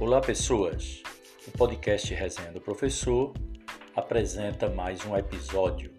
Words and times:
Olá, 0.00 0.20
pessoas! 0.20 1.02
O 1.44 1.50
podcast 1.58 2.14
Resenha 2.14 2.52
do 2.52 2.60
Professor 2.60 3.34
apresenta 3.96 4.70
mais 4.70 5.04
um 5.04 5.16
episódio. 5.16 5.92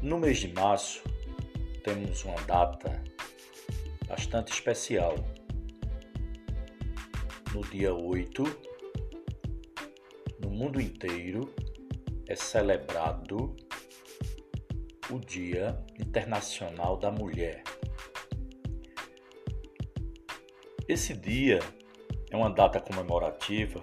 No 0.00 0.18
mês 0.18 0.38
de 0.38 0.48
março, 0.54 1.02
temos 1.84 2.24
uma 2.24 2.40
data 2.46 3.04
bastante 4.08 4.50
especial. 4.54 5.16
No 7.52 7.60
dia 7.60 7.92
8, 7.92 8.42
no 10.42 10.48
mundo 10.48 10.80
inteiro, 10.80 11.54
é 12.26 12.34
celebrado 12.34 13.54
o 15.10 15.18
Dia 15.18 15.78
Internacional 15.98 16.96
da 16.96 17.10
Mulher. 17.10 17.62
Esse 20.90 21.14
dia 21.14 21.60
é 22.32 22.36
uma 22.36 22.50
data 22.50 22.80
comemorativa 22.80 23.80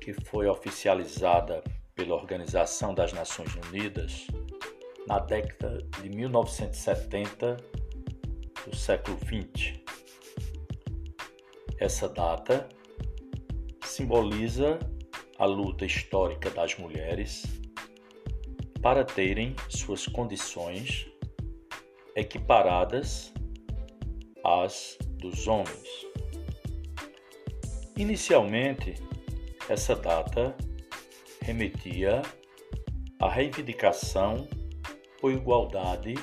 que 0.00 0.12
foi 0.12 0.48
oficializada 0.48 1.62
pela 1.94 2.16
Organização 2.16 2.92
das 2.92 3.12
Nações 3.12 3.54
Unidas 3.68 4.26
na 5.06 5.20
década 5.20 5.78
de 6.02 6.08
1970 6.08 7.56
do 8.66 8.74
século 8.74 9.16
XX. 9.18 9.78
Essa 11.78 12.08
data 12.08 12.68
simboliza 13.84 14.80
a 15.38 15.44
luta 15.44 15.86
histórica 15.86 16.50
das 16.50 16.76
mulheres 16.76 17.44
para 18.82 19.04
terem 19.04 19.54
suas 19.68 20.08
condições 20.08 21.06
equiparadas 22.16 23.32
às 24.44 24.98
dos 25.22 25.46
homens. 25.46 26.06
Inicialmente, 27.96 28.94
essa 29.68 29.94
data 29.94 30.56
remetia 31.40 32.20
à 33.20 33.28
reivindicação 33.28 34.48
por 35.20 35.32
igualdade 35.32 36.14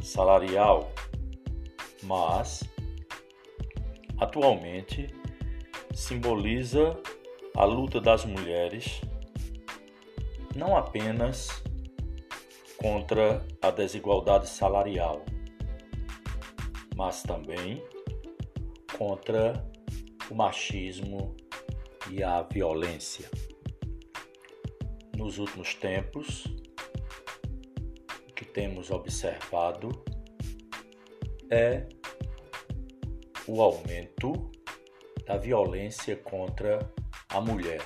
salarial, 0.00 0.92
mas 2.02 2.62
atualmente 4.18 5.08
simboliza 5.92 6.96
a 7.56 7.64
luta 7.64 8.00
das 8.00 8.24
mulheres 8.24 9.00
não 10.54 10.76
apenas 10.76 11.48
contra 12.76 13.44
a 13.60 13.70
desigualdade 13.70 14.48
salarial, 14.48 15.24
mas 16.94 17.22
também 17.22 17.82
contra 18.96 19.64
o 20.30 20.34
machismo 20.34 21.36
e 22.10 22.22
a 22.22 22.42
violência. 22.42 23.28
Nos 25.16 25.38
últimos 25.38 25.74
tempos, 25.74 26.44
o 28.28 28.34
que 28.34 28.44
temos 28.44 28.90
observado 28.90 30.04
é 31.50 31.86
o 33.46 33.60
aumento 33.60 34.50
da 35.26 35.36
violência 35.36 36.16
contra 36.16 36.78
a 37.28 37.40
mulher. 37.40 37.82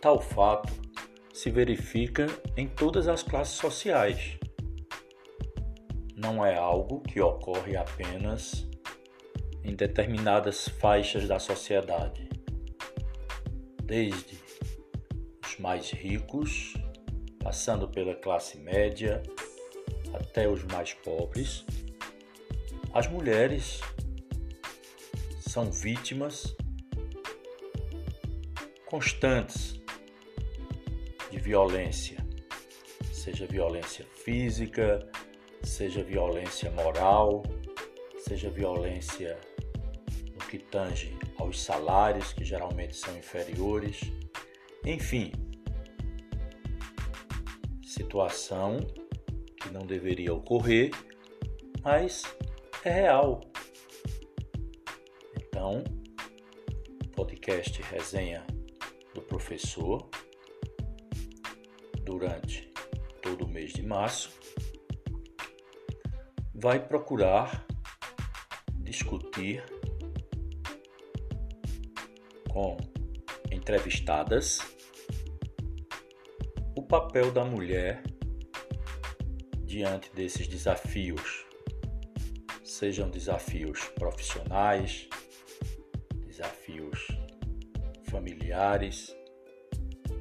Tal 0.00 0.20
fato 0.20 0.72
se 1.32 1.50
verifica 1.50 2.26
em 2.56 2.68
todas 2.68 3.08
as 3.08 3.22
classes 3.22 3.54
sociais. 3.54 4.38
Não 6.24 6.42
é 6.42 6.56
algo 6.56 7.02
que 7.02 7.20
ocorre 7.20 7.76
apenas 7.76 8.66
em 9.62 9.76
determinadas 9.76 10.66
faixas 10.80 11.28
da 11.28 11.38
sociedade, 11.38 12.26
desde 13.82 14.38
os 15.44 15.58
mais 15.58 15.90
ricos, 15.90 16.72
passando 17.40 17.86
pela 17.86 18.14
classe 18.14 18.56
média 18.56 19.22
até 20.14 20.48
os 20.48 20.64
mais 20.64 20.94
pobres. 20.94 21.66
As 22.94 23.06
mulheres 23.06 23.82
são 25.40 25.70
vítimas 25.70 26.56
constantes 28.86 29.78
de 31.30 31.38
violência, 31.38 32.16
seja 33.12 33.46
violência 33.46 34.06
física, 34.24 35.06
seja 35.64 36.02
violência 36.02 36.70
moral, 36.70 37.42
seja 38.18 38.50
violência 38.50 39.38
que 40.50 40.58
tange 40.58 41.16
aos 41.36 41.60
salários, 41.60 42.32
que 42.32 42.44
geralmente 42.44 42.94
são 42.94 43.16
inferiores. 43.16 44.00
Enfim, 44.84 45.32
situação 47.82 48.78
que 49.60 49.70
não 49.72 49.84
deveria 49.84 50.32
ocorrer, 50.32 50.90
mas 51.82 52.22
é 52.84 52.90
real. 52.90 53.40
Então, 55.36 55.82
podcast 57.16 57.82
resenha 57.82 58.46
do 59.14 59.22
professor 59.22 60.08
durante 62.02 62.70
todo 63.22 63.44
o 63.44 63.48
mês 63.48 63.72
de 63.72 63.82
março 63.82 64.43
vai 66.64 66.80
procurar 66.80 67.62
discutir 68.76 69.62
com 72.48 72.78
entrevistadas 73.52 74.60
o 76.74 76.80
papel 76.80 77.30
da 77.30 77.44
mulher 77.44 78.02
diante 79.66 80.10
desses 80.14 80.48
desafios, 80.48 81.44
sejam 82.64 83.10
desafios 83.10 83.84
profissionais, 83.98 85.06
desafios 86.26 87.08
familiares, 88.04 89.14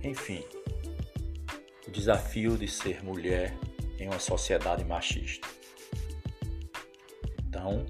enfim, 0.03 0.43
o 1.87 1.89
desafio 1.89 2.57
de 2.57 2.67
ser 2.67 3.01
mulher 3.01 3.57
em 3.97 4.09
uma 4.09 4.19
sociedade 4.19 4.83
machista. 4.83 5.52
Então, 7.65 7.85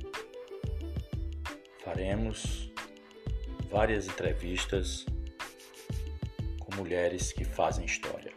faremos 1.84 2.70
várias 3.72 4.06
entrevistas 4.06 5.04
com 6.60 6.76
mulheres 6.76 7.34
que 7.34 7.44
fazem 7.44 7.84
história. 7.84 8.32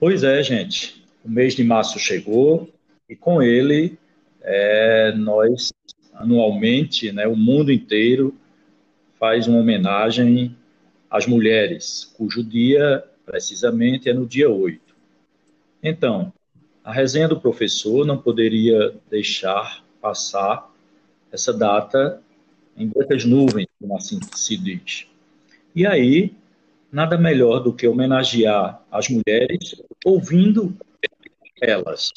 Pois 0.00 0.24
é, 0.24 0.42
gente. 0.42 1.04
O 1.24 1.30
mês 1.30 1.54
de 1.54 1.62
março 1.62 2.00
chegou 2.00 2.68
e 3.08 3.14
com 3.14 3.40
ele 3.40 3.96
é, 4.42 5.12
nós 5.12 5.72
anualmente, 6.14 7.12
né, 7.12 7.28
o 7.28 7.36
mundo 7.36 7.70
inteiro 7.70 8.36
faz 9.20 9.46
uma 9.46 9.60
homenagem 9.60 10.56
às 11.08 11.28
mulheres, 11.28 12.12
cujo 12.16 12.42
dia 12.42 13.04
precisamente 13.30 14.10
é 14.10 14.12
no 14.12 14.26
dia 14.26 14.50
8. 14.50 14.80
Então, 15.80 16.32
a 16.82 16.92
resenha 16.92 17.28
do 17.28 17.40
professor 17.40 18.04
não 18.04 18.18
poderia 18.18 18.92
deixar 19.08 19.84
passar 20.00 20.68
essa 21.30 21.52
data 21.52 22.20
em 22.76 22.88
brancas 22.88 23.24
nuvens, 23.24 23.68
como 23.78 23.96
assim 23.96 24.18
se 24.34 24.56
diz. 24.56 25.06
E 25.76 25.86
aí, 25.86 26.34
nada 26.90 27.16
melhor 27.16 27.60
do 27.60 27.72
que 27.72 27.86
homenagear 27.86 28.82
as 28.90 29.08
mulheres 29.08 29.80
ouvindo 30.04 30.76
elas. 31.62 32.10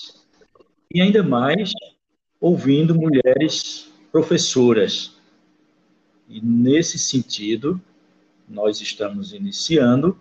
E 0.91 0.99
ainda 0.99 1.21
mais 1.21 1.71
ouvindo 2.41 2.95
mulheres 2.95 3.87
professoras. 4.11 5.15
E 6.27 6.41
nesse 6.41 6.97
sentido, 6.97 7.79
nós 8.49 8.81
estamos 8.81 9.31
iniciando 9.31 10.17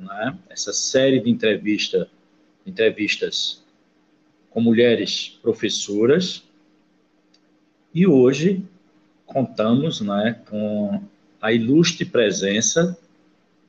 né, 0.00 0.36
essa 0.48 0.72
série 0.72 1.20
de 1.20 1.30
entrevista, 1.30 2.08
entrevistas 2.66 3.62
com 4.48 4.60
mulheres 4.60 5.38
professoras. 5.42 6.42
E 7.94 8.06
hoje 8.06 8.64
contamos 9.26 10.00
né, 10.00 10.40
com 10.48 11.02
a 11.40 11.52
ilustre 11.52 12.04
presença 12.04 12.98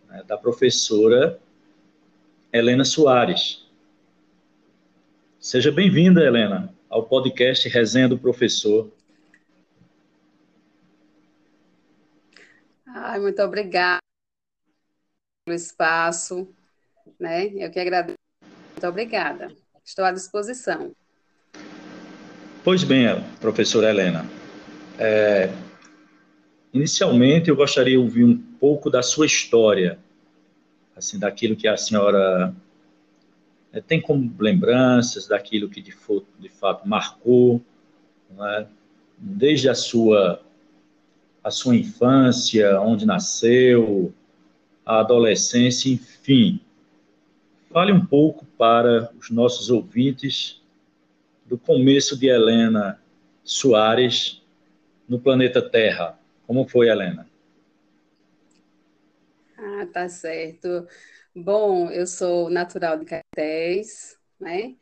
né, 0.09 0.23
da 0.23 0.37
professora 0.37 1.39
Helena 2.51 2.85
Soares. 2.85 3.65
Seja 5.39 5.71
bem-vinda, 5.71 6.23
Helena, 6.23 6.73
ao 6.89 7.03
podcast 7.03 7.67
Resenha 7.67 8.07
do 8.07 8.17
Professor. 8.17 8.91
Ai, 12.85 13.19
muito 13.19 13.41
obrigada 13.41 14.01
pelo 15.45 15.55
espaço, 15.55 16.47
né? 17.19 17.47
Eu 17.47 17.71
que 17.71 17.79
agradeço 17.79 18.17
Muito 18.71 18.87
obrigada. 18.87 19.51
Estou 19.83 20.05
à 20.05 20.11
disposição. 20.11 20.91
Pois 22.63 22.83
bem, 22.83 23.07
professora 23.39 23.89
Helena. 23.89 24.25
É, 24.97 25.51
inicialmente, 26.73 27.49
eu 27.49 27.55
gostaria 27.55 27.93
de 27.93 27.97
ouvir 27.97 28.23
um 28.23 28.37
pouco 28.37 28.89
da 28.89 29.01
sua 29.01 29.25
história, 29.25 29.97
assim, 30.95 31.17
daquilo 31.17 31.55
que 31.55 31.67
a 31.67 31.75
senhora 31.75 32.53
é, 33.73 33.81
tem 33.81 33.99
como 33.99 34.31
lembranças, 34.39 35.27
daquilo 35.27 35.69
que 35.69 35.81
de, 35.81 35.95
de 36.39 36.49
fato 36.49 36.87
marcou, 36.87 37.59
é? 38.39 38.67
desde 39.17 39.69
a 39.69 39.75
sua 39.75 40.41
a 41.43 41.49
sua 41.49 41.75
infância, 41.75 42.79
onde 42.79 43.03
nasceu, 43.03 44.13
a 44.91 44.99
adolescência, 44.99 45.89
enfim. 45.89 46.59
Fale 47.69 47.93
um 47.93 48.05
pouco 48.05 48.45
para 48.57 49.09
os 49.17 49.29
nossos 49.31 49.69
ouvintes 49.69 50.61
do 51.45 51.57
começo 51.57 52.19
de 52.19 52.27
Helena 52.27 53.01
Soares 53.41 54.43
no 55.07 55.17
planeta 55.17 55.61
Terra. 55.61 56.19
Como 56.45 56.67
foi, 56.67 56.89
Helena? 56.89 57.25
Ah, 59.57 59.87
tá 59.93 60.09
certo. 60.09 60.85
Bom, 61.33 61.89
eu 61.89 62.05
sou 62.05 62.49
natural 62.49 62.99
de 62.99 63.05
Caetés, 63.05 64.17
né? 64.37 64.75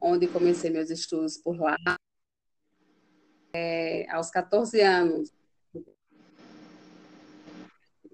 Onde 0.00 0.26
comecei 0.26 0.70
meus 0.70 0.90
estudos 0.90 1.36
por 1.36 1.56
lá. 1.56 1.76
É, 3.54 4.10
aos 4.10 4.28
14 4.28 4.80
anos, 4.80 5.30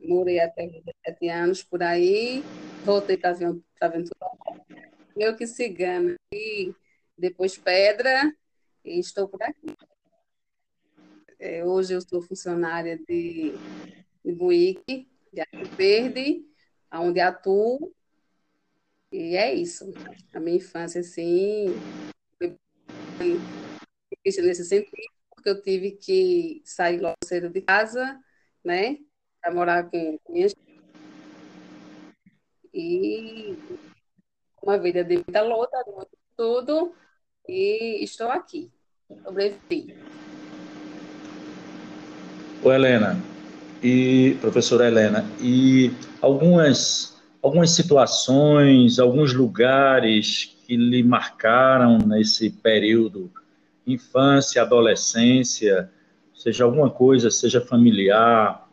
morei 0.09 0.41
até 0.41 0.67
17 0.67 1.29
anos 1.29 1.63
por 1.63 1.83
aí, 1.83 2.43
voltei 2.85 3.17
para 3.17 3.37
Aventura, 3.81 4.17
eu 5.15 5.37
que 5.37 5.47
cigana, 5.47 6.17
e 6.33 6.75
depois 7.17 7.59
Pedra, 7.59 8.35
e 8.85 8.99
estou 8.99 9.29
por 9.29 9.43
aqui. 9.43 9.75
É, 11.39 11.65
hoje 11.65 11.93
eu 11.93 12.01
sou 12.01 12.23
funcionária 12.23 12.99
de, 12.99 13.53
de 14.25 14.33
Buíque, 14.33 15.09
de 15.33 15.41
Arco 15.41 15.77
Verde, 15.77 16.45
onde 16.93 17.21
atuo, 17.21 17.93
e 19.13 19.37
é 19.37 19.55
isso. 19.55 19.93
A 20.33 20.41
minha 20.41 20.57
infância, 20.57 21.01
assim, 21.01 21.67
foi 22.39 23.39
difícil 24.11 24.45
nesse 24.45 24.65
sentido, 24.65 25.13
porque 25.31 25.49
eu 25.51 25.63
tive 25.63 25.93
que 25.93 26.63
sair 26.65 26.99
logo 26.99 27.17
cedo 27.25 27.51
de 27.51 27.61
casa, 27.63 28.19
né? 28.65 28.99
Para 29.41 29.55
morar 29.55 29.91
com 29.91 30.19
minhas 30.29 30.55
e 32.73 33.57
uma 34.63 34.79
vida 34.79 35.03
de 35.03 35.17
muita 35.17 35.43
luta, 35.43 35.85
tudo, 36.37 36.93
e 37.49 38.03
estou 38.05 38.29
aqui, 38.29 38.71
sobrevivi. 39.25 39.97
Ô 42.63 42.73
Helena, 42.73 43.17
e 43.83 44.37
professora 44.41 44.87
Helena, 44.87 45.25
e 45.41 45.91
algumas 46.21 47.17
algumas 47.43 47.71
situações, 47.71 48.99
alguns 48.99 49.33
lugares 49.33 50.57
que 50.67 50.77
lhe 50.77 51.03
marcaram 51.03 51.99
nesse 51.99 52.51
período, 52.51 53.31
infância, 53.87 54.61
adolescência, 54.61 55.91
seja 56.35 56.65
alguma 56.65 56.91
coisa, 56.91 57.31
seja 57.31 57.61
familiar, 57.61 58.68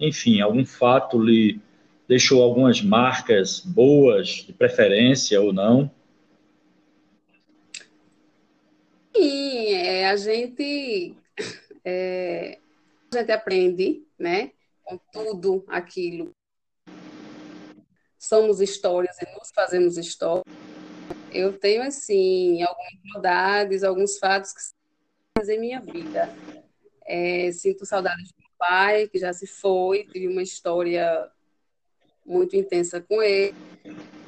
enfim, 0.00 0.40
algum 0.40 0.64
fato 0.64 1.20
lhe 1.20 1.60
deixou 2.06 2.42
algumas 2.42 2.80
marcas 2.80 3.60
boas, 3.60 4.28
de 4.46 4.52
preferência 4.52 5.40
ou 5.40 5.52
não? 5.52 5.90
Sim, 9.14 9.72
é, 9.72 10.08
a 10.08 10.16
gente 10.16 11.14
é, 11.84 12.58
a 13.12 13.18
gente 13.18 13.32
aprende, 13.32 14.02
né, 14.18 14.52
com 14.84 14.98
tudo 15.12 15.64
aquilo. 15.68 16.32
Somos 18.18 18.60
histórias 18.60 19.16
e 19.20 19.38
nos 19.38 19.50
fazemos 19.54 19.96
história. 19.96 20.44
Eu 21.32 21.58
tenho 21.58 21.82
assim 21.82 22.62
algumas 22.62 22.92
saudades, 23.12 23.84
alguns 23.84 24.18
fatos 24.18 24.52
que 24.52 24.60
fazem 25.36 25.60
minha 25.60 25.80
vida. 25.80 26.28
É, 27.04 27.50
sinto 27.52 27.86
saudades 27.86 28.32
pai, 28.58 29.08
que 29.08 29.18
já 29.18 29.32
se 29.32 29.46
foi, 29.46 30.04
tive 30.04 30.28
uma 30.28 30.42
história 30.42 31.30
muito 32.26 32.56
intensa 32.56 33.00
com 33.00 33.22
ele, 33.22 33.54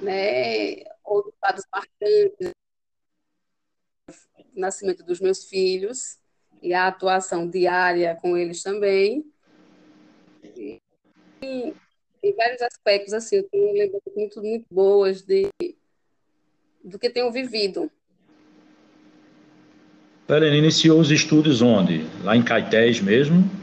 né? 0.00 0.85
Outros 1.05 1.35
fatos 1.41 1.65
marcantes, 1.73 2.53
nascimento 4.55 5.03
dos 5.05 5.21
meus 5.21 5.44
filhos 5.44 6.19
e 6.62 6.73
a 6.73 6.87
atuação 6.87 7.49
diária 7.49 8.17
com 8.21 8.37
eles 8.37 8.62
também. 8.62 9.25
E, 10.44 10.81
em 12.23 12.35
vários 12.37 12.62
aspectos, 12.62 13.12
assim, 13.12 13.37
eu 13.37 13.49
tenho 13.49 13.73
lembranças 13.73 14.15
muito, 14.15 14.43
muito 14.43 14.67
boas 14.71 15.23
de, 15.23 15.49
do 16.85 16.99
que 16.99 17.11
tenho 17.11 17.31
vivido. 17.33 17.91
Helena 20.29 20.56
iniciou 20.56 21.00
os 21.00 21.11
estudos 21.11 21.61
onde? 21.61 22.06
Lá 22.23 22.37
em 22.37 22.43
Caetés 22.43 23.00
mesmo? 23.00 23.60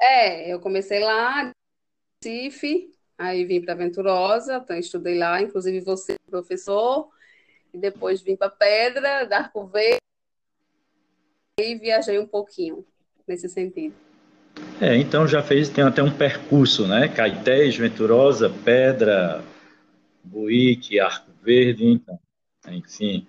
É, 0.00 0.50
eu 0.50 0.58
comecei 0.58 1.00
lá, 1.00 1.52
Recife, 2.24 2.90
aí 3.18 3.44
vim 3.44 3.60
para 3.60 3.74
Venturosa, 3.74 4.56
então 4.56 4.76
estudei 4.76 5.18
lá, 5.18 5.42
inclusive 5.42 5.80
você, 5.80 6.16
professor, 6.30 7.10
e 7.72 7.78
depois 7.78 8.22
vim 8.22 8.34
para 8.34 8.48
Pedra, 8.48 9.24
da 9.24 9.38
Arco 9.38 9.66
Verde, 9.66 9.98
e 11.60 11.74
viajei 11.74 12.18
um 12.18 12.26
pouquinho 12.26 12.86
nesse 13.28 13.48
sentido. 13.48 13.94
É, 14.80 14.96
então 14.96 15.28
já 15.28 15.42
fez, 15.42 15.68
tem 15.68 15.84
até 15.84 16.02
um 16.02 16.10
percurso, 16.10 16.88
né? 16.88 17.06
Caetés, 17.06 17.76
Venturosa, 17.76 18.50
Pedra, 18.64 19.44
Buíque, 20.24 20.98
Arco 20.98 21.30
Verde, 21.42 21.86
então, 21.86 22.18
enfim. 22.68 23.26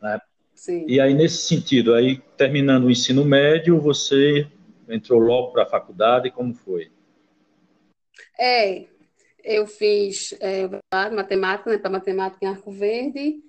Né? 0.00 0.20
Sim. 0.54 0.84
E 0.88 1.00
aí, 1.00 1.12
nesse 1.12 1.38
sentido, 1.38 1.94
aí 1.94 2.18
terminando 2.36 2.84
o 2.84 2.90
ensino 2.90 3.24
médio, 3.24 3.80
você 3.80 4.46
entrou 4.88 5.18
logo 5.18 5.52
para 5.52 5.64
a 5.64 5.66
faculdade? 5.66 6.30
Como 6.30 6.54
foi? 6.54 6.90
É, 8.38 8.86
eu 9.42 9.66
fiz 9.66 10.34
é, 10.40 10.68
matemática, 11.10 11.70
né, 11.70 11.78
para 11.78 11.90
matemática 11.90 12.44
em 12.44 12.48
Arco 12.48 12.70
Verde, 12.70 13.42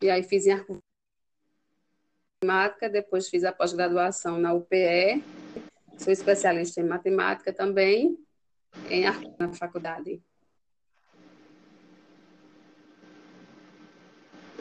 e 0.00 0.10
aí 0.10 0.22
fiz 0.22 0.46
em 0.46 0.52
Arco 0.52 0.72
Verde 0.74 0.92
matemática, 2.42 2.88
depois 2.88 3.28
fiz 3.28 3.44
a 3.44 3.52
pós-graduação 3.52 4.36
na 4.36 4.52
UPE, 4.52 5.22
sou 5.96 6.12
especialista 6.12 6.80
em 6.80 6.84
matemática 6.84 7.52
também, 7.52 8.18
em 8.90 9.06
Arco, 9.06 9.32
na 9.38 9.52
faculdade. 9.52 10.20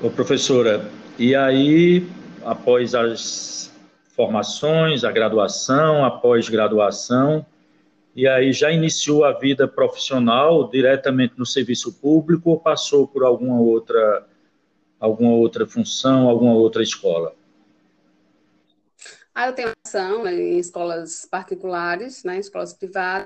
Ô, 0.02 0.12
professora, 0.12 0.92
e 1.18 1.36
aí, 1.36 2.08
após 2.44 2.94
as 2.94 3.71
formações, 4.16 5.04
a 5.04 5.12
graduação, 5.12 6.04
a 6.04 6.12
pós-graduação, 6.12 7.46
e 8.16 8.28
aí 8.28 8.52
já 8.52 8.72
iniciou 8.72 9.24
a 9.24 9.32
vida 9.32 9.68
profissional 9.68 10.70
diretamente 10.70 11.34
no 11.38 11.46
serviço 11.46 11.94
público 11.94 12.50
ou 12.52 12.60
passou 12.60 13.08
por 13.08 13.24
alguma 13.24 13.60
outra 13.60 14.28
alguma 15.00 15.34
outra 15.34 15.66
função, 15.66 16.30
alguma 16.30 16.54
outra 16.54 16.84
escola? 16.84 17.34
Ah, 19.34 19.48
eu 19.48 19.54
tenho 19.54 19.72
ação 19.84 20.28
em 20.28 20.60
escolas 20.60 21.26
particulares, 21.26 22.24
né, 22.24 22.36
em 22.36 22.40
escolas 22.40 22.74
privadas, 22.74 23.26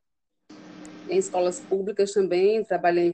em 1.10 1.18
escolas 1.18 1.60
públicas 1.60 2.14
também, 2.14 2.64
trabalhei 2.64 3.08
em 3.08 3.14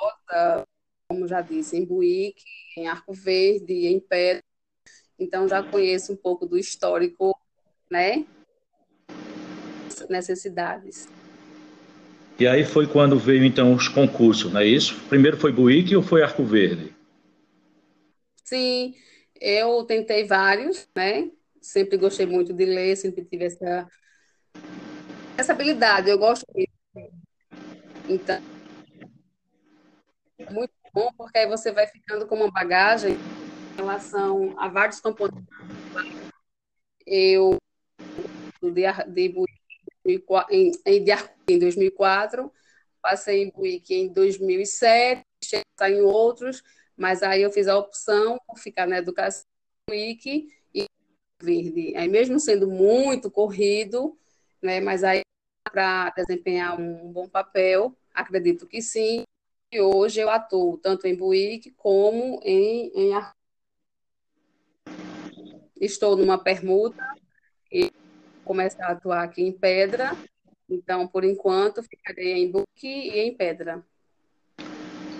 Rota, 0.00 0.64
como 1.08 1.26
já 1.26 1.42
disse, 1.42 1.76
em 1.76 1.84
Buíque, 1.84 2.44
em 2.76 2.86
Arco 2.86 3.12
Verde, 3.12 3.86
em 3.86 4.00
Pedra, 4.00 4.42
então 5.18 5.48
já 5.48 5.62
conheço 5.62 6.12
um 6.12 6.16
pouco 6.16 6.46
do 6.46 6.56
histórico, 6.56 7.36
né? 7.90 8.24
Necessidades. 10.08 11.08
E 12.38 12.46
aí 12.46 12.64
foi 12.64 12.86
quando 12.86 13.18
veio 13.18 13.44
então 13.44 13.74
os 13.74 13.88
concursos, 13.88 14.52
não 14.52 14.60
é 14.60 14.66
isso? 14.66 15.00
Primeiro 15.08 15.36
foi 15.36 15.50
Buíque 15.50 15.96
ou 15.96 16.02
foi 16.02 16.22
Arco 16.22 16.44
Verde? 16.44 16.94
Sim, 18.44 18.94
eu 19.40 19.82
tentei 19.84 20.24
vários, 20.24 20.88
né? 20.94 21.30
Sempre 21.60 21.96
gostei 21.96 22.26
muito 22.26 22.52
de 22.52 22.64
ler, 22.64 22.96
sempre 22.96 23.24
tive 23.24 23.46
essa 23.46 23.88
essa 25.36 25.52
habilidade, 25.52 26.10
eu 26.10 26.18
gosto 26.18 26.44
disso. 26.54 27.12
Então, 28.08 28.40
muito 30.50 30.72
bom, 30.92 31.10
porque 31.16 31.38
aí 31.38 31.48
você 31.48 31.70
vai 31.70 31.86
ficando 31.86 32.26
com 32.26 32.36
uma 32.36 32.50
bagagem 32.50 33.16
relação 33.78 34.54
a 34.58 34.68
vários 34.68 35.00
componentes. 35.00 35.46
Eu 37.06 37.56
de, 38.60 38.82
de, 39.06 40.24
em, 40.50 40.72
em 41.48 41.58
2004, 41.58 42.52
passei 43.00 43.44
em 43.44 43.50
Buíque 43.50 43.94
em 43.94 44.12
2007, 44.12 45.22
em 45.88 46.00
outros, 46.00 46.62
Mas 46.96 47.22
aí 47.22 47.42
eu 47.42 47.52
fiz 47.52 47.68
a 47.68 47.78
opção 47.78 48.38
por 48.46 48.58
ficar 48.58 48.86
na 48.86 48.98
educação 48.98 49.44
Week 49.88 50.48
e 50.74 50.86
verde. 51.40 51.96
Aí 51.96 52.08
mesmo 52.08 52.40
sendo 52.40 52.68
muito 52.68 53.30
corrido, 53.30 54.18
né, 54.60 54.80
mas 54.80 55.04
aí 55.04 55.22
para 55.70 56.10
desempenhar 56.10 56.78
um 56.78 57.12
bom 57.12 57.28
papel, 57.28 57.96
acredito 58.12 58.66
que 58.66 58.82
sim. 58.82 59.22
E 59.72 59.80
hoje 59.80 60.20
eu 60.20 60.28
atuo 60.30 60.78
tanto 60.78 61.06
em 61.06 61.14
Buíque 61.14 61.70
como 61.70 62.40
em, 62.42 62.90
em 62.94 63.12
Estou 65.80 66.16
numa 66.16 66.38
permuta 66.38 67.04
e 67.70 67.92
começar 68.44 68.86
a 68.86 68.92
atuar 68.92 69.22
aqui 69.22 69.42
em 69.42 69.52
Pedra. 69.52 70.16
Então, 70.68 71.06
por 71.06 71.24
enquanto, 71.24 71.82
ficarei 71.82 72.34
em 72.34 72.50
Buque 72.50 72.66
e 72.86 73.20
em 73.20 73.34
Pedra. 73.34 73.82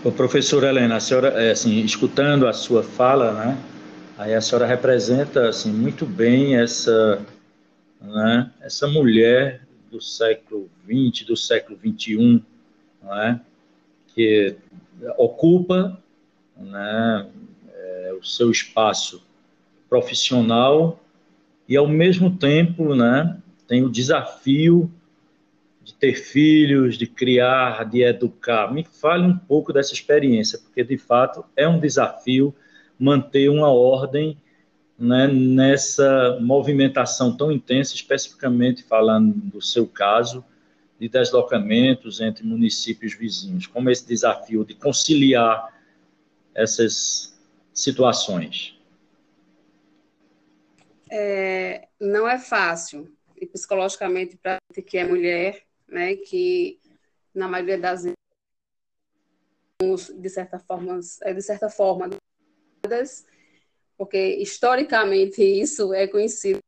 O 0.04 0.12
professor 0.12 0.64
Helena, 0.64 0.96
a 0.96 1.00
senhora, 1.00 1.28
é, 1.28 1.50
assim, 1.50 1.80
escutando 1.84 2.46
a 2.46 2.52
sua 2.52 2.82
fala, 2.82 3.32
né, 3.32 3.58
aí 4.16 4.34
a 4.34 4.40
senhora 4.40 4.64
representa 4.66 5.48
assim 5.48 5.72
muito 5.72 6.06
bem 6.06 6.56
essa, 6.56 7.24
né, 8.00 8.52
essa 8.60 8.86
mulher 8.86 9.62
do 9.90 10.00
século 10.00 10.70
XX, 10.86 11.26
do 11.26 11.36
século 11.36 11.78
XXI, 11.78 12.42
né, 13.02 13.40
que 14.14 14.56
ocupa 15.16 16.00
né, 16.56 17.28
é, 17.72 18.12
o 18.18 18.24
seu 18.24 18.50
espaço 18.50 19.22
profissional 19.88 21.00
e 21.68 21.76
ao 21.76 21.86
mesmo 21.86 22.30
tempo, 22.36 22.94
né, 22.94 23.36
tem 23.66 23.84
o 23.84 23.90
desafio 23.90 24.90
de 25.82 25.94
ter 25.94 26.14
filhos, 26.14 26.96
de 26.96 27.06
criar, 27.06 27.84
de 27.84 28.02
educar. 28.02 28.72
Me 28.72 28.84
fale 28.84 29.26
um 29.26 29.36
pouco 29.36 29.72
dessa 29.72 29.92
experiência, 29.92 30.58
porque 30.58 30.82
de 30.84 30.96
fato 30.96 31.44
é 31.56 31.68
um 31.68 31.78
desafio 31.78 32.54
manter 32.98 33.48
uma 33.48 33.70
ordem 33.70 34.36
né, 34.98 35.28
nessa 35.28 36.38
movimentação 36.40 37.36
tão 37.36 37.52
intensa, 37.52 37.94
especificamente 37.94 38.82
falando 38.82 39.32
do 39.34 39.62
seu 39.62 39.86
caso, 39.86 40.44
de 40.98 41.08
deslocamentos 41.08 42.20
entre 42.20 42.44
municípios 42.44 43.14
vizinhos. 43.14 43.66
Como 43.66 43.88
esse 43.88 44.06
desafio 44.06 44.64
de 44.64 44.74
conciliar 44.74 45.72
essas 46.54 47.38
situações? 47.72 48.77
É, 51.10 51.88
não 52.00 52.28
é 52.28 52.38
fácil, 52.38 53.10
e 53.36 53.46
psicologicamente 53.46 54.36
para 54.36 54.58
que 54.86 54.98
é 54.98 55.04
mulher, 55.04 55.62
né, 55.86 56.16
que 56.16 56.80
na 57.34 57.48
maioria 57.48 57.78
das 57.78 58.04
de 60.18 60.28
certa 60.28 60.58
forma, 60.58 60.98
é, 61.22 61.32
de 61.32 61.40
certa 61.40 61.70
forma, 61.70 62.10
porque 63.96 64.36
historicamente 64.36 65.42
isso 65.42 65.94
é 65.94 66.06
conhecido. 66.06 66.58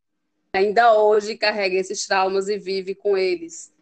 Ainda 0.52 0.94
hoje 0.94 1.36
carrega 1.36 1.76
esses 1.76 2.06
traumas 2.06 2.48
e 2.48 2.58
vive 2.58 2.94
com 2.94 3.16
eles. 3.16 3.72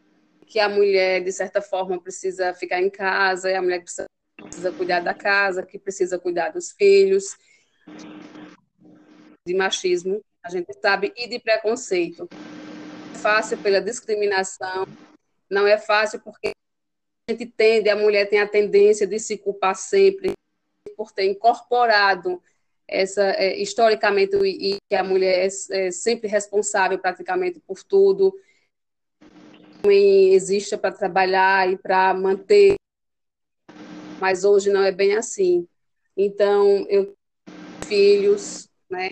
Que 0.46 0.58
a 0.60 0.68
mulher, 0.68 1.22
de 1.22 1.32
certa 1.32 1.60
forma, 1.60 2.00
precisa 2.00 2.54
ficar 2.54 2.80
em 2.80 2.90
casa, 2.90 3.50
e 3.50 3.54
a 3.54 3.62
mulher 3.62 3.82
precisa, 3.82 4.06
precisa 4.42 4.72
cuidar 4.72 5.00
da 5.00 5.14
casa, 5.14 5.64
que 5.64 5.78
precisa 5.78 6.18
cuidar 6.18 6.50
dos 6.50 6.72
filhos. 6.72 7.36
De 9.46 9.54
machismo, 9.54 10.22
a 10.48 10.50
gente 10.50 10.72
sabe, 10.80 11.12
e 11.14 11.28
de 11.28 11.38
preconceito. 11.38 12.28
É 13.14 13.18
fácil 13.18 13.58
pela 13.58 13.80
discriminação, 13.80 14.86
não 15.50 15.66
é 15.66 15.76
fácil 15.76 16.20
porque 16.20 16.52
a 17.28 17.32
gente 17.32 17.46
tende, 17.46 17.90
a 17.90 17.96
mulher 17.96 18.28
tem 18.28 18.40
a 18.40 18.48
tendência 18.48 19.06
de 19.06 19.18
se 19.18 19.36
culpar 19.36 19.76
sempre 19.76 20.32
por 20.96 21.12
ter 21.12 21.26
incorporado 21.26 22.42
essa 22.86 23.22
é, 23.32 23.58
historicamente 23.58 24.34
e 24.36 24.78
que 24.88 24.96
a 24.96 25.04
mulher 25.04 25.46
é, 25.46 25.86
é 25.86 25.90
sempre 25.90 26.26
responsável 26.26 26.98
praticamente 26.98 27.60
por 27.60 27.82
tudo. 27.84 28.34
Existe 29.84 30.76
para 30.76 30.92
trabalhar 30.92 31.70
e 31.70 31.76
para 31.76 32.14
manter, 32.14 32.74
mas 34.18 34.44
hoje 34.44 34.70
não 34.70 34.82
é 34.82 34.90
bem 34.90 35.14
assim. 35.14 35.68
Então, 36.16 36.86
eu 36.88 37.14
filhos, 37.86 38.68
né? 38.90 39.10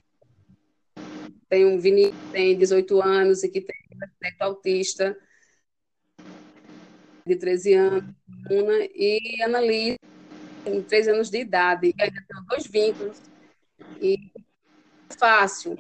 Tenho 1.49 1.69
um 1.69 1.79
Vinícius 1.79 2.15
que 2.15 2.33
tem 2.33 2.59
18 2.59 3.03
anos 3.03 3.43
e 3.45 3.49
que 3.49 3.61
tem 3.61 3.76
espectro 4.05 4.47
autista 4.47 5.17
de 7.26 7.37
13 7.37 7.75
anos, 7.75 8.15
Luna, 8.49 8.79
e 8.95 9.43
Annalise, 9.43 9.99
tem 10.65 10.83
3 10.83 11.09
anos 11.09 11.29
de 11.29 11.38
idade, 11.38 11.88
e 11.88 12.03
ainda 12.03 12.25
tenho 12.26 12.45
dois 12.45 12.67
vínculos, 12.67 13.21
e 14.00 14.31
é 15.11 15.15
fácil, 15.19 15.76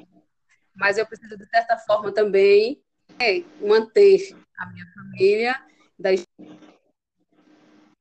mas 0.74 0.98
eu 0.98 1.06
preciso, 1.06 1.36
de 1.36 1.46
certa 1.48 1.78
forma, 1.78 2.12
também 2.12 2.82
é, 3.20 3.42
manter 3.64 4.36
a 4.58 4.66
minha 4.72 4.86
família, 4.92 5.64
das 5.96 6.22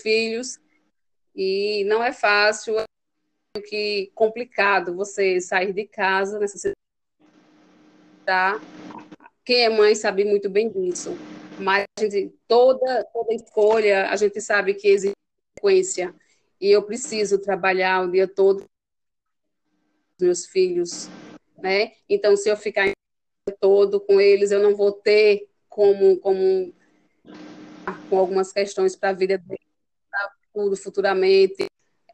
filhos, 0.01 0.59
e 1.35 1.83
não 1.85 2.03
é 2.03 2.11
fácil, 2.11 2.79
é 2.79 2.85
que 3.61 4.11
complicado 4.15 4.95
você 4.95 5.39
sair 5.39 5.71
de 5.71 5.85
casa 5.85 6.39
nessa 6.39 6.57
situação. 6.57 6.84
Quem 9.43 9.63
é 9.63 9.69
mãe 9.69 9.95
sabe 9.95 10.25
muito 10.25 10.49
bem 10.49 10.69
disso 10.69 11.15
mas 11.59 11.85
gente, 11.99 12.33
toda, 12.47 13.03
toda 13.13 13.33
escolha, 13.33 14.09
a 14.09 14.15
gente 14.15 14.41
sabe 14.41 14.73
que 14.73 14.87
existe 14.87 15.15
consequência, 15.55 16.13
e 16.59 16.71
eu 16.71 16.83
preciso 16.83 17.39
trabalhar 17.39 18.03
o 18.03 18.11
dia 18.11 18.27
todo 18.27 18.61
com 18.61 20.25
meus 20.25 20.45
filhos, 20.45 21.07
né? 21.57 21.93
Então, 22.09 22.35
se 22.35 22.49
eu 22.49 22.57
ficar 22.57 22.91
todo 23.59 23.99
com 23.99 24.19
eles, 24.19 24.51
eu 24.51 24.61
não 24.61 24.75
vou 24.75 24.91
ter 24.91 25.47
como, 25.69 26.17
como 26.17 26.73
com 28.09 28.17
algumas 28.17 28.51
questões 28.51 28.95
para 28.95 29.09
a 29.09 29.13
vida 29.13 29.37
deles, 29.37 29.59
para 30.09 30.75
futuramente, 30.75 31.65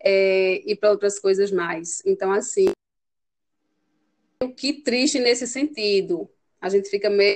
é, 0.03 0.55
e 0.65 0.75
para 0.75 0.91
outras 0.91 1.19
coisas 1.19 1.51
mais. 1.51 2.01
Então, 2.05 2.31
assim, 2.31 2.71
que 4.49 4.73
triste 4.81 5.19
nesse 5.19 5.47
sentido. 5.47 6.29
A 6.59 6.69
gente 6.69 6.89
fica 6.89 7.09
meio 7.09 7.35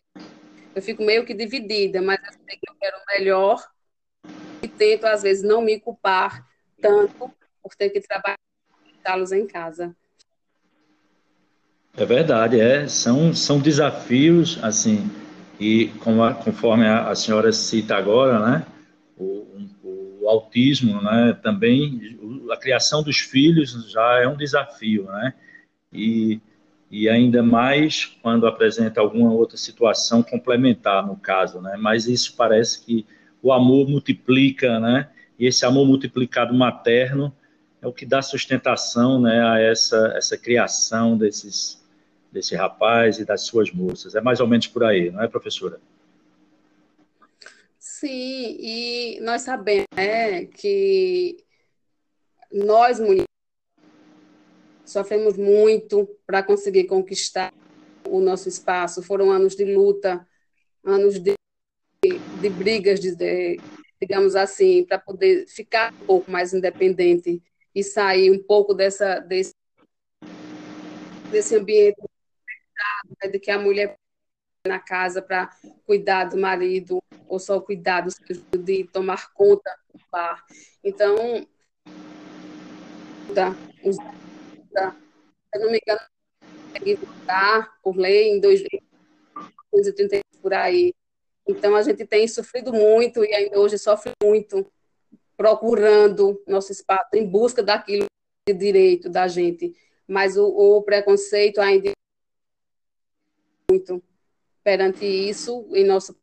eu 0.76 0.82
fico 0.82 1.04
meio 1.04 1.26
que 1.26 1.34
dividida, 1.34 2.02
mas 2.02 2.20
eu 2.22 2.34
sei 2.34 2.58
que 2.58 2.70
eu 2.70 2.76
quero 2.78 2.98
o 2.98 3.18
melhor 3.18 3.66
e 4.62 4.68
tento, 4.68 5.06
às 5.06 5.24
vezes, 5.24 5.42
não 5.42 5.62
me 5.62 5.80
culpar 5.80 6.46
tanto 6.82 7.32
por 7.64 7.74
ter 7.76 7.90
que 7.90 8.02
trabalhá-los 8.02 9.32
em 9.32 9.48
casa. 9.48 9.96
É 11.96 12.06
verdade, 12.06 12.60
é. 12.60 12.90
São, 12.90 13.34
são 13.34 13.58
desafios, 13.60 14.62
assim, 14.62 15.10
e 15.58 15.88
conforme 16.44 16.86
a, 16.86 17.10
a 17.10 17.16
senhora 17.16 17.54
cita 17.54 17.96
agora, 17.96 18.40
né, 18.46 18.66
o, 19.18 19.48
o, 19.82 20.28
autismo, 20.28 21.02
né, 21.02 21.40
também, 21.42 22.20
a 22.52 22.58
criação 22.58 23.02
dos 23.02 23.20
filhos 23.20 23.90
já 23.90 24.20
é 24.22 24.28
um 24.28 24.36
desafio, 24.36 25.06
né, 25.06 25.34
e 25.94 26.42
e 26.90 27.10
ainda 27.10 27.42
mais 27.42 28.06
quando 28.22 28.48
apresenta 28.48 29.02
alguma 29.02 29.32
outra 29.34 29.58
situação 29.58 30.22
complementar 30.22 31.06
no 31.06 31.16
caso, 31.16 31.62
né? 31.62 31.76
Mas 31.78 32.08
isso 32.08 32.36
parece 32.36 32.86
que 32.86 33.06
o 33.42 33.52
amor 33.52 33.88
multiplica, 33.88 34.80
né? 34.80 35.10
E 35.38 35.46
esse 35.46 35.66
amor 35.66 35.86
multiplicado 35.86 36.54
materno 36.54 37.36
é 37.82 37.88
o 37.88 37.94
que 37.94 38.06
dá 38.06 38.22
sustentação, 38.22 39.20
né, 39.22 39.46
a 39.46 39.60
essa 39.60 40.14
essa 40.16 40.38
criação 40.38 41.18
desses 41.18 41.84
desse 42.32 42.56
rapaz 42.56 43.20
e 43.20 43.26
das 43.26 43.42
suas 43.42 43.72
moças. 43.72 44.14
É 44.16 44.22
mais 44.22 44.40
ou 44.40 44.48
menos 44.48 44.68
por 44.68 44.84
aí, 44.84 45.10
não 45.10 45.22
é, 45.24 45.28
professora? 45.28 45.80
Sim, 47.80 48.58
e 48.60 49.20
nós 49.22 49.44
sabemos 49.44 49.86
né, 49.96 50.46
que 50.46 51.38
nós 52.52 53.00
mulheres 53.00 53.35
sofremos 54.96 55.36
muito 55.36 56.08
para 56.26 56.42
conseguir 56.42 56.86
conquistar 56.86 57.54
o 58.08 58.22
nosso 58.22 58.48
espaço. 58.48 59.04
Foram 59.04 59.30
anos 59.30 59.54
de 59.54 59.66
luta, 59.66 60.26
anos 60.86 61.20
de, 61.20 61.34
de 62.02 62.50
brigas, 62.50 63.02
de, 63.02 63.14
de, 63.14 63.60
digamos 64.02 64.38
assim, 64.38 64.86
para 64.86 64.98
poder 64.98 65.48
ficar 65.48 65.94
um 65.94 66.06
pouco 66.06 66.32
mais 66.32 66.54
independente 66.54 67.44
e 67.74 67.84
sair 67.84 68.32
um 68.32 68.42
pouco 68.42 68.74
dessa, 68.74 69.20
desse, 69.20 69.54
desse 71.30 71.58
ambiente 71.58 72.02
né, 73.22 73.30
de 73.30 73.38
que 73.38 73.52
a 73.52 73.60
mulher 73.60 73.98
na 74.66 74.80
casa 74.80 75.22
para 75.22 75.50
cuidar 75.86 76.24
do 76.24 76.38
marido 76.38 77.04
ou 77.28 77.38
só 77.38 77.60
cuidar 77.60 78.00
do 78.02 78.12
de 78.64 78.86
tomar 78.86 79.34
conta 79.34 79.70
do 79.94 80.00
bar. 80.10 80.46
Então, 80.82 81.46
os 83.84 83.98
se 84.82 85.60
não 85.60 85.72
me 85.72 85.80
engano, 85.82 86.02
consegue 86.68 86.96
votar 86.96 87.80
por 87.82 87.96
lei 87.98 88.30
em 88.32 88.40
2030 88.40 90.20
por 90.42 90.54
aí. 90.54 90.94
Então, 91.48 91.76
a 91.76 91.84
gente 91.84 92.06
tem 92.06 92.28
sofrido 92.28 92.74
muito 92.74 93.24
e 93.24 93.34
ainda 93.34 93.60
hoje 93.60 93.78
sofre 93.78 94.12
muito 94.24 94.72
procurando 95.38 96.42
nosso 96.48 96.72
espaço, 96.72 97.10
em 97.14 97.26
busca 97.26 97.62
daquilo 97.62 98.06
direito 98.48 99.10
da 99.10 99.28
gente, 99.28 99.76
mas 100.08 100.38
o, 100.38 100.46
o 100.46 100.82
preconceito 100.84 101.60
ainda 101.60 101.92
muito 103.70 104.02
perante 104.64 105.06
isso 105.06 105.68
em 105.74 105.84
nosso 105.84 106.16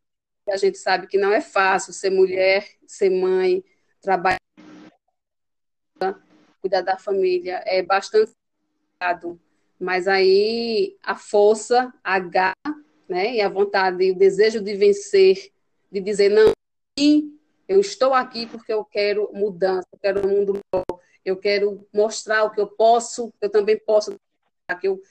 a 0.49 0.57
gente 0.57 0.77
sabe 0.77 1.07
que 1.07 1.17
não 1.17 1.31
é 1.31 1.39
fácil 1.39 1.93
ser 1.93 2.09
mulher, 2.09 2.67
ser 2.85 3.09
mãe, 3.09 3.63
trabalhar, 4.01 4.37
cuidar 6.59 6.81
da 6.81 6.97
família, 6.97 7.63
é 7.65 7.81
bastante 7.81 8.33
complicado. 9.03 9.39
Mas 9.79 10.07
aí 10.07 10.95
a 11.03 11.15
força, 11.15 11.93
a 12.03 12.19
né, 13.09 13.35
e 13.35 13.41
a 13.41 13.49
vontade, 13.49 14.03
e 14.03 14.11
o 14.11 14.15
desejo 14.15 14.61
de 14.61 14.75
vencer, 14.75 15.51
de 15.91 15.99
dizer 15.99 16.29
não, 16.29 16.53
eu 17.67 17.79
estou 17.79 18.13
aqui 18.13 18.45
porque 18.45 18.71
eu 18.71 18.85
quero 18.85 19.29
mudança, 19.33 19.87
eu 19.91 19.99
quero 19.99 20.25
um 20.25 20.29
mundo 20.29 20.53
melhor, 20.53 21.01
eu 21.25 21.35
quero 21.35 21.85
mostrar 21.93 22.45
o 22.45 22.51
que 22.51 22.61
eu 22.61 22.67
posso, 22.67 23.33
eu 23.41 23.49
também 23.49 23.77
posso, 23.77 24.15
que 24.79 24.87
eu 24.87 25.01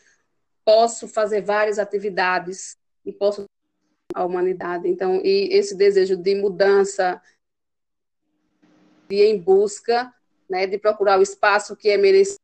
posso 0.64 1.06
fazer 1.06 1.42
várias 1.42 1.78
atividades 1.78 2.76
e 3.04 3.12
posso 3.12 3.44
a 4.14 4.24
humanidade. 4.24 4.88
Então, 4.88 5.20
e 5.22 5.48
esse 5.52 5.74
desejo 5.74 6.16
de 6.16 6.34
mudança, 6.34 7.20
ir 9.10 9.22
em 9.22 9.38
busca, 9.38 10.12
né, 10.48 10.66
de 10.66 10.78
procurar 10.78 11.18
o 11.18 11.22
espaço 11.22 11.76
que 11.76 11.90
é 11.90 11.98
merecido 11.98 12.42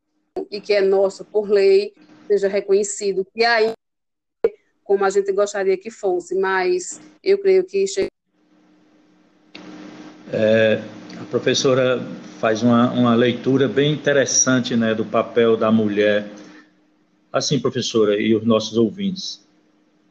e 0.51 0.61
que 0.61 0.73
é 0.73 0.81
nosso 0.81 1.25
por 1.25 1.51
lei, 1.51 1.93
seja 2.27 2.49
reconhecido, 2.49 3.27
que 3.35 3.45
ainda 3.45 3.75
como 4.85 5.05
a 5.05 5.11
gente 5.11 5.31
gostaria 5.33 5.77
que 5.77 5.91
fosse, 5.91 6.35
mas 6.35 6.99
eu 7.23 7.39
creio 7.39 7.63
que. 7.63 7.85
É, 10.33 10.81
a 11.21 11.25
professora 11.27 12.01
faz 12.39 12.63
uma, 12.63 12.91
uma 12.93 13.15
leitura 13.15 13.69
bem 13.69 13.93
interessante 13.93 14.75
né, 14.75 14.95
do 14.95 15.05
papel 15.05 15.57
da 15.57 15.71
mulher. 15.71 16.27
Assim, 17.31 17.61
professora, 17.61 18.19
e 18.19 18.35
os 18.35 18.45
nossos 18.47 18.79
ouvintes, 18.79 19.47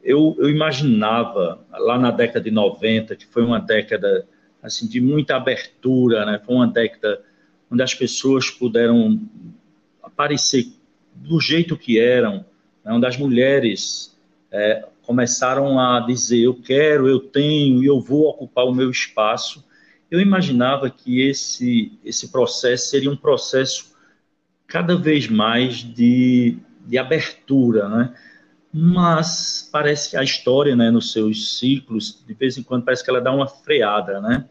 eu, 0.02 0.36
eu 0.38 0.48
imaginava 0.48 1.58
lá 1.72 1.98
na 1.98 2.12
década 2.12 2.40
de 2.40 2.50
90, 2.52 3.16
que 3.16 3.26
foi 3.26 3.42
uma 3.42 3.58
década 3.58 4.28
assim 4.62 4.86
de 4.86 5.00
muita 5.00 5.36
abertura, 5.36 6.24
né? 6.24 6.40
Foi 6.44 6.54
uma 6.54 6.68
década 6.68 7.20
onde 7.70 7.82
as 7.82 7.94
pessoas 7.94 8.48
puderam 8.50 9.20
aparecer 10.08 10.66
do 11.14 11.40
jeito 11.40 11.76
que 11.76 11.98
eram, 11.98 12.44
né? 12.84 12.92
onde 12.92 13.06
as 13.06 13.16
mulheres 13.16 14.18
é, 14.50 14.86
começaram 15.02 15.78
a 15.78 16.00
dizer 16.00 16.40
eu 16.40 16.54
quero, 16.54 17.08
eu 17.08 17.20
tenho 17.20 17.82
e 17.82 17.86
eu 17.86 18.00
vou 18.00 18.28
ocupar 18.28 18.64
o 18.66 18.74
meu 18.74 18.90
espaço. 18.90 19.64
Eu 20.10 20.20
imaginava 20.20 20.88
que 20.90 21.20
esse 21.20 21.98
esse 22.04 22.30
processo 22.32 22.88
seria 22.88 23.10
um 23.10 23.16
processo 23.16 23.94
cada 24.66 24.96
vez 24.96 25.28
mais 25.28 25.76
de, 25.76 26.58
de 26.86 26.98
abertura, 26.98 27.88
né? 27.88 28.14
mas 28.72 29.68
parece 29.72 30.10
que 30.10 30.16
a 30.16 30.22
história, 30.22 30.76
né, 30.76 30.90
nos 30.90 31.12
seus 31.12 31.58
ciclos, 31.58 32.22
de 32.26 32.34
vez 32.34 32.58
em 32.58 32.62
quando 32.62 32.84
parece 32.84 33.02
que 33.02 33.10
ela 33.10 33.20
dá 33.20 33.32
uma 33.32 33.46
freada, 33.46 34.20
né? 34.20 34.44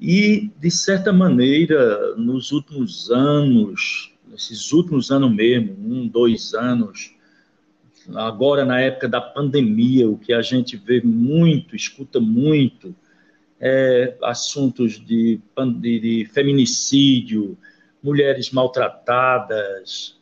E, 0.00 0.50
de 0.58 0.70
certa 0.70 1.12
maneira, 1.12 2.16
nos 2.16 2.50
últimos 2.50 3.10
anos, 3.10 4.12
nesses 4.34 4.72
últimos 4.72 5.12
anos 5.12 5.32
mesmo, 5.32 5.76
um, 5.78 6.08
dois 6.08 6.54
anos, 6.54 7.14
agora 8.14 8.64
na 8.64 8.80
época 8.80 9.08
da 9.08 9.20
pandemia, 9.20 10.08
o 10.10 10.18
que 10.18 10.32
a 10.32 10.42
gente 10.42 10.76
vê 10.76 11.00
muito, 11.00 11.76
escuta 11.76 12.20
muito, 12.20 12.94
é 13.60 14.16
assuntos 14.22 14.98
de, 14.98 15.40
de, 15.78 16.00
de 16.00 16.24
feminicídio, 16.32 17.56
mulheres 18.02 18.50
maltratadas, 18.50 20.18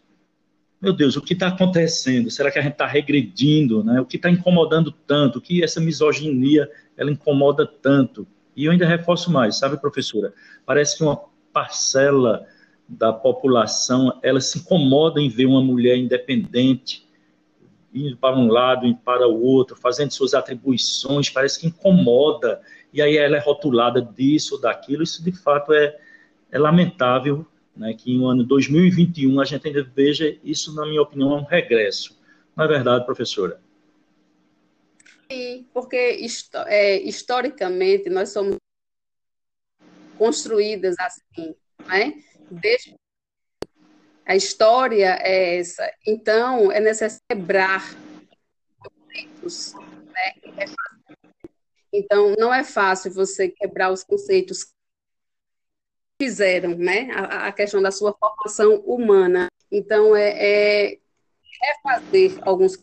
meu 0.80 0.92
Deus, 0.92 1.16
o 1.16 1.22
que 1.22 1.32
está 1.32 1.46
acontecendo? 1.46 2.28
Será 2.28 2.50
que 2.50 2.58
a 2.58 2.62
gente 2.62 2.72
está 2.72 2.86
regredindo? 2.86 3.84
Né? 3.84 4.00
O 4.00 4.04
que 4.04 4.16
está 4.16 4.28
incomodando 4.28 4.90
tanto? 4.90 5.38
O 5.38 5.40
que 5.40 5.62
essa 5.62 5.80
misoginia 5.80 6.68
ela 6.96 7.10
incomoda 7.10 7.64
tanto? 7.64 8.26
E 8.56 8.64
eu 8.64 8.72
ainda 8.72 8.84
reforço 8.84 9.30
mais, 9.30 9.56
sabe, 9.56 9.80
professora? 9.80 10.34
Parece 10.66 10.98
que 10.98 11.04
uma 11.04 11.20
parcela 11.52 12.44
da 12.88 13.12
população 13.12 14.18
ela 14.22 14.40
se 14.40 14.58
incomoda 14.58 15.20
em 15.20 15.28
ver 15.28 15.46
uma 15.46 15.62
mulher 15.62 15.96
independente 15.96 17.06
indo 17.94 18.16
para 18.16 18.36
um 18.36 18.48
lado, 18.48 18.86
indo 18.86 18.98
para 18.98 19.28
o 19.28 19.42
outro, 19.42 19.76
fazendo 19.76 20.10
suas 20.12 20.32
atribuições, 20.32 21.28
parece 21.28 21.60
que 21.60 21.66
incomoda, 21.66 22.60
e 22.92 23.02
aí 23.02 23.16
ela 23.16 23.36
é 23.36 23.40
rotulada 23.40 24.00
disso 24.00 24.54
ou 24.54 24.60
daquilo, 24.60 25.02
isso 25.02 25.22
de 25.22 25.32
fato 25.32 25.72
é, 25.74 25.98
é 26.50 26.58
lamentável 26.58 27.46
né, 27.76 27.94
que 27.94 28.16
no 28.16 28.26
ano 28.26 28.44
2021 28.44 29.40
a 29.40 29.44
gente 29.44 29.66
ainda 29.66 29.82
veja 29.82 30.36
isso, 30.44 30.74
na 30.74 30.86
minha 30.86 31.02
opinião, 31.02 31.36
é 31.36 31.40
um 31.40 31.44
regresso. 31.44 32.18
Não 32.56 32.64
é 32.64 32.68
verdade, 32.68 33.04
professora? 33.04 33.60
Sim, 35.30 35.66
porque 35.72 36.26
é, 36.66 37.00
historicamente 37.00 38.10
nós 38.10 38.30
somos 38.30 38.56
construídas 40.18 40.94
assim, 40.98 41.54
né? 41.86 42.22
Desde 42.60 42.94
a 44.26 44.36
história 44.36 45.18
é 45.20 45.58
essa. 45.58 45.90
Então, 46.06 46.70
é 46.70 46.80
necessário 46.80 47.22
quebrar 47.28 47.82
conceitos, 48.70 49.74
né? 49.74 50.64
Então, 51.92 52.34
não 52.38 52.52
é 52.52 52.62
fácil 52.62 53.12
você 53.12 53.48
quebrar 53.48 53.90
os 53.90 54.04
conceitos 54.04 54.72
fizeram, 56.20 56.76
né? 56.76 57.10
A, 57.12 57.48
a, 57.48 57.52
questão 57.52 57.82
da 57.82 57.90
sua 57.90 58.14
formação 58.14 58.76
humana. 58.80 59.48
Então, 59.70 60.14
é, 60.14 60.92
é 60.92 60.98
refazer 61.60 62.38
alguns. 62.42 62.78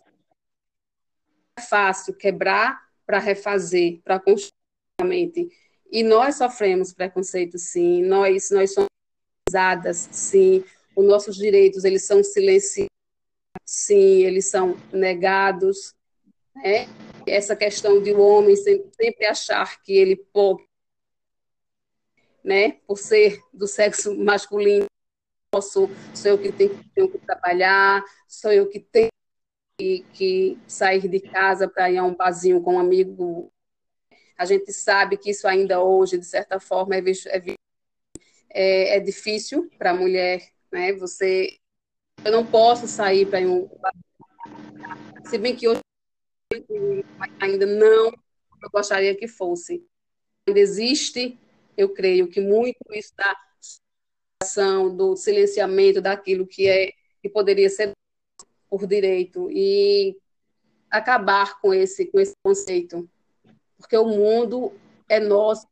É 1.58 1.62
fácil 1.62 2.14
quebrar 2.16 2.82
para 3.06 3.20
refazer, 3.20 4.02
para 4.04 4.20
construir. 4.20 5.50
E 5.92 6.04
nós 6.04 6.36
sofremos 6.36 6.94
preconceito, 6.94 7.58
sim. 7.58 8.04
Nós, 8.04 8.52
nós 8.52 8.74
somos 8.74 8.89
usadas, 9.50 10.10
sim. 10.12 10.64
Os 10.96 11.06
nossos 11.06 11.36
direitos, 11.36 11.84
eles 11.84 12.06
são 12.06 12.24
silenciados, 12.24 12.90
sim. 13.66 14.24
Eles 14.24 14.46
são 14.46 14.78
negados. 14.92 15.94
Né? 16.56 16.88
Essa 17.28 17.56
questão 17.56 18.02
de 18.02 18.12
o 18.12 18.20
homem 18.20 18.56
sempre, 18.56 19.26
achar 19.26 19.82
que 19.82 19.94
ele 19.94 20.16
pode 20.16 20.70
né? 22.44 22.80
Por 22.88 22.98
ser 22.98 23.40
do 23.54 23.68
sexo 23.68 24.18
masculino, 24.18 24.86
posso, 25.52 25.90
sou 26.16 26.32
eu 26.32 26.38
que 26.38 26.52
tenho, 26.52 26.84
tenho 26.96 27.12
que 27.12 27.20
trabalhar, 27.20 28.04
sou 28.28 28.52
eu 28.52 28.68
que 28.68 28.80
tenho 28.80 29.10
que, 29.78 30.06
que 30.14 30.60
sair 30.68 31.08
de 31.08 31.20
casa 31.20 31.68
para 31.68 31.90
ir 31.92 31.98
a 31.98 32.04
um 32.04 32.16
barzinho 32.16 32.62
com 32.62 32.76
um 32.76 32.80
amigo. 32.80 33.52
A 34.38 34.46
gente 34.46 34.72
sabe 34.72 35.18
que 35.18 35.32
isso 35.32 35.48
ainda 35.48 35.82
hoje, 35.82 36.18
de 36.18 36.26
certa 36.26 36.60
forma, 36.60 36.96
é, 36.96 37.00
é, 37.00 37.56
é, 38.50 38.98
é 38.98 39.00
difícil 39.00 39.70
para 39.78 39.92
a 39.92 39.96
mulher, 39.96 40.48
né? 40.72 40.94
Você, 40.94 41.58
eu 42.24 42.32
não 42.32 42.46
posso 42.46 42.88
sair 42.88 43.26
para 43.26 43.40
um 43.40 43.70
se 45.26 45.38
bem 45.38 45.56
que 45.56 45.68
hoje 45.68 45.80
ainda 47.40 47.66
não 47.66 48.08
eu 48.62 48.70
gostaria 48.72 49.16
que 49.16 49.28
fosse. 49.28 49.86
Ainda 50.48 50.60
existe 50.60 51.38
eu 51.78 51.94
creio 51.94 52.28
que 52.28 52.42
muito 52.42 52.78
isso 52.94 53.14
da 53.16 53.36
do 54.96 55.16
silenciamento 55.16 56.02
daquilo 56.02 56.48
que 56.48 56.68
é 56.68 56.94
que 57.22 57.30
poderia 57.30 57.70
ser 57.70 57.92
por 58.70 58.86
direito 58.88 59.50
e 59.52 60.18
acabar 60.90 61.60
com 61.60 61.74
esse 61.74 62.06
com 62.06 62.20
esse 62.20 62.34
conceito, 62.44 63.10
porque 63.78 63.98
o 63.98 64.06
mundo 64.06 64.74
é 65.08 65.20
nosso 65.20 65.68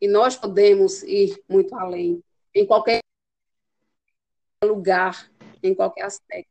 e 0.00 0.08
nós 0.08 0.36
podemos 0.36 1.02
ir 1.02 1.42
muito 1.48 1.74
além 1.74 2.22
em 2.54 2.66
qualquer 2.66 3.00
lugar, 4.64 5.30
em 5.62 5.74
qualquer 5.74 6.04
aspecto. 6.04 6.50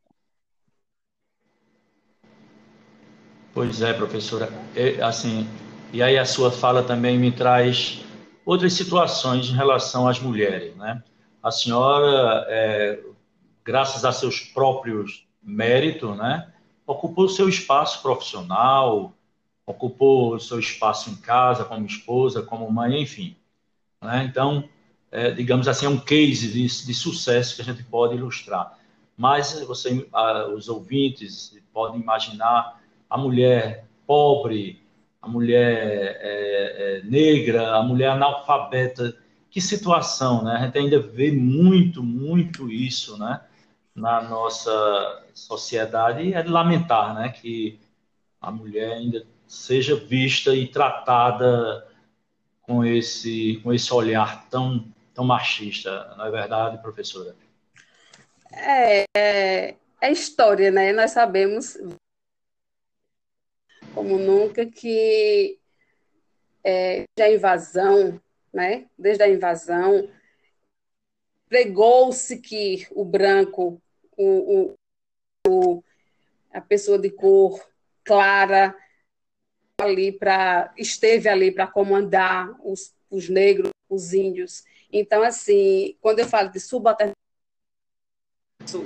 Pois 3.53 3.81
é, 3.81 3.93
professora. 3.93 4.49
É, 4.75 5.01
assim, 5.01 5.47
e 5.93 6.03
aí 6.03 6.17
a 6.17 6.25
sua 6.25 6.51
fala 6.51 6.83
também 6.83 7.17
me 7.17 7.31
traz 7.31 8.03
outras 8.45 8.73
situações 8.73 9.47
em 9.47 9.53
relação 9.53 10.07
às 10.07 10.19
mulheres. 10.19 10.75
Né? 10.75 11.01
A 11.41 11.51
senhora, 11.51 12.45
é, 12.49 12.99
graças 13.63 14.03
a 14.03 14.11
seus 14.11 14.41
próprios 14.41 15.25
méritos, 15.41 16.17
né, 16.17 16.51
ocupou 16.85 17.29
seu 17.29 17.47
espaço 17.47 18.01
profissional, 18.01 19.14
ocupou 19.65 20.39
seu 20.39 20.59
espaço 20.59 21.09
em 21.09 21.15
casa, 21.15 21.65
como 21.65 21.85
esposa, 21.85 22.41
como 22.41 22.71
mãe, 22.71 23.01
enfim. 23.01 23.35
Né? 24.01 24.25
Então, 24.29 24.69
é, 25.11 25.31
digamos 25.31 25.67
assim, 25.67 25.85
é 25.85 25.89
um 25.89 25.99
case 25.99 26.51
de, 26.51 26.61
de, 26.85 26.93
sucesso 26.93 27.55
que 27.55 27.61
a 27.61 27.65
gente 27.65 27.83
pode 27.83 28.15
ilustrar. 28.15 28.77
Mas 29.17 29.59
você, 29.61 30.07
os 30.53 30.67
ouvintes 30.67 31.57
podem 31.73 31.99
imaginar 32.01 32.81
a 33.09 33.17
mulher 33.17 33.85
pobre, 34.05 34.81
a 35.21 35.27
mulher 35.27 36.17
é, 36.21 36.99
é, 36.99 37.01
negra, 37.03 37.75
a 37.75 37.81
mulher 37.81 38.09
analfabeta 38.09 39.17
que 39.49 39.61
situação, 39.61 40.43
né? 40.43 40.57
A 40.57 40.65
gente 40.65 40.77
ainda 40.77 40.99
vê 40.99 41.31
muito, 41.31 42.03
muito 42.03 42.69
isso, 42.69 43.17
né? 43.17 43.39
Na 43.95 44.21
nossa 44.21 45.23
sociedade 45.33 46.23
e 46.23 46.33
é 46.33 46.43
lamentar, 46.43 47.15
né? 47.15 47.29
Que 47.29 47.79
a 48.41 48.51
mulher 48.51 48.91
ainda 48.91 49.25
seja 49.47 49.95
vista 49.95 50.55
e 50.55 50.67
tratada 50.67 51.87
com 52.61 52.83
esse, 52.83 53.59
com 53.63 53.73
esse 53.73 53.93
olhar 53.93 54.49
tão, 54.49 54.85
tão 55.13 55.23
machista, 55.23 56.13
não 56.17 56.25
é 56.25 56.31
verdade, 56.31 56.81
professora? 56.81 57.35
É, 58.51 59.05
é, 59.15 59.75
é 60.01 60.11
história, 60.11 60.71
né? 60.71 60.91
Nós 60.93 61.11
sabemos, 61.11 61.77
como 63.93 64.17
nunca, 64.17 64.65
que 64.65 65.59
é, 66.63 67.05
a 67.19 67.31
invasão 67.31 68.19
né? 68.55 68.87
desde 68.97 69.21
a 69.21 69.27
invasão, 69.27 70.09
pregou-se 71.49 72.39
que 72.39 72.87
o 72.91 73.03
branco, 73.03 73.81
o, 74.17 74.73
o, 75.45 75.83
a 76.53 76.61
pessoa 76.61 76.97
de 76.97 77.09
cor 77.09 77.59
clara, 78.01 78.73
ali 79.81 80.11
para 80.11 80.73
esteve 80.77 81.27
ali 81.27 81.51
para 81.51 81.67
comandar 81.67 82.55
os, 82.63 82.93
os 83.09 83.29
negros, 83.29 83.71
os 83.89 84.13
índios. 84.13 84.63
Então, 84.91 85.23
assim, 85.23 85.95
quando 86.01 86.19
eu 86.19 86.27
falo 86.27 86.49
de 86.49 86.59
subalternização, 86.59 87.15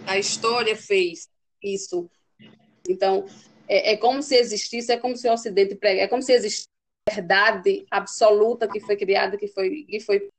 a 0.07 0.17
história 0.17 0.75
fez 0.75 1.29
isso. 1.61 2.09
Então, 2.87 3.25
é, 3.67 3.93
é, 3.93 3.97
como 3.97 4.21
se 4.23 4.35
existisse, 4.35 4.91
é 4.91 4.97
como 4.97 5.15
se 5.15 5.27
o 5.29 5.33
Ocidente 5.33 5.77
é 5.81 6.07
como 6.07 6.21
se 6.21 6.33
existisse 6.33 6.67
verdade 7.09 7.85
absoluta 7.89 8.67
que 8.67 8.79
foi 8.79 8.95
criada, 8.95 9.37
que 9.37 9.47
foi, 9.47 9.83
que 9.83 9.99
foi 9.99 10.29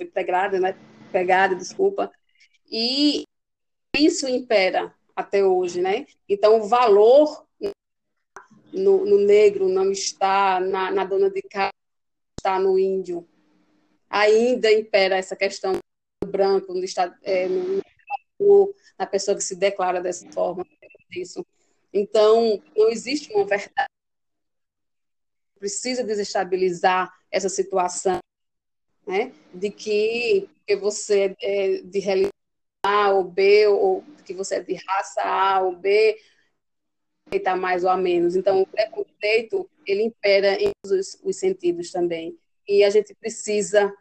integrada, 0.00 0.58
né? 0.58 0.76
pegada, 1.12 1.54
desculpa, 1.54 2.10
e 2.70 3.24
isso 3.94 4.26
impera 4.26 4.94
até 5.14 5.44
hoje, 5.44 5.82
né? 5.82 6.06
Então, 6.26 6.58
o 6.60 6.68
valor 6.68 7.46
no, 8.72 9.04
no 9.04 9.18
negro 9.18 9.68
não 9.68 9.90
está 9.90 10.60
na, 10.60 10.90
na, 10.90 11.04
dona 11.04 11.30
de 11.30 11.42
casa, 11.42 11.72
está 12.38 12.58
no 12.58 12.78
índio. 12.78 13.28
Ainda 14.08 14.72
impera 14.72 15.16
essa 15.16 15.36
questão 15.36 15.72
do 16.22 16.30
branco, 16.30 16.72
no, 16.72 16.84
está, 16.84 17.16
é, 17.22 17.48
no, 17.48 18.74
na 18.98 19.06
pessoa 19.06 19.36
que 19.36 19.44
se 19.44 19.56
declara 19.56 20.00
dessa 20.00 20.30
forma. 20.32 20.66
Disso. 21.10 21.44
Então, 21.92 22.62
não 22.74 22.88
existe 22.88 23.30
uma 23.34 23.44
verdade 23.44 23.92
precisa 25.62 26.02
desestabilizar 26.02 27.16
essa 27.30 27.48
situação, 27.48 28.18
né? 29.06 29.32
De 29.54 29.70
que, 29.70 30.50
você 30.80 31.36
é 31.40 31.82
de 31.82 32.00
religião 32.00 32.32
A 32.84 33.12
ou 33.12 33.22
B, 33.22 33.68
ou 33.68 34.02
que 34.24 34.34
você 34.34 34.56
é 34.56 34.60
de 34.60 34.74
raça 34.74 35.22
A 35.22 35.60
ou 35.60 35.76
B, 35.76 36.18
está 37.36 37.56
mais 37.56 37.84
ou 37.84 37.90
a 37.90 37.96
menos. 37.96 38.36
Então, 38.36 38.62
o 38.62 38.66
preconceito, 38.66 39.68
ele 39.86 40.02
impera 40.02 40.54
em 40.62 40.70
todos 40.82 41.18
os 41.22 41.36
sentidos 41.36 41.90
também. 41.90 42.38
E 42.68 42.84
a 42.84 42.90
gente 42.90 43.14
precisa 43.14 43.92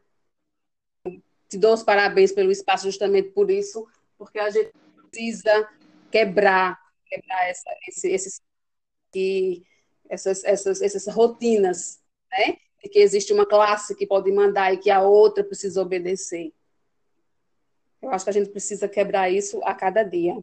te 1.52 1.58
dou 1.58 1.74
os 1.74 1.84
parabéns 1.84 2.32
pelo 2.32 2.50
espaço 2.50 2.86
justamente 2.86 3.30
por 3.32 3.52
isso, 3.52 3.86
porque 4.18 4.40
a 4.40 4.50
gente 4.50 4.72
precisa 5.10 5.70
quebrar, 6.10 6.80
quebrar 7.06 7.50
essa, 7.50 7.70
esse, 7.86 8.10
esse 8.10 8.42
que 9.12 9.62
essas, 10.10 10.46
essas, 10.46 10.82
essas 10.82 11.08
rotinas, 11.08 12.00
né? 12.32 12.58
De 12.82 12.90
que 12.90 13.00
existe 13.00 13.34
uma 13.34 13.46
classe 13.46 13.94
que 13.96 14.08
pode 14.08 14.32
mandar 14.32 14.74
e 14.74 14.78
que 14.78 14.90
a 14.90 15.02
outra 15.02 15.44
precisa 15.44 15.82
obedecer. 15.82 16.54
Eu 18.02 18.10
acho 18.12 18.24
que 18.24 18.30
a 18.30 18.34
gente 18.34 18.50
precisa 18.50 18.88
quebrar 18.88 19.30
isso 19.30 19.62
a 19.64 19.76
cada 19.76 20.04
dia. 20.04 20.42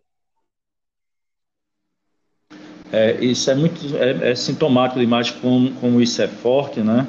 É, 2.93 3.23
isso 3.25 3.51
é 3.51 3.55
muito 3.55 3.97
é, 3.97 4.31
é 4.31 4.35
sintomático 4.35 4.99
demais 5.01 5.31
como, 5.31 5.73
como 5.75 6.01
isso 6.01 6.21
é 6.23 6.29
forte, 6.29 6.81
né? 6.81 7.07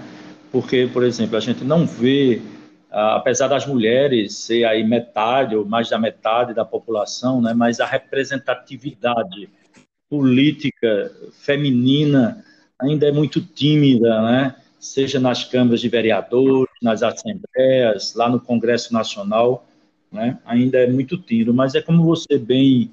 Porque, 0.51 0.89
por 0.91 1.03
exemplo, 1.03 1.37
a 1.37 1.39
gente 1.39 1.63
não 1.63 1.85
vê, 1.85 2.41
apesar 2.91 3.47
das 3.47 3.65
mulheres 3.65 4.35
ser 4.35 4.65
aí 4.65 4.83
metade 4.83 5.55
ou 5.55 5.65
mais 5.65 5.89
da 5.89 5.97
metade 5.97 6.53
da 6.53 6.65
população, 6.65 7.41
né? 7.41 7.53
Mas 7.53 7.79
a 7.79 7.85
representatividade 7.85 9.49
política 10.09 11.11
feminina 11.31 12.43
ainda 12.79 13.07
é 13.07 13.11
muito 13.11 13.41
tímida, 13.41 14.21
né? 14.21 14.55
seja 14.79 15.19
nas 15.19 15.43
câmaras 15.43 15.81
de 15.81 15.89
vereadores, 15.89 16.73
nas 16.81 17.03
assembleias, 17.03 18.13
lá 18.15 18.29
no 18.29 18.39
Congresso 18.39 18.93
Nacional, 18.93 19.67
né? 20.11 20.39
ainda 20.45 20.79
é 20.79 20.87
muito 20.87 21.17
tímido, 21.17 21.53
mas 21.53 21.75
é 21.75 21.81
como 21.81 22.03
você 22.03 22.37
bem, 22.37 22.89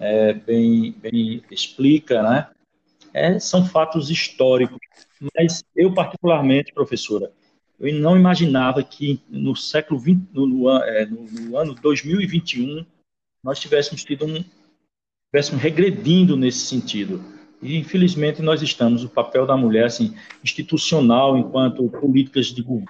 é, 0.00 0.32
bem, 0.32 0.92
bem 0.92 1.42
explica, 1.50 2.22
né? 2.22 2.48
É, 3.12 3.38
são 3.38 3.66
fatos 3.66 4.10
históricos, 4.10 4.78
mas 5.36 5.62
eu 5.76 5.92
particularmente, 5.92 6.72
professora, 6.72 7.30
eu 7.78 7.94
não 7.94 8.16
imaginava 8.16 8.82
que 8.82 9.20
no 9.28 9.54
século 9.54 10.00
20, 10.00 10.28
no, 10.32 10.70
é, 10.70 11.06
no, 11.06 11.22
no 11.24 11.56
ano 11.56 11.74
2021, 11.74 12.84
nós 13.42 13.60
tivéssemos 13.60 14.04
tido 14.04 14.26
um, 14.26 14.44
tivéssemos 15.32 15.62
regredindo 15.62 16.36
nesse 16.36 16.66
sentido 16.66 17.22
e, 17.62 17.76
infelizmente, 17.76 18.40
nós 18.40 18.62
estamos, 18.62 19.04
o 19.04 19.08
papel 19.08 19.46
da 19.46 19.56
mulher, 19.56 19.84
assim, 19.84 20.14
institucional, 20.42 21.36
enquanto 21.36 21.88
políticas 21.90 22.46
de 22.46 22.62
governo, 22.62 22.88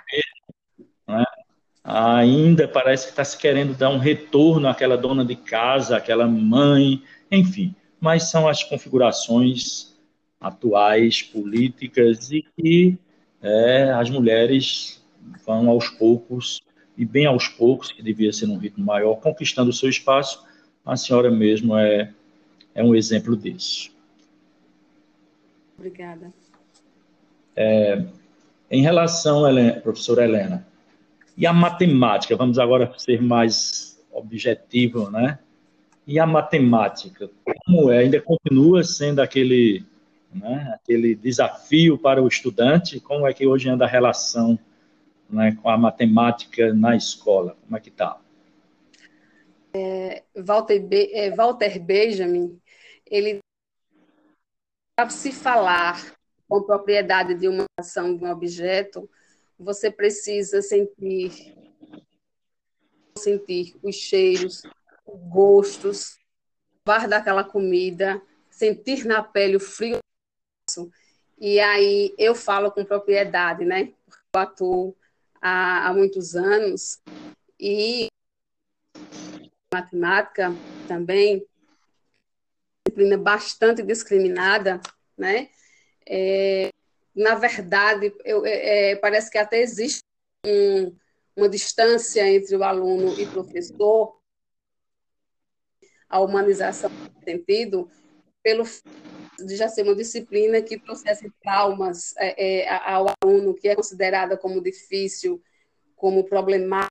ainda 1.91 2.69
parece 2.69 3.07
que 3.07 3.11
está 3.11 3.25
se 3.25 3.37
querendo 3.37 3.75
dar 3.75 3.91
um 3.91 3.99
retorno 3.99 4.69
àquela 4.69 4.97
dona 4.97 5.25
de 5.25 5.35
casa, 5.35 5.97
àquela 5.97 6.27
mãe, 6.27 7.03
enfim. 7.31 7.75
Mas 8.01 8.31
são 8.31 8.47
as 8.47 8.63
configurações 8.63 9.95
atuais, 10.41 11.21
políticas, 11.23 12.31
e 12.31 12.45
que 12.57 12.97
é, 13.43 13.91
as 13.93 14.09
mulheres 14.09 15.03
vão 15.45 15.69
aos 15.69 15.89
poucos, 15.89 16.63
e 16.97 17.05
bem 17.05 17.27
aos 17.27 17.49
poucos, 17.49 17.91
que 17.91 18.03
devia 18.03 18.33
ser 18.33 18.47
num 18.47 18.59
ritmo 18.59 18.85
maior, 18.85 19.17
conquistando 19.17 19.71
o 19.71 19.75
seu 19.75 19.89
espaço. 19.89 20.45
A 20.85 20.97
senhora 20.97 21.31
mesmo 21.31 21.77
é, 21.77 22.13
é 22.75 22.85
um 22.85 22.95
exemplo 22.95 23.37
disso. 23.37 23.91
Obrigada. 25.77 26.33
É, 27.57 28.05
em 28.71 28.83
relação, 28.83 29.49
Helena, 29.49 29.81
professora 29.81 30.25
Helena, 30.25 30.67
e 31.41 31.47
a 31.47 31.55
matemática, 31.55 32.37
vamos 32.37 32.59
agora 32.59 32.93
ser 32.99 33.23
mais 33.23 33.99
objetivo, 34.13 35.11
né? 35.11 35.39
E 36.07 36.19
a 36.19 36.27
matemática, 36.27 37.31
como 37.65 37.91
é? 37.91 38.01
Ainda 38.01 38.21
continua 38.21 38.85
sendo 38.85 39.21
aquele, 39.21 39.83
né, 40.35 40.75
aquele 40.75 41.15
desafio 41.15 41.97
para 41.97 42.23
o 42.23 42.29
estudante? 42.29 43.01
Como 43.01 43.27
é 43.27 43.33
que 43.33 43.47
hoje 43.47 43.71
anda 43.71 43.87
a 43.87 43.89
relação 43.89 44.59
né, 45.31 45.57
com 45.63 45.71
a 45.71 45.79
matemática 45.79 46.75
na 46.75 46.95
escola? 46.95 47.57
Como 47.65 47.75
é 47.75 47.81
que 47.81 47.89
está? 47.89 48.21
É, 49.73 50.23
Walter, 50.37 50.79
Be 50.79 51.11
é, 51.15 51.31
Walter 51.31 51.83
Benjamin, 51.83 52.61
ele 53.11 53.39
se 55.09 55.33
falar 55.33 56.15
com 56.47 56.61
propriedade 56.65 57.35
de 57.35 57.49
uma 57.49 57.65
ação, 57.79 58.15
de 58.15 58.23
um 58.23 58.31
objeto, 58.31 59.09
você 59.61 59.91
precisa 59.91 60.63
sentir, 60.63 61.55
sentir 63.19 63.77
os 63.83 63.95
cheiros, 63.95 64.63
os 65.07 65.21
gostos, 65.29 66.19
provar 66.83 67.07
daquela 67.07 67.45
comida, 67.45 68.21
sentir 68.51 69.05
na 69.05 69.23
pele 69.23 69.57
o 69.57 69.61
frio. 69.61 69.99
E 71.39 71.61
aí 71.61 72.15
eu 72.19 72.35
falo 72.35 72.71
com 72.71 72.85
propriedade, 72.85 73.65
né? 73.65 73.93
Eu 74.33 74.41
atuo 74.41 74.97
há, 75.41 75.89
há 75.89 75.93
muitos 75.93 76.35
anos 76.35 77.01
e 77.59 78.09
matemática 79.73 80.53
também 80.89 81.47
disciplina 82.87 83.17
bastante 83.19 83.83
discriminada, 83.83 84.81
né? 85.17 85.51
É, 86.07 86.71
na 87.15 87.35
verdade, 87.35 88.15
eu, 88.25 88.45
é, 88.47 88.93
é, 88.93 88.97
parece 88.97 89.31
que 89.31 89.39
até 89.39 89.61
existe 89.61 90.03
um, 90.47 90.97
uma 91.37 91.49
distância 91.49 92.29
entre 92.29 92.57
o 92.57 92.63
aluno 92.63 93.19
e 93.19 93.25
o 93.25 93.31
professor, 93.31 94.19
a 96.09 96.21
humanização 96.21 96.91
sentido, 97.25 97.91
pelo 98.43 98.65
de 99.39 99.57
já 99.57 99.69
ser 99.69 99.83
uma 99.83 99.95
disciplina 99.95 100.61
que 100.61 100.79
trouxesse 100.79 101.31
traumas 101.43 102.15
é, 102.19 102.63
é 102.63 102.69
ao 102.69 103.07
aluno, 103.23 103.55
que 103.55 103.69
é 103.69 103.75
considerada 103.75 104.37
como 104.37 104.63
difícil, 104.63 105.43
como 105.97 106.25
problemática, 106.25 106.91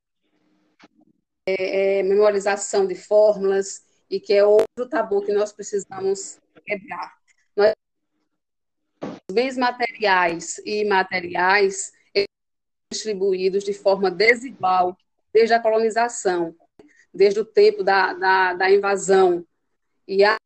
é, 1.47 1.99
é, 1.99 2.03
memorização 2.03 2.88
de 2.88 2.95
fórmulas, 2.95 3.84
e 4.10 4.19
que 4.19 4.34
é 4.34 4.43
outro 4.43 4.89
tabu 4.89 5.21
que 5.21 5.32
nós 5.32 5.51
precisamos 5.51 6.39
quebrar. 6.65 7.18
Bens 9.31 9.57
materiais 9.57 10.57
e 10.65 10.81
imateriais 10.81 11.91
distribuídos 12.91 13.63
de 13.63 13.73
forma 13.73 14.09
desigual 14.09 14.97
desde 15.31 15.53
a 15.53 15.59
colonização, 15.59 16.55
desde 17.13 17.39
o 17.39 17.45
tempo 17.45 17.83
da, 17.83 18.13
da, 18.13 18.53
da 18.53 18.71
invasão. 18.71 19.45
E 20.07 20.23
a 20.23 20.37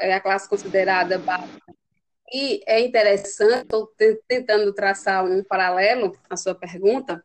é 0.00 0.14
a 0.14 0.20
classe 0.20 0.48
considerada 0.48 1.18
básica. 1.18 1.74
E 2.32 2.62
é 2.66 2.80
interessante, 2.80 3.62
estou 3.62 3.92
tentando 4.28 4.72
traçar 4.72 5.24
um 5.24 5.42
paralelo 5.42 6.16
à 6.28 6.36
sua 6.36 6.54
pergunta, 6.54 7.24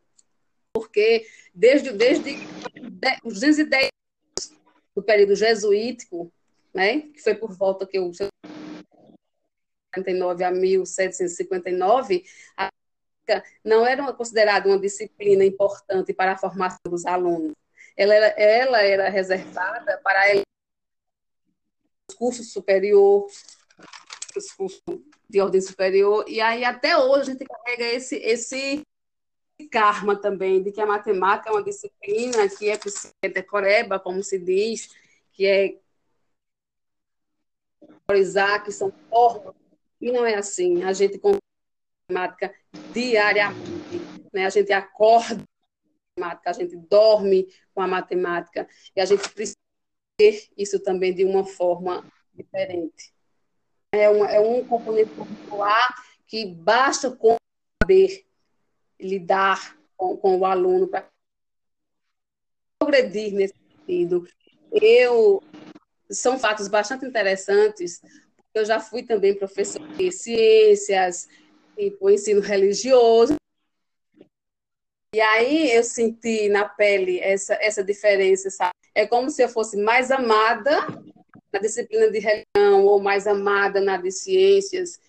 porque 0.74 1.28
desde, 1.54 1.92
desde 1.92 2.36
os 3.24 3.34
210 3.34 3.90
do 4.96 5.04
período 5.04 5.36
jesuítico, 5.36 6.33
né, 6.74 7.02
que 7.02 7.22
foi 7.22 7.36
por 7.36 7.52
volta 7.54 7.86
que 7.86 7.98
eu 7.98 8.12
1959 10.02 10.44
a 10.44 10.52
1759, 10.52 12.26
a 12.58 12.70
não 13.64 13.86
era 13.86 14.12
considerada 14.12 14.68
uma 14.68 14.80
disciplina 14.80 15.46
importante 15.46 16.14
para 16.14 16.34
a 16.34 16.38
formação 16.38 16.80
dos 16.86 17.06
alunos. 17.06 17.54
Ela 17.96 18.14
era, 18.16 18.28
ela 18.28 18.82
era 18.82 19.10
reservada 19.10 19.98
para 20.04 20.44
os 22.10 22.16
cursos 22.16 22.52
superior, 22.52 23.28
os 24.36 24.52
cursos 24.52 24.82
de 25.30 25.40
ordem 25.40 25.62
superior, 25.62 26.26
e 26.28 26.42
aí 26.42 26.66
até 26.66 26.98
hoje 26.98 27.22
a 27.22 27.34
gente 27.34 27.46
carrega 27.46 27.86
esse, 27.86 28.18
esse 28.18 28.84
karma 29.72 30.20
também, 30.20 30.62
de 30.62 30.72
que 30.72 30.82
a 30.82 30.86
matemática 30.86 31.50
é 31.50 31.54
uma 31.54 31.64
disciplina 31.64 32.50
que 32.50 32.70
é, 32.70 32.80
é 33.22 33.30
decoreba, 33.30 34.00
como 34.00 34.22
se 34.22 34.38
diz, 34.38 34.90
que 35.32 35.46
é 35.46 35.76
valorizar, 38.14 38.64
que 38.64 38.72
são 38.72 38.92
formas 39.10 39.56
e 40.00 40.12
não 40.12 40.26
é 40.26 40.36
assim. 40.36 40.84
A 40.84 40.94
gente 40.94 41.18
com 41.18 41.38
matemática 42.10 42.54
diariamente, 42.92 44.02
né? 44.32 44.46
A 44.46 44.50
gente 44.50 44.72
acorda 44.72 45.36
com 45.36 46.24
a 46.24 46.28
matemática, 46.28 46.50
a 46.50 46.54
gente 46.54 46.76
dorme 46.76 47.48
com 47.74 47.82
a 47.82 47.88
matemática 47.88 48.68
e 48.96 49.02
a 49.02 49.06
gente 49.06 49.28
precisa 49.30 49.58
ter 50.18 50.48
isso 50.56 50.80
também 50.80 51.14
de 51.14 51.26
uma 51.26 51.44
forma 51.44 52.06
diferente. 52.34 53.12
É, 53.92 54.10
uma, 54.10 54.30
é 54.30 54.40
um 54.40 54.66
componente 54.66 55.12
curricular 55.12 56.04
que 56.28 56.46
basta 56.46 57.12
com 57.12 57.36
saber 57.82 58.26
lidar 59.00 59.78
com, 59.96 60.18
com 60.18 60.38
o 60.38 60.46
aluno 60.46 60.88
para 60.88 61.08
progredir 62.80 63.34
nesse 63.34 63.54
sentido. 63.54 64.28
Eu 64.72 65.44
são 66.14 66.40
fatos 66.40 66.68
bastante 66.68 67.06
interessantes 67.06 68.02
eu 68.54 68.66
já 68.66 68.80
fui 68.80 69.04
também 69.04 69.36
professora 69.36 69.86
de 69.96 70.12
ciências 70.12 71.28
e 71.78 71.96
o 72.00 72.10
ensino 72.10 72.40
religioso. 72.40 73.36
E 75.16 75.20
aí 75.20 75.72
eu 75.72 75.84
senti 75.84 76.50
na 76.50 76.68
pele 76.68 77.20
essa, 77.20 77.56
essa 77.56 77.84
diferença, 77.84 78.50
sabe? 78.50 78.74
É 78.94 79.08
como 79.08 79.30
se 79.30 79.44
eu 79.44 79.50
fosse 79.50 79.78
mais 79.78 80.12
amada 80.12 80.88
na 81.52 81.60
disciplina 81.60 82.12
de 82.12 82.20
religião 82.20 82.86
ou 82.86 83.02
mais 83.02 83.26
amada 83.28 83.82
na 83.82 83.98
de 83.98 84.12
ciências. 84.12 85.00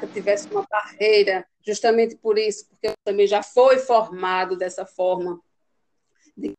Que 0.00 0.06
tivesse 0.08 0.48
uma 0.48 0.66
barreira, 0.68 1.46
justamente 1.64 2.16
por 2.16 2.38
isso, 2.38 2.66
porque 2.68 2.88
eu 2.88 2.94
também 3.04 3.26
já 3.26 3.42
fui 3.42 3.78
formado 3.78 4.56
dessa 4.56 4.84
forma 4.84 5.40
de 6.36 6.52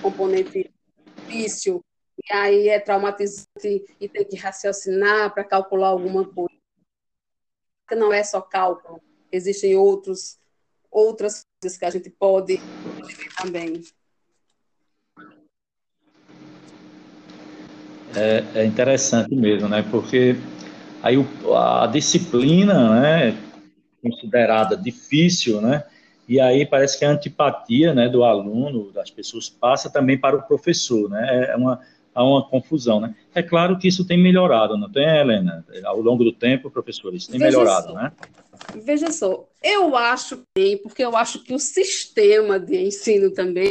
componente 0.00 0.70
difícil 1.16 1.84
e 2.24 2.32
aí 2.32 2.68
é 2.68 2.80
traumatizante 2.80 3.84
e 4.00 4.08
tem 4.08 4.24
que 4.24 4.36
raciocinar 4.36 5.32
para 5.32 5.44
calcular 5.44 5.88
alguma 5.88 6.24
coisa. 6.24 6.58
Não 7.92 8.12
é 8.12 8.22
só 8.22 8.40
cálculo, 8.40 9.00
existem 9.32 9.76
outros, 9.76 10.36
outras 10.90 11.46
coisas 11.60 11.78
que 11.78 11.84
a 11.84 11.90
gente 11.90 12.10
pode 12.10 12.60
também. 13.40 13.82
É, 18.14 18.60
é, 18.60 18.64
interessante 18.64 19.34
mesmo, 19.34 19.68
né? 19.68 19.82
Porque 19.90 20.34
aí 21.02 21.16
o, 21.16 21.54
a 21.54 21.86
disciplina, 21.86 23.00
né, 23.00 23.38
considerada 24.02 24.76
difícil, 24.76 25.60
né? 25.60 25.84
E 26.28 26.38
aí 26.38 26.66
parece 26.66 26.98
que 26.98 27.04
a 27.04 27.10
antipatia, 27.10 27.94
né, 27.94 28.08
do 28.08 28.22
aluno, 28.22 28.92
das 28.92 29.10
pessoas 29.10 29.48
passa 29.48 29.90
também 29.90 30.18
para 30.18 30.36
o 30.36 30.42
professor, 30.42 31.08
né? 31.08 31.46
É 31.50 31.56
uma 31.56 31.80
há 32.14 32.24
uma 32.24 32.48
confusão, 32.48 33.00
né? 33.00 33.14
É 33.32 33.42
claro 33.42 33.78
que 33.78 33.86
isso 33.86 34.04
tem 34.04 34.18
melhorado, 34.18 34.76
não 34.76 34.90
tem, 34.90 35.06
Helena? 35.06 35.64
Ao 35.84 36.00
longo 36.00 36.24
do 36.24 36.32
tempo, 36.32 36.68
professor, 36.70 37.14
isso 37.14 37.30
tem 37.30 37.38
Veja 37.38 37.58
melhorado, 37.58 37.88
só. 37.88 37.94
né? 37.94 38.12
Veja 38.74 39.10
só, 39.12 39.48
eu 39.62 39.96
acho 39.96 40.42
que 40.54 40.76
porque 40.78 41.04
eu 41.04 41.16
acho 41.16 41.44
que 41.44 41.54
o 41.54 41.58
sistema 41.60 42.58
de 42.58 42.76
ensino 42.76 43.30
também 43.30 43.70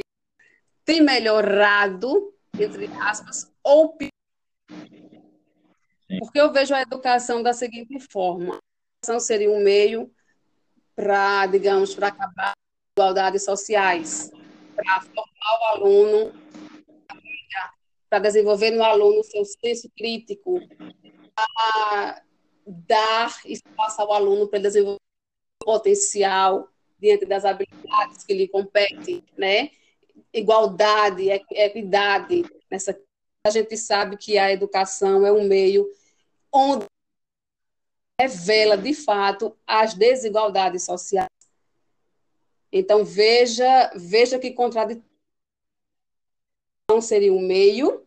tem 0.85 1.01
melhorado, 1.01 2.33
entre 2.57 2.89
aspas, 3.01 3.51
ou 3.61 3.97
porque 6.19 6.39
eu 6.39 6.51
vejo 6.53 6.73
a 6.73 6.81
educação 6.81 7.43
da 7.43 7.51
seguinte 7.51 7.99
forma: 8.09 8.53
a 8.55 8.59
educação 9.03 9.19
seria 9.19 9.51
um 9.51 9.61
meio 9.61 10.09
para, 10.97 11.45
digamos, 11.45 11.93
para 11.93 12.07
acabar 12.07 12.49
as 12.49 12.55
desigualdades 12.95 13.45
sociais, 13.45 14.31
para 14.75 15.01
formar 15.01 15.59
o 15.61 15.65
aluno 15.75 16.47
para 18.09 18.19
desenvolver 18.19 18.71
no 18.71 18.83
aluno 18.83 19.21
seu 19.21 19.43
senso 19.43 19.89
crítico, 19.95 20.61
a 21.37 22.21
dar 22.65 23.37
espaço 23.45 24.01
ao 24.01 24.13
aluno 24.13 24.47
para 24.47 24.59
desenvolver 24.59 24.99
o 25.61 25.65
potencial 25.65 26.69
diante 26.97 27.25
das 27.25 27.43
habilidades 27.43 28.23
que 28.23 28.33
lhe 28.33 28.47
competem, 28.47 29.23
né? 29.37 29.71
Igualdade, 30.33 31.29
equidade. 31.29 32.45
Nessa 32.71 32.97
a 33.45 33.49
gente 33.49 33.77
sabe 33.77 34.17
que 34.17 34.37
a 34.37 34.51
educação 34.51 35.25
é 35.25 35.31
um 35.31 35.47
meio 35.47 35.85
onde 36.51 36.85
revela 38.19 38.75
de 38.75 38.93
fato 38.93 39.55
as 39.65 39.93
desigualdades 39.93 40.83
sociais. 40.83 41.29
Então 42.71 43.05
veja, 43.05 43.91
veja 43.95 44.39
que 44.39 44.51
contraditório 44.51 45.07
não 46.89 47.01
seria 47.01 47.33
um 47.33 47.39
meio 47.39 48.05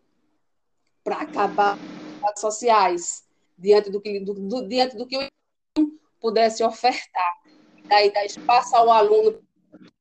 para 1.04 1.20
acabar 1.20 1.78
com 2.20 2.28
as 2.28 2.40
sociais 2.40 3.24
diante 3.56 3.90
do 3.90 4.00
que 4.00 4.20
do, 4.20 4.34
do, 4.34 4.68
diante 4.68 4.96
do 4.96 5.06
que 5.06 5.16
o 5.16 5.98
pudesse 6.20 6.62
ofertar. 6.64 7.42
Daí 7.84 8.12
dar 8.12 8.24
espaço 8.24 8.74
ao 8.74 8.90
aluno 8.90 9.40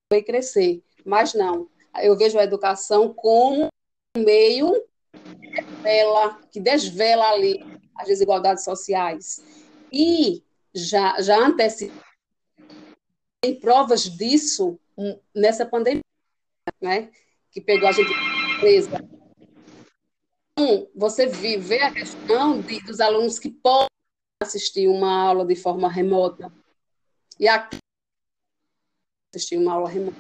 para 0.08 0.24
crescer. 0.24 0.84
Mas 1.06 1.34
não. 1.34 1.70
Eu 2.02 2.18
vejo 2.18 2.38
a 2.38 2.44
educação 2.44 3.14
como 3.14 3.68
um 4.16 4.24
meio 4.24 4.74
que 5.12 5.62
desvela, 5.62 6.40
que 6.52 6.60
desvela 6.60 7.30
ali 7.30 7.64
as 7.96 8.08
desigualdades 8.08 8.64
sociais 8.64 9.42
e 9.92 10.44
já 10.74 11.20
já 11.22 11.38
tem 13.42 13.60
provas 13.60 14.04
disso 14.04 14.80
nessa 15.34 15.66
pandemia 15.66 16.02
né 16.82 17.12
que 17.52 17.62
pegou 17.62 17.88
a 17.88 17.92
gente 17.92 18.12
empresa. 18.60 19.10
Então, 20.52 20.88
você 20.94 21.26
vê 21.26 21.82
a 21.82 21.94
questão 21.94 22.62
de, 22.62 22.82
dos 22.82 23.00
alunos 23.00 23.40
que 23.40 23.50
podem 23.50 23.88
assistir 24.42 24.88
uma 24.88 25.24
aula 25.24 25.46
de 25.46 25.56
forma 25.56 25.90
remota 25.90 26.52
e 27.40 27.48
aqui 27.48 27.78
assistir 29.34 29.58
uma 29.58 29.74
aula 29.74 29.90
remota. 29.90 30.18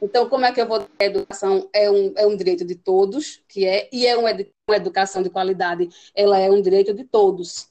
Então, 0.00 0.28
como 0.28 0.44
é 0.44 0.52
que 0.52 0.60
eu 0.60 0.66
vou 0.66 0.86
a 0.98 1.04
educação 1.04 1.68
é 1.72 1.90
um, 1.90 2.12
é 2.16 2.26
um 2.26 2.36
direito 2.36 2.64
de 2.64 2.74
todos, 2.74 3.42
que 3.48 3.66
é, 3.66 3.88
e 3.92 4.06
é 4.06 4.16
uma 4.16 4.30
educação 4.74 5.22
de 5.22 5.30
qualidade, 5.30 5.88
ela 6.14 6.38
é 6.38 6.50
um 6.50 6.60
direito 6.60 6.94
de 6.94 7.04
todos. 7.04 7.70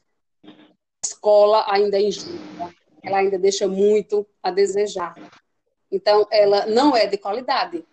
Escola 1.05 1.65
ainda 1.67 1.97
é 1.97 2.01
injusta, 2.01 2.73
ela 3.03 3.17
ainda 3.19 3.37
deixa 3.37 3.67
muito 3.67 4.25
a 4.41 4.51
desejar. 4.51 5.15
Então, 5.91 6.27
ela 6.31 6.65
não 6.65 6.95
é 6.95 7.05
de 7.07 7.17
qualidade 7.17 7.85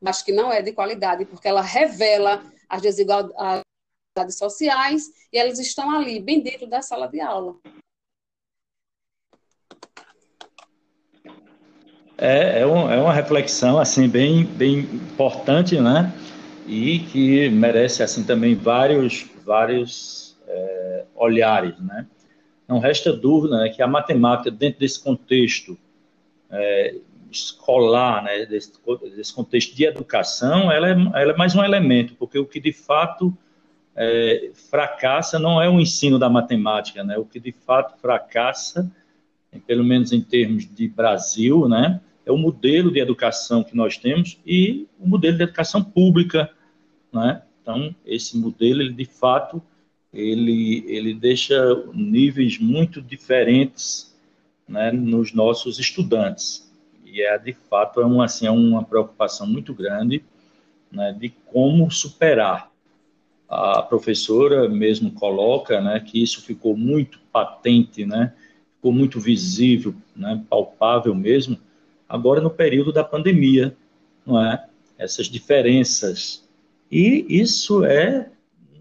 mas 0.00 0.22
que 0.22 0.32
não 0.32 0.52
é 0.52 0.60
de 0.60 0.72
qualidade, 0.72 1.24
porque 1.24 1.46
ela 1.46 1.62
revela 1.62 2.42
as 2.68 2.82
desigualdades 2.82 3.64
sociais 4.30 5.04
e 5.32 5.38
elas 5.38 5.58
estão 5.58 5.90
ali, 5.90 6.20
bem 6.20 6.40
dentro 6.40 6.66
da 6.66 6.82
sala 6.82 7.06
de 7.06 7.20
aula. 7.20 7.54
É, 12.16 12.60
é, 12.60 12.66
um, 12.66 12.90
é 12.90 13.00
uma 13.00 13.12
reflexão 13.12 13.78
assim 13.78 14.08
bem, 14.08 14.44
bem 14.44 14.78
importante, 14.80 15.80
né? 15.80 16.12
E 16.66 17.00
que 17.00 17.48
merece 17.50 18.02
assim 18.02 18.24
também 18.24 18.54
vários, 18.54 19.26
vários 19.44 20.23
é, 20.46 21.04
olhares, 21.14 21.78
né? 21.80 22.06
Não 22.66 22.78
resta 22.78 23.12
dúvida 23.12 23.58
né, 23.58 23.68
que 23.68 23.82
a 23.82 23.86
matemática 23.86 24.50
dentro 24.50 24.80
desse 24.80 25.02
contexto 25.02 25.76
é, 26.50 26.94
escolar, 27.30 28.24
né, 28.24 28.46
desse, 28.46 28.72
desse, 29.14 29.34
contexto 29.34 29.74
de 29.74 29.84
educação, 29.84 30.72
ela 30.72 30.88
é, 30.88 30.92
ela 30.92 31.32
é 31.32 31.36
mais 31.36 31.54
um 31.54 31.62
elemento, 31.62 32.14
porque 32.14 32.38
o 32.38 32.46
que 32.46 32.58
de 32.60 32.72
fato 32.72 33.36
é, 33.96 34.50
fracassa 34.70 35.38
não 35.38 35.60
é 35.60 35.68
o 35.68 35.80
ensino 35.80 36.18
da 36.18 36.28
matemática, 36.28 37.04
né? 37.04 37.16
O 37.16 37.24
que 37.24 37.38
de 37.38 37.52
fato 37.52 37.98
fracassa, 38.00 38.90
pelo 39.66 39.84
menos 39.84 40.12
em 40.12 40.20
termos 40.20 40.66
de 40.66 40.88
Brasil, 40.88 41.68
né? 41.68 42.00
É 42.26 42.32
o 42.32 42.38
modelo 42.38 42.90
de 42.90 42.98
educação 42.98 43.62
que 43.62 43.76
nós 43.76 43.96
temos 43.96 44.40
e 44.46 44.88
o 44.98 45.06
modelo 45.06 45.36
de 45.36 45.44
educação 45.44 45.82
pública, 45.82 46.50
né? 47.12 47.42
Então, 47.62 47.94
esse 48.04 48.36
modelo, 48.36 48.82
ele 48.82 48.92
de 48.92 49.04
fato, 49.04 49.62
ele, 50.14 50.84
ele 50.86 51.12
deixa 51.12 51.56
níveis 51.92 52.58
muito 52.58 53.02
diferentes 53.02 54.14
né, 54.66 54.92
nos 54.92 55.34
nossos 55.34 55.78
estudantes. 55.78 56.72
E 57.04 57.20
é, 57.20 57.36
de 57.36 57.52
fato, 57.52 58.00
é 58.00 58.06
uma, 58.06 58.24
assim, 58.24 58.46
é 58.46 58.50
uma 58.50 58.84
preocupação 58.84 59.46
muito 59.46 59.74
grande 59.74 60.24
né, 60.90 61.12
de 61.12 61.28
como 61.28 61.90
superar 61.90 62.70
a 63.48 63.82
professora 63.82 64.68
mesmo 64.68 65.12
coloca, 65.12 65.80
né, 65.80 66.00
que 66.00 66.22
isso 66.22 66.42
ficou 66.42 66.76
muito 66.76 67.20
patente, 67.32 68.06
né, 68.06 68.32
ficou 68.76 68.92
muito 68.92 69.20
visível, 69.20 69.94
né, 70.16 70.42
palpável 70.48 71.14
mesmo, 71.14 71.58
agora 72.08 72.40
no 72.40 72.50
período 72.50 72.92
da 72.92 73.04
pandemia, 73.04 73.76
não 74.24 74.40
é? 74.40 74.66
Essas 74.96 75.26
diferenças. 75.26 76.44
E 76.90 77.26
isso 77.28 77.84
é, 77.84 78.30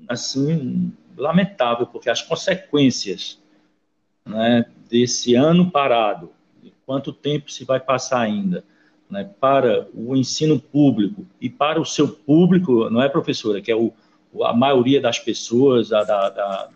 assim, 0.07 0.91
lamentável, 1.17 1.87
porque 1.87 2.09
as 2.09 2.21
consequências 2.21 3.41
né, 4.25 4.65
desse 4.89 5.35
ano 5.35 5.69
parado, 5.69 6.31
quanto 6.85 7.11
tempo 7.13 7.51
se 7.51 7.65
vai 7.65 7.79
passar 7.79 8.21
ainda, 8.21 8.63
né, 9.09 9.29
para 9.39 9.87
o 9.93 10.15
ensino 10.15 10.59
público 10.59 11.25
e 11.39 11.49
para 11.49 11.79
o 11.79 11.85
seu 11.85 12.07
público, 12.07 12.89
não 12.89 13.01
é, 13.01 13.09
professora, 13.09 13.61
que 13.61 13.71
é 13.71 13.75
o, 13.75 13.93
a 14.43 14.53
maioria 14.53 14.99
das 14.99 15.19
pessoas, 15.19 15.89
da, 15.89 16.03
da, 16.03 16.69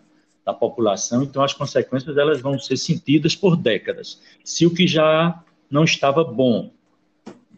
da 0.44 0.54
população, 0.54 1.22
então 1.22 1.42
as 1.42 1.52
consequências 1.52 2.16
elas 2.16 2.40
vão 2.40 2.58
ser 2.58 2.76
sentidas 2.76 3.34
por 3.34 3.56
décadas. 3.56 4.20
Se 4.44 4.64
o 4.66 4.72
que 4.72 4.86
já 4.86 5.42
não 5.70 5.84
estava 5.84 6.24
bom, 6.24 6.70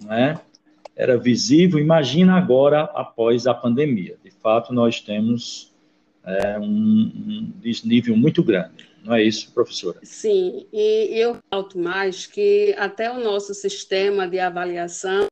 né, 0.04 0.40
era 0.96 1.16
visível, 1.16 1.78
imagina 1.78 2.36
agora 2.36 2.82
após 2.94 3.46
a 3.46 3.54
pandemia. 3.54 4.16
De 4.22 4.30
fato, 4.30 4.72
nós 4.72 5.00
temos 5.00 5.69
é, 6.24 6.58
um, 6.58 6.64
um 6.64 7.52
desnível 7.56 8.16
muito 8.16 8.42
grande. 8.42 8.88
Não 9.02 9.14
é 9.14 9.22
isso, 9.22 9.52
professora? 9.52 9.98
Sim, 10.02 10.66
e 10.72 11.08
eu 11.18 11.38
falto 11.48 11.78
mais 11.78 12.26
que 12.26 12.74
até 12.78 13.10
o 13.10 13.18
nosso 13.18 13.54
sistema 13.54 14.28
de 14.28 14.38
avaliação 14.38 15.26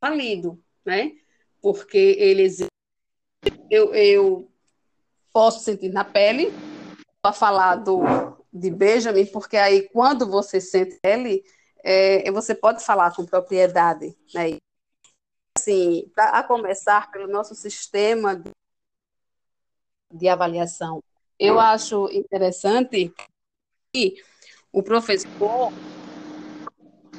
falido, 0.00 0.60
né? 0.84 1.12
Porque 1.62 2.16
eles 2.18 2.66
eu, 3.70 3.94
eu 3.94 4.50
posso 5.32 5.60
sentir 5.60 5.90
na 5.90 6.04
pele, 6.04 6.52
para 7.20 7.32
falar 7.32 7.76
do, 7.76 8.02
de 8.52 8.70
Benjamin, 8.70 9.26
porque 9.26 9.56
aí 9.56 9.88
quando 9.88 10.28
você 10.28 10.60
sente 10.60 10.98
ele, 11.02 11.44
é, 11.82 12.30
você 12.30 12.54
pode 12.54 12.84
falar 12.84 13.14
com 13.14 13.26
propriedade. 13.26 14.16
Né? 14.34 14.58
Assim, 15.56 16.10
pra, 16.14 16.30
a 16.30 16.42
começar 16.42 17.10
pelo 17.10 17.26
nosso 17.26 17.54
sistema 17.54 18.36
de, 18.36 18.50
de 20.16 20.28
avaliação, 20.28 21.02
eu 21.38 21.60
acho 21.60 22.08
interessante 22.10 23.12
que 23.92 24.16
o 24.72 24.82
professor 24.82 25.72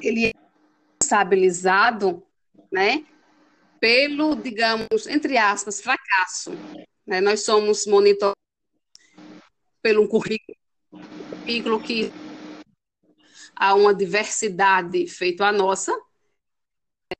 ele 0.01 0.27
é 0.27 0.31
responsabilizado, 1.01 2.23
né, 2.71 3.05
pelo, 3.79 4.35
digamos, 4.35 5.07
entre 5.07 5.37
aspas, 5.37 5.81
fracasso. 5.81 6.51
Né? 7.05 7.21
Nós 7.21 7.41
somos 7.41 7.85
monitorados 7.85 8.37
pelo 9.81 10.07
currículo, 10.07 10.57
currículo 11.29 11.81
que 11.81 12.11
há 13.55 13.73
uma 13.75 13.93
diversidade 13.93 15.07
feita 15.07 15.45
a 15.45 15.51
nossa. 15.51 15.97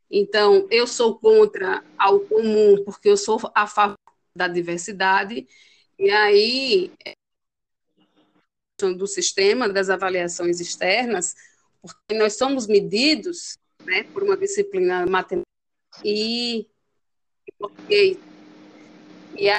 Então, 0.10 0.68
eu 0.72 0.88
sou 0.88 1.18
contra 1.20 1.84
ao 1.98 2.20
comum, 2.22 2.84
porque 2.84 3.10
eu 3.10 3.18
sou 3.18 3.40
a 3.54 3.68
favor 3.68 3.98
da 4.38 4.48
diversidade, 4.48 5.48
e 6.00 6.10
aí 6.12 6.92
do 8.96 9.08
sistema 9.08 9.68
das 9.68 9.90
avaliações 9.90 10.60
externas, 10.60 11.34
porque 11.82 12.18
nós 12.18 12.38
somos 12.38 12.68
medidos 12.68 13.58
né, 13.84 14.04
por 14.04 14.24
uma 14.24 14.38
disciplina 14.38 15.06
matemática 15.06 15.48
e. 16.04 16.68
E 17.90 19.50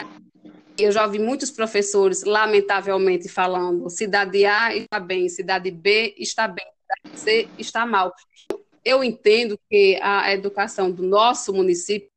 eu 0.78 0.92
já 0.92 1.04
ouvi 1.04 1.18
muitos 1.18 1.50
professores, 1.50 2.22
lamentavelmente, 2.22 3.28
falando 3.28 3.88
cidade 3.90 4.44
A 4.44 4.74
está 4.76 5.00
bem, 5.00 5.28
cidade 5.28 5.70
B 5.70 6.14
está 6.18 6.46
bem, 6.46 6.66
cidade 6.66 7.20
C 7.20 7.48
está 7.58 7.86
mal. 7.86 8.14
Eu 8.84 9.02
entendo 9.02 9.58
que 9.68 9.98
a 10.00 10.32
educação 10.32 10.90
do 10.90 11.02
nosso 11.02 11.52
município, 11.52 12.07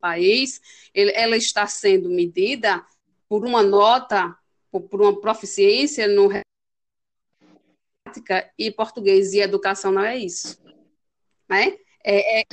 país, 0.00 0.60
ela 0.94 1.36
está 1.36 1.66
sendo 1.66 2.08
medida 2.08 2.84
por 3.28 3.44
uma 3.44 3.62
nota, 3.62 4.36
por 4.70 5.00
uma 5.00 5.20
proficiência 5.20 6.06
no 6.06 6.30
e 8.58 8.70
português 8.70 9.34
e 9.34 9.40
educação 9.40 9.92
não 9.92 10.02
é 10.02 10.16
isso, 10.16 10.58
né? 11.48 11.76
é, 12.06 12.40
é, 12.40 12.44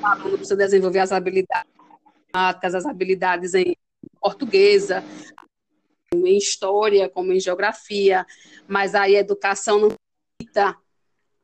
aluno 0.00 0.36
precisa 0.36 0.56
desenvolver 0.56 1.00
as 1.00 1.10
habilidades 1.10 1.74
as 2.32 2.86
habilidades 2.86 3.54
em 3.54 3.76
portuguesa, 4.20 5.04
em 6.12 6.36
história, 6.36 7.08
como 7.08 7.32
em 7.32 7.38
geografia, 7.38 8.26
mas 8.66 8.94
aí 8.94 9.16
a 9.16 9.20
educação 9.20 9.78
não 9.78 9.96
limita 10.40 10.76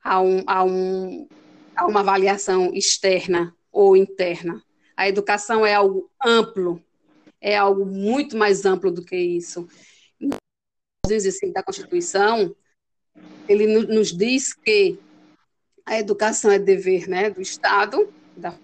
a, 0.02 0.20
um, 0.20 0.42
a, 0.46 0.64
um, 0.64 1.28
a 1.76 1.86
uma 1.86 2.00
avaliação 2.00 2.74
externa 2.74 3.54
ou 3.70 3.96
interna. 3.96 4.60
A 5.00 5.08
educação 5.08 5.64
é 5.64 5.72
algo 5.72 6.10
amplo, 6.22 6.84
é 7.40 7.56
algo 7.56 7.86
muito 7.86 8.36
mais 8.36 8.66
amplo 8.66 8.92
do 8.92 9.02
que 9.02 9.16
isso. 9.16 9.66
No 10.20 10.36
205 11.06 11.54
da 11.54 11.62
Constituição, 11.62 12.54
ele 13.48 13.66
nos 13.66 14.12
diz 14.14 14.52
que 14.52 14.98
a 15.86 15.98
educação 15.98 16.50
é 16.50 16.58
dever 16.58 17.08
né, 17.08 17.30
do 17.30 17.40
Estado. 17.40 18.12
Da... 18.36 18.54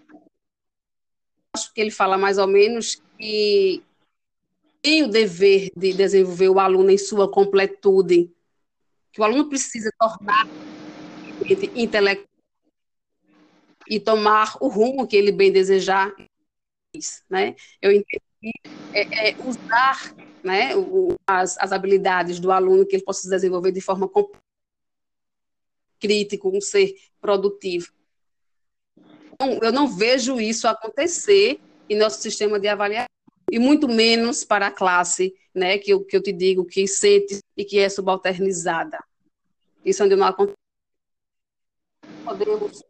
Acho 1.55 1.72
que 1.72 1.81
ele 1.81 1.90
fala 1.90 2.18
mais 2.18 2.37
ou 2.37 2.46
menos 2.46 3.01
que 3.16 3.83
tem 4.83 5.05
o 5.05 5.09
dever 5.09 5.70
de 5.75 5.94
desenvolver 5.94 6.51
o 6.51 6.61
aluno 6.61 6.90
em 6.90 6.99
sua 6.99 7.33
completude, 7.33 8.31
que 9.11 9.22
o 9.22 9.25
aluno 9.25 9.49
precisa 9.49 9.90
tornar 9.99 10.46
intelectual 11.75 12.36
e 13.88 14.01
tomar 14.01 14.57
o 14.61 14.68
rumo 14.68 15.07
que 15.07 15.16
ele 15.16 15.33
bem 15.33 15.53
desejar. 15.53 16.14
Né? 17.29 17.55
Eu 17.81 17.92
entendo 17.92 18.22
que 18.40 18.53
é, 18.92 19.31
é 19.31 19.37
usar 19.44 20.14
né, 20.42 20.77
o, 20.77 21.14
as, 21.27 21.59
as 21.59 21.72
habilidades 21.72 22.38
do 22.38 22.53
aluno 22.53 22.87
que 22.87 22.96
ele 22.96 23.05
possa 23.05 23.29
desenvolver 23.29 23.72
de 23.72 23.81
forma 23.81 24.09
crítico, 25.99 26.57
um 26.57 26.61
ser 26.61 26.94
produtivo. 27.20 27.92
Então, 29.33 29.59
eu 29.62 29.72
não 29.72 29.87
vejo 29.87 30.40
isso 30.40 30.66
acontecer 30.66 31.61
em 31.88 31.96
nosso 31.96 32.20
sistema 32.20 32.59
de 32.59 32.68
avaliação, 32.68 33.07
e 33.51 33.59
muito 33.59 33.87
menos 33.87 34.42
para 34.44 34.68
a 34.68 34.70
classe, 34.70 35.35
né, 35.55 35.79
que 35.79 35.92
eu, 35.92 36.05
que 36.05 36.16
eu 36.16 36.22
te 36.22 36.33
digo, 36.33 36.64
que 36.64 36.87
sente 36.87 37.38
e 37.57 37.64
que 37.64 37.79
é 37.79 37.88
subalternizada. 37.88 38.99
Isso 39.85 40.03
é 40.03 40.07
onde 40.07 40.16
não 40.16 40.27
acontece. 40.27 40.57
Podemos 42.25 42.83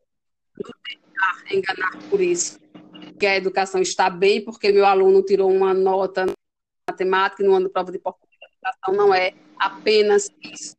nos 0.59 0.73
deixar 0.85 1.55
enganar 1.55 2.09
por 2.11 2.21
isso. 2.21 2.59
Que 3.19 3.27
a 3.27 3.37
educação 3.37 3.81
está 3.81 4.11
bem 4.11 4.45
porque 4.45 4.73
meu 4.73 4.85
aluno 4.85 5.23
tirou 5.23 5.51
uma 5.51 5.73
nota 5.73 6.27
na 6.27 6.33
matemática 6.89 7.43
no 7.43 7.55
ano 7.55 7.67
de 7.67 7.73
prova 7.73 7.93
de 7.93 7.99
português. 7.99 8.39
A 8.43 8.69
educação 8.69 8.95
não 8.95 9.15
é 9.15 9.33
apenas 9.59 10.29
isso. 10.43 10.77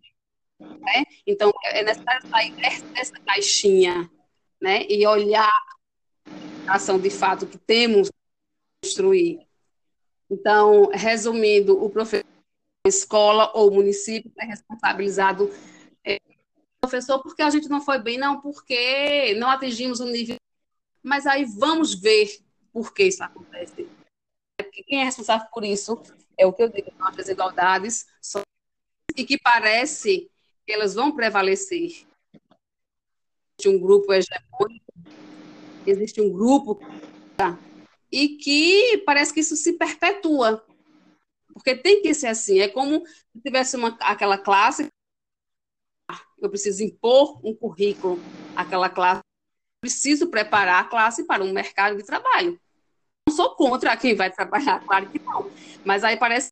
Né? 0.60 1.04
Então, 1.26 1.52
é 1.66 1.84
necessário 1.84 2.28
sair 2.28 2.52
dessa 2.94 3.20
caixinha 3.26 4.10
né? 4.62 4.86
e 4.90 5.06
olhar 5.06 5.52
a 6.68 6.76
ação 6.76 7.00
de 7.00 7.10
fato 7.10 7.46
que 7.46 7.58
temos 7.58 8.10
construir. 8.84 9.40
Então, 10.30 10.90
resumindo, 10.94 11.82
o 11.82 11.90
professor, 11.90 12.26
escola 12.86 13.52
ou 13.54 13.72
município 13.72 14.32
é 14.40 14.46
responsabilizado 14.46 15.52
professor 16.82 17.22
porque 17.22 17.42
a 17.42 17.50
gente 17.50 17.70
não 17.70 17.82
foi 17.82 18.00
bem, 18.00 18.18
não 18.18 18.42
porque 18.42 19.34
não 19.36 19.50
atingimos 19.50 20.00
o 20.00 20.06
nível. 20.06 20.38
Mas 21.04 21.26
aí 21.26 21.46
vamos 21.46 21.94
ver 21.94 22.40
por 22.72 22.94
que 22.94 23.04
isso 23.04 23.24
acontece. 23.24 23.88
Quem 24.86 25.02
é 25.02 25.04
responsável 25.04 25.48
por 25.52 25.64
isso 25.64 26.02
é 26.38 26.46
o 26.46 26.54
que 26.54 26.64
eu 26.64 26.70
digo, 26.70 26.92
as 27.00 27.16
desigualdades 27.16 28.06
e 29.16 29.26
que 29.26 29.38
parece 29.40 30.30
elas 30.68 30.94
vão 30.94 31.16
prevalecer. 31.16 32.06
Existe 33.60 33.70
um 33.70 33.80
grupo 33.80 34.14
hegemônico, 34.14 34.94
existe 35.86 36.22
um 36.22 36.32
grupo 36.32 36.80
e 38.12 38.38
que 38.38 39.04
parece 39.06 39.34
que 39.34 39.40
isso 39.40 39.56
se 39.56 39.74
perpetua. 39.74 40.66
Porque 41.54 41.76
tem 41.76 42.02
que 42.02 42.14
ser 42.14 42.28
assim. 42.28 42.60
É 42.60 42.68
como 42.68 43.06
se 43.06 43.42
tivesse 43.44 43.76
uma, 43.76 43.98
aquela 44.02 44.38
classe, 44.38 44.88
eu 46.40 46.50
preciso 46.50 46.84
impor 46.84 47.40
um 47.46 47.54
currículo 47.54 48.20
àquela 48.56 48.90
classe, 48.90 49.22
preciso 49.82 50.30
preparar 50.30 50.84
a 50.84 50.88
classe 50.88 51.24
para 51.26 51.44
um 51.44 51.52
mercado 51.52 51.98
de 51.98 52.04
trabalho. 52.04 52.60
Não 53.28 53.36
sou 53.36 53.56
contra 53.56 53.96
quem 53.98 54.16
vai 54.16 54.32
trabalhar, 54.32 54.80
claro 54.86 55.10
que 55.10 55.20
não. 55.20 55.52
Mas 55.84 56.04
aí 56.04 56.18
parece 56.18 56.52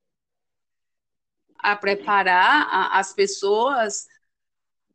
a 1.58 1.76
preparar 1.76 2.68
a, 2.70 3.00
as 3.00 3.14
pessoas, 3.14 4.08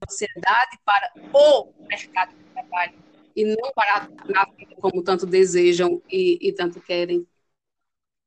a 0.00 0.10
sociedade 0.10 0.78
para 0.84 1.12
o 1.32 1.72
mercado 1.88 2.34
de 2.34 2.44
trabalho 2.52 3.10
e 3.34 3.44
não 3.44 3.72
para 3.72 4.08
a 4.36 4.50
vida 4.54 4.76
como 4.76 5.02
tanto 5.02 5.26
desejam 5.26 6.02
e, 6.08 6.38
e 6.40 6.52
tanto 6.52 6.80
querem. 6.80 7.26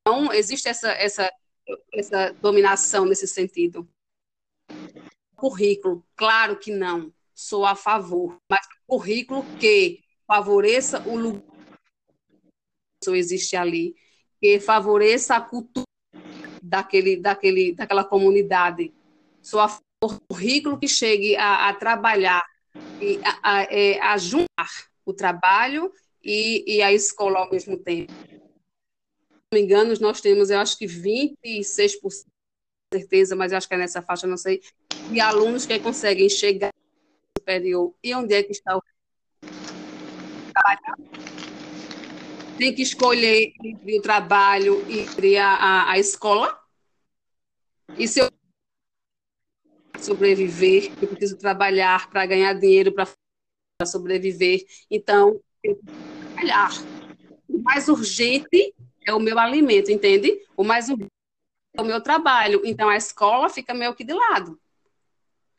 Então, 0.00 0.32
existe 0.32 0.68
essa, 0.68 0.90
essa, 0.92 1.32
essa 1.92 2.32
dominação 2.34 3.06
nesse 3.06 3.26
sentido. 3.26 3.88
Currículo, 5.44 6.02
claro 6.16 6.58
que 6.58 6.70
não, 6.70 7.12
sou 7.34 7.66
a 7.66 7.74
favor, 7.74 8.38
mas 8.50 8.66
currículo 8.86 9.44
que 9.60 10.00
favoreça 10.26 11.06
o 11.06 11.18
lugar 11.18 11.42
que 13.04 13.10
existe 13.10 13.54
ali, 13.54 13.94
que 14.40 14.58
favoreça 14.58 15.36
a 15.36 15.42
cultura 15.42 15.84
daquele, 16.62 17.18
daquele, 17.18 17.74
daquela 17.74 18.04
comunidade. 18.04 18.90
Sou 19.42 19.60
a 19.60 19.68
favor 19.68 20.18
currículo 20.30 20.78
que 20.80 20.88
chegue 20.88 21.36
a, 21.36 21.68
a 21.68 21.74
trabalhar 21.74 22.42
e 22.98 23.20
a, 23.22 23.40
a, 23.42 23.62
é, 23.64 24.00
a 24.00 24.16
juntar 24.16 24.70
o 25.04 25.12
trabalho 25.12 25.92
e, 26.22 26.64
e 26.66 26.80
a 26.80 26.90
escola 26.90 27.40
ao 27.40 27.50
mesmo 27.50 27.76
tempo. 27.76 28.14
Não 29.52 29.60
me 29.60 29.60
engano, 29.60 29.92
nós 30.00 30.22
temos, 30.22 30.48
eu 30.48 30.58
acho 30.58 30.78
que 30.78 30.86
26%, 30.86 32.32
certeza, 32.94 33.34
mas 33.34 33.52
eu 33.52 33.58
acho 33.58 33.68
que 33.68 33.74
é 33.74 33.78
nessa 33.78 34.00
faixa, 34.00 34.26
não 34.26 34.36
sei, 34.36 34.62
de 35.10 35.20
alunos 35.20 35.66
que 35.66 35.78
conseguem 35.78 36.28
chegar 36.28 36.70
no 36.72 37.40
superior. 37.40 37.94
E 38.02 38.14
onde 38.14 38.34
é 38.34 38.42
que 38.42 38.52
está 38.52 38.76
o 38.76 38.82
tem 42.58 42.74
que 42.74 42.82
escolher 42.82 43.52
entre 43.62 43.98
o 43.98 44.02
trabalho 44.02 44.84
e 44.88 45.00
entre 45.00 45.36
a, 45.36 45.54
a, 45.54 45.90
a 45.92 45.98
escola. 45.98 46.58
E 47.98 48.06
se 48.06 48.20
eu 48.20 48.30
sobreviver, 49.98 50.92
eu 51.00 51.08
preciso 51.08 51.36
trabalhar 51.36 52.10
para 52.10 52.26
ganhar 52.26 52.52
dinheiro 52.54 52.92
para 52.92 53.08
sobreviver. 53.86 54.64
Então, 54.90 55.40
eu 55.62 55.78
trabalhar. 56.34 56.70
O 57.48 57.58
mais 57.58 57.88
urgente 57.88 58.74
é 59.06 59.12
o 59.12 59.20
meu 59.20 59.38
alimento, 59.38 59.90
entende? 59.90 60.40
O 60.56 60.64
mais 60.64 60.88
urgente 60.88 61.10
é 61.76 61.82
o 61.82 61.84
meu 61.84 62.00
trabalho. 62.00 62.62
Então, 62.64 62.88
a 62.88 62.96
escola 62.96 63.48
fica 63.48 63.74
meio 63.74 63.94
que 63.94 64.04
de 64.04 64.12
lado. 64.12 64.58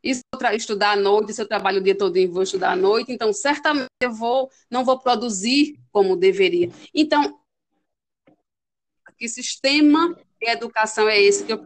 E 0.06 0.14
se 0.14 0.22
eu 0.32 0.56
estudar 0.56 0.92
à 0.92 0.96
noite, 0.96 1.34
se 1.34 1.42
eu 1.42 1.48
trabalho 1.48 1.80
o 1.80 1.84
dia 1.84 1.98
todo 1.98 2.16
e 2.16 2.28
vou 2.28 2.44
estudar 2.44 2.74
à 2.74 2.76
noite, 2.76 3.12
então 3.12 3.34
certamente 3.34 3.90
eu 4.00 4.12
vou, 4.14 4.52
não 4.70 4.86
vou 4.86 5.00
produzir 5.00 5.80
como 5.92 6.16
deveria. 6.16 6.70
Então, 6.94 7.40
que 9.18 9.28
sistema 9.28 10.16
de 10.40 10.48
educação 10.48 11.10
é 11.10 11.20
esse 11.20 11.44
que 11.44 11.54
eu 11.54 11.66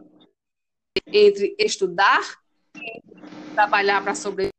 entre 1.06 1.54
estudar 1.58 2.38
e 2.76 3.02
trabalhar 3.54 4.02
para 4.02 4.14
sobreviver? 4.14 4.50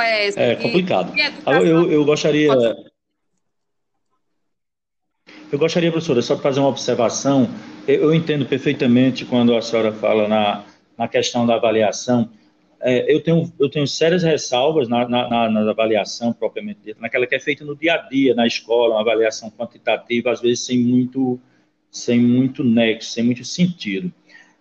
é 0.00 0.26
essa? 0.26 0.40
É 0.40 0.54
complicado. 0.54 1.12
Eu, 1.46 1.90
eu 1.90 2.04
gostaria. 2.04 2.52
Eu 5.50 5.58
gostaria, 5.58 5.90
professora, 5.90 6.22
só 6.22 6.34
de 6.36 6.42
fazer 6.42 6.60
uma 6.60 6.68
observação. 6.68 7.48
Eu 7.86 8.12
entendo 8.12 8.44
perfeitamente 8.44 9.24
quando 9.24 9.54
a 9.54 9.62
senhora 9.62 9.92
fala 9.92 10.26
na, 10.26 10.64
na 10.98 11.06
questão 11.06 11.46
da 11.46 11.54
avaliação. 11.54 12.28
É, 12.80 13.12
eu, 13.12 13.22
tenho, 13.22 13.52
eu 13.58 13.70
tenho 13.70 13.86
sérias 13.86 14.22
ressalvas 14.22 14.88
na, 14.88 15.08
na, 15.08 15.48
na, 15.48 15.70
avaliação 15.70 16.32
propriamente 16.32 16.80
dita, 16.84 17.00
naquela 17.00 17.26
que 17.26 17.34
é 17.34 17.40
feita 17.40 17.64
no 17.64 17.76
dia 17.76 17.94
a 17.94 17.96
dia, 17.98 18.34
na 18.34 18.46
escola, 18.46 18.94
uma 18.94 19.00
avaliação 19.00 19.50
quantitativa, 19.50 20.32
às 20.32 20.40
vezes 20.40 20.66
sem 20.66 20.78
muito, 20.78 21.40
sem 21.90 22.20
muito 22.20 22.64
nexo, 22.64 23.10
sem 23.10 23.24
muito 23.24 23.44
sentido. 23.44 24.12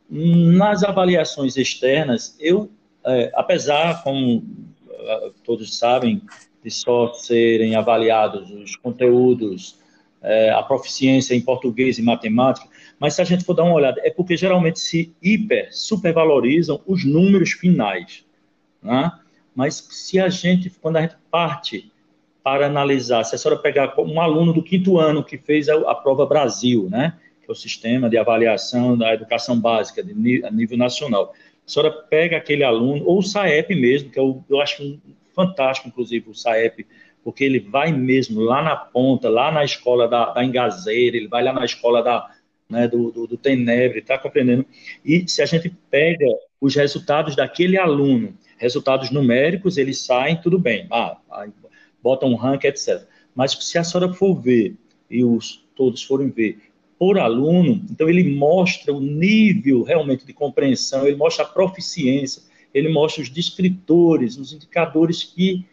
Nas 0.09 0.83
avaliações 0.83 1.57
externas, 1.57 2.37
eu, 2.39 2.69
é, 3.05 3.31
apesar, 3.33 4.03
como 4.03 4.43
todos 5.43 5.77
sabem, 5.77 6.21
de 6.63 6.71
só 6.71 7.13
serem 7.13 7.75
avaliados 7.75 8.51
os 8.51 8.75
conteúdos, 8.75 9.79
é, 10.21 10.51
a 10.51 10.63
proficiência 10.63 11.35
em 11.35 11.41
português 11.41 11.97
e 11.97 12.01
matemática, 12.01 12.67
mas 12.99 13.13
se 13.13 13.21
a 13.21 13.25
gente 13.25 13.43
for 13.43 13.53
dar 13.53 13.63
uma 13.63 13.73
olhada, 13.73 14.01
é 14.03 14.09
porque 14.09 14.37
geralmente 14.37 14.79
se 14.79 15.13
hiper, 15.21 15.69
supervalorizam 15.71 16.81
os 16.85 17.05
números 17.05 17.51
finais, 17.51 18.25
né? 18.81 19.11
Mas 19.53 19.75
se 19.89 20.19
a 20.19 20.27
gente, 20.27 20.69
quando 20.81 20.97
a 20.97 21.01
gente 21.01 21.15
parte 21.31 21.91
para 22.43 22.67
analisar, 22.67 23.23
se 23.23 23.35
a 23.35 23.37
senhora 23.37 23.59
pegar 23.59 23.99
um 23.99 24.21
aluno 24.21 24.53
do 24.53 24.61
quinto 24.61 24.99
ano 24.99 25.23
que 25.23 25.37
fez 25.37 25.69
a, 25.69 25.75
a 25.89 25.95
prova 25.95 26.25
Brasil, 26.25 26.89
né? 26.89 27.17
Que 27.43 27.49
é 27.49 27.51
o 27.51 27.55
sistema 27.55 28.09
de 28.09 28.17
avaliação 28.17 28.97
da 28.97 29.13
educação 29.13 29.59
básica 29.59 30.03
de, 30.03 30.43
a 30.45 30.51
nível 30.51 30.77
nacional 30.77 31.33
a 31.65 31.69
senhora 31.69 31.91
pega 31.91 32.37
aquele 32.37 32.63
aluno, 32.63 33.03
ou 33.05 33.19
o 33.19 33.23
SAEP 33.23 33.73
mesmo, 33.75 34.11
que 34.11 34.19
eu, 34.19 34.43
eu 34.47 34.61
acho 34.61 34.99
fantástico, 35.33 35.87
inclusive, 35.87 36.29
o 36.29 36.35
SAEP, 36.35 36.85
porque 37.23 37.43
ele 37.43 37.59
vai 37.59 37.91
mesmo 37.91 38.39
lá 38.41 38.61
na 38.61 38.75
ponta, 38.75 39.27
lá 39.29 39.51
na 39.51 39.63
escola 39.63 40.07
da, 40.07 40.31
da 40.31 40.43
Engazeira, 40.43 41.17
ele 41.17 41.27
vai 41.27 41.43
lá 41.43 41.51
na 41.51 41.65
escola 41.65 42.03
da, 42.03 42.29
né, 42.69 42.87
do, 42.87 43.11
do, 43.11 43.27
do 43.27 43.37
Tenebre, 43.37 43.99
está 43.99 44.17
compreendendo? 44.17 44.65
E 45.03 45.27
se 45.27 45.41
a 45.41 45.45
gente 45.45 45.73
pega 45.89 46.25
os 46.59 46.75
resultados 46.75 47.35
daquele 47.35 47.77
aluno, 47.77 48.37
resultados 48.57 49.11
numéricos, 49.11 49.77
eles 49.77 49.99
saem, 49.99 50.39
tudo 50.41 50.57
bem, 50.57 50.87
ah, 50.91 51.17
bota 52.01 52.25
um 52.25 52.35
ranking, 52.35 52.67
etc. 52.67 53.03
Mas 53.33 53.51
se 53.51 53.77
a 53.77 53.83
senhora 53.83 54.13
for 54.13 54.35
ver, 54.35 54.75
e 55.09 55.23
os 55.23 55.63
todos 55.75 56.01
forem 56.01 56.29
ver, 56.29 56.57
por 56.97 57.19
aluno, 57.19 57.81
então 57.91 58.07
ele 58.07 58.35
mostra 58.35 58.93
o 58.93 59.01
nível 59.01 59.83
realmente 59.83 60.25
de 60.25 60.33
compreensão, 60.33 61.05
ele 61.05 61.17
mostra 61.17 61.43
a 61.43 61.47
proficiência, 61.47 62.41
ele 62.73 62.89
mostra 62.89 63.21
os 63.21 63.29
descritores, 63.29 64.37
os 64.37 64.53
indicadores 64.53 65.23
que 65.23 65.65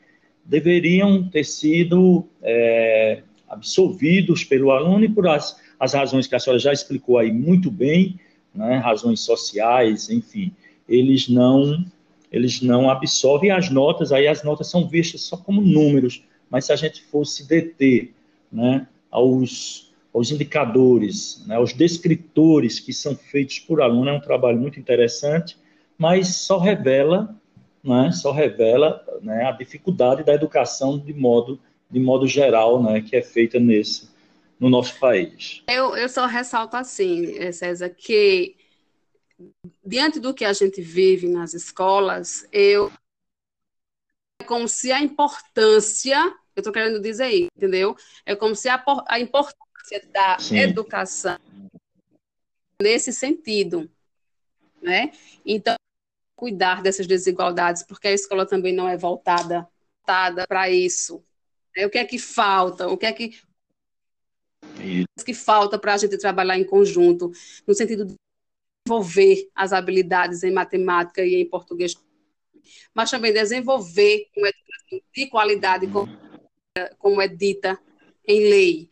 deveriam 0.45 1.28
ter 1.28 1.45
sido 1.45 2.26
é, 2.43 3.22
absolvidos 3.49 4.43
pelo 4.43 4.72
aluno 4.72 5.05
e 5.05 5.09
por 5.09 5.28
as, 5.28 5.57
as 5.83 5.95
razões 5.95 6.28
que 6.28 6.35
a 6.37 6.39
senhora 6.39 6.61
já 6.61 6.72
explicou 6.72 7.18
aí 7.18 7.33
muito 7.33 7.68
bem, 7.68 8.16
né, 8.55 8.76
razões 8.76 9.18
sociais, 9.18 10.09
enfim, 10.09 10.53
eles 10.89 11.28
não 11.28 11.85
eles 12.30 12.62
não 12.62 12.89
absorvem 12.89 13.51
as 13.51 13.68
notas, 13.68 14.12
aí 14.12 14.28
as 14.28 14.45
notas 14.45 14.68
são 14.70 14.87
vistas 14.89 15.22
só 15.22 15.37
como 15.37 15.61
números, 15.61 16.22
mas 16.49 16.66
se 16.66 16.72
a 16.72 16.76
gente 16.76 17.03
fosse 17.03 17.49
deter 17.49 18.14
né, 18.51 18.87
aos 19.11 19.91
aos 20.14 20.30
indicadores, 20.30 21.43
né, 21.49 21.57
aos 21.57 21.72
descritores 21.72 22.78
que 22.78 22.93
são 22.93 23.16
feitos 23.16 23.59
por 23.59 23.83
aluno, 23.83 24.09
é 24.09 24.12
um 24.12 24.20
trabalho 24.20 24.61
muito 24.61 24.78
interessante, 24.78 25.57
mas 25.99 26.37
só 26.37 26.59
revela, 26.59 27.35
né, 27.83 28.12
só 28.12 28.30
revela 28.30 29.05
né, 29.20 29.47
a 29.47 29.51
dificuldade 29.51 30.22
da 30.22 30.33
educação 30.33 30.97
de 30.97 31.12
modo, 31.12 31.59
de 31.91 31.99
modo 31.99 32.24
geral, 32.28 32.80
né, 32.80 33.01
que 33.01 33.16
é 33.16 33.22
feita 33.22 33.59
nesse, 33.59 34.12
no 34.63 34.71
nosso 34.71 34.97
país. 35.01 35.61
Eu, 35.67 35.97
eu 35.97 36.09
só 36.09 36.25
ressalto 36.25 36.77
assim, 36.77 37.37
eh, 37.37 37.51
César, 37.51 37.91
que 37.91 38.57
diante 39.85 40.21
do 40.21 40.33
que 40.33 40.45
a 40.45 40.53
gente 40.53 40.81
vive 40.81 41.27
nas 41.27 41.53
escolas, 41.53 42.47
eu 42.53 42.93
é 44.41 44.45
como 44.45 44.69
se 44.69 44.93
a 44.93 45.01
importância, 45.01 46.17
eu 46.55 46.61
estou 46.61 46.73
querendo 46.73 47.01
dizer 47.01 47.25
aí, 47.25 47.49
entendeu? 47.57 47.97
É 48.25 48.37
como 48.37 48.55
se 48.55 48.69
a, 48.69 48.81
a 49.09 49.19
importância 49.19 50.09
da 50.13 50.39
Sim. 50.39 50.59
educação 50.59 51.37
nesse 52.81 53.13
sentido, 53.13 53.91
né? 54.81 55.11
Então, 55.45 55.75
cuidar 56.37 56.83
dessas 56.83 57.09
desigualdades, 57.09 57.83
porque 57.83 58.07
a 58.07 58.13
escola 58.13 58.47
também 58.47 58.73
não 58.73 58.89
é 58.89 58.97
voltada, 58.97 59.69
voltada 59.99 60.47
para 60.47 60.71
isso. 60.71 61.25
O 61.77 61.91
que 61.91 61.99
é 61.99 62.05
que 62.05 62.19
falta? 62.19 62.87
O 62.87 62.97
que 62.97 63.07
é 63.07 63.13
que, 63.13 63.41
isso. 64.79 65.25
que 65.25 65.35
falta 65.35 65.79
para 65.79 65.95
a 65.95 65.97
gente 65.97 66.19
trabalhar 66.19 66.59
em 66.59 66.65
conjunto, 66.65 67.31
no 67.67 67.75
sentido 67.75 68.05
de 68.05 68.15
desenvolver 68.85 69.49
as 69.55 69.73
habilidades 69.73 70.43
em 70.43 70.51
matemática 70.51 71.25
e 71.25 71.37
em 71.37 71.49
português, 71.49 71.95
mas 72.95 73.11
também 73.11 73.33
desenvolver 73.33 74.27
uma 74.37 74.49
educação 74.49 75.01
de 75.15 75.27
qualidade, 75.29 75.87
como, 75.89 76.09
como 76.99 77.21
é 77.21 77.29
dita 77.29 77.79
em 78.27 78.41
lei, 78.49 78.91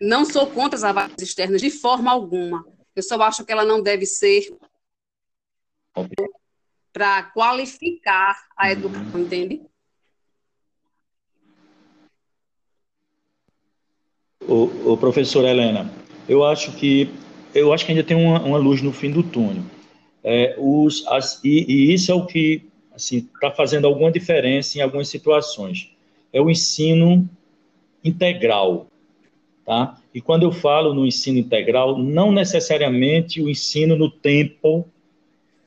não 0.00 0.24
sou 0.24 0.46
contra 0.50 0.76
as 0.76 0.84
avaliações 0.84 1.22
externas 1.22 1.60
de 1.60 1.70
forma 1.70 2.10
alguma. 2.10 2.64
Eu 2.94 3.02
só 3.02 3.20
acho 3.22 3.44
que 3.44 3.52
ela 3.52 3.64
não 3.64 3.82
deve 3.82 4.06
ser 4.06 4.48
para 6.92 7.22
qualificar 7.22 8.48
a 8.56 8.70
educação, 8.70 9.20
entende? 9.20 9.62
O, 14.48 14.92
o 14.92 14.96
professor 14.96 15.44
Helena, 15.44 15.92
eu 16.28 16.44
acho 16.44 16.72
que 16.72 17.10
eu 17.54 17.72
acho 17.72 17.84
que 17.84 17.92
ainda 17.92 18.04
tem 18.04 18.16
uma, 18.16 18.40
uma 18.40 18.58
luz 18.58 18.82
no 18.82 18.92
fim 18.92 19.10
do 19.10 19.22
túnel. 19.22 19.62
É, 20.22 20.54
os, 20.58 21.06
as, 21.06 21.42
e, 21.44 21.64
e, 21.68 21.94
isso 21.94 22.10
é 22.10 22.14
o 22.14 22.26
que 22.26 22.62
assim 22.94 23.28
está 23.34 23.50
fazendo 23.50 23.86
alguma 23.86 24.10
diferença 24.10 24.78
em 24.78 24.80
algumas 24.80 25.08
situações. 25.08 25.90
É 26.32 26.40
o 26.40 26.50
ensino 26.50 27.28
integral, 28.04 28.86
tá? 29.64 29.98
E 30.14 30.20
quando 30.20 30.42
eu 30.42 30.52
falo 30.52 30.94
no 30.94 31.06
ensino 31.06 31.38
integral, 31.38 31.98
não 31.98 32.32
necessariamente 32.32 33.40
o 33.40 33.48
ensino 33.48 33.96
no 33.96 34.10
tempo 34.10 34.86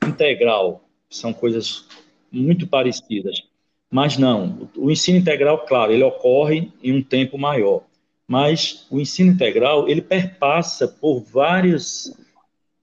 integral, 0.06 0.84
são 1.08 1.32
coisas 1.32 1.86
muito 2.30 2.66
parecidas. 2.66 3.42
Mas 3.90 4.16
não, 4.16 4.68
o 4.76 4.90
ensino 4.90 5.18
integral, 5.18 5.66
claro, 5.66 5.92
ele 5.92 6.02
ocorre 6.02 6.70
em 6.82 6.92
um 6.92 7.02
tempo 7.02 7.36
maior. 7.36 7.82
Mas 8.26 8.86
o 8.90 9.00
ensino 9.00 9.32
integral, 9.32 9.88
ele 9.88 10.00
perpassa 10.00 10.88
por 10.88 11.20
vários, 11.20 12.16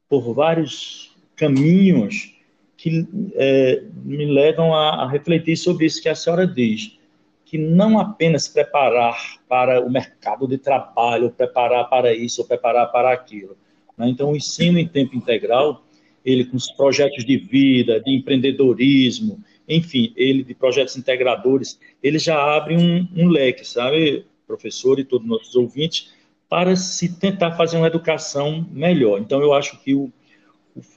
por 0.08 0.34
vários 0.34 1.16
caminhos 1.36 2.36
que 2.78 3.08
é, 3.36 3.84
me 4.04 4.26
levam 4.26 4.74
a, 4.74 5.04
a 5.04 5.10
refletir 5.10 5.58
sobre 5.58 5.86
isso 5.86 6.02
que 6.02 6.10
a 6.10 6.16
senhora 6.16 6.48
diz 6.48 7.00
que 7.50 7.58
não 7.58 8.00
apenas 8.00 8.48
preparar 8.48 9.40
para 9.48 9.84
o 9.84 9.90
mercado 9.90 10.48
de 10.48 10.60
trabalho, 10.60 11.32
preparar 11.32 11.90
para 11.90 12.14
isso, 12.14 12.42
ou 12.42 12.48
preparar 12.48 12.92
para 12.92 13.12
aquilo. 13.12 13.58
Né? 13.98 14.08
Então, 14.08 14.32
o 14.32 14.36
ensino 14.36 14.78
em 14.78 14.88
tempo 14.88 15.16
integral, 15.16 15.84
ele 16.24 16.46
com 16.46 16.56
os 16.56 16.72
projetos 16.72 17.26
de 17.26 17.38
vida, 17.38 18.00
de 18.02 18.16
empreendedorismo, 18.16 19.44
enfim, 19.68 20.14
ele 20.16 20.44
de 20.44 20.54
projetos 20.54 20.96
integradores, 20.96 21.80
ele 22.04 22.20
já 22.20 22.40
abre 22.56 22.78
um, 22.78 23.08
um 23.16 23.28
leque, 23.30 23.66
sabe, 23.66 24.28
professor 24.50 25.00
e 25.00 25.04
todos 25.04 25.26
os 25.26 25.32
nossos 25.32 25.56
ouvintes, 25.56 26.12
para 26.50 26.76
se 26.76 27.16
tentar 27.20 27.52
fazer 27.52 27.78
uma 27.78 27.86
educação 27.86 28.66
melhor. 28.72 29.20
Então, 29.20 29.40
eu 29.40 29.54
acho 29.54 29.80
que 29.84 29.94
o, 29.94 30.12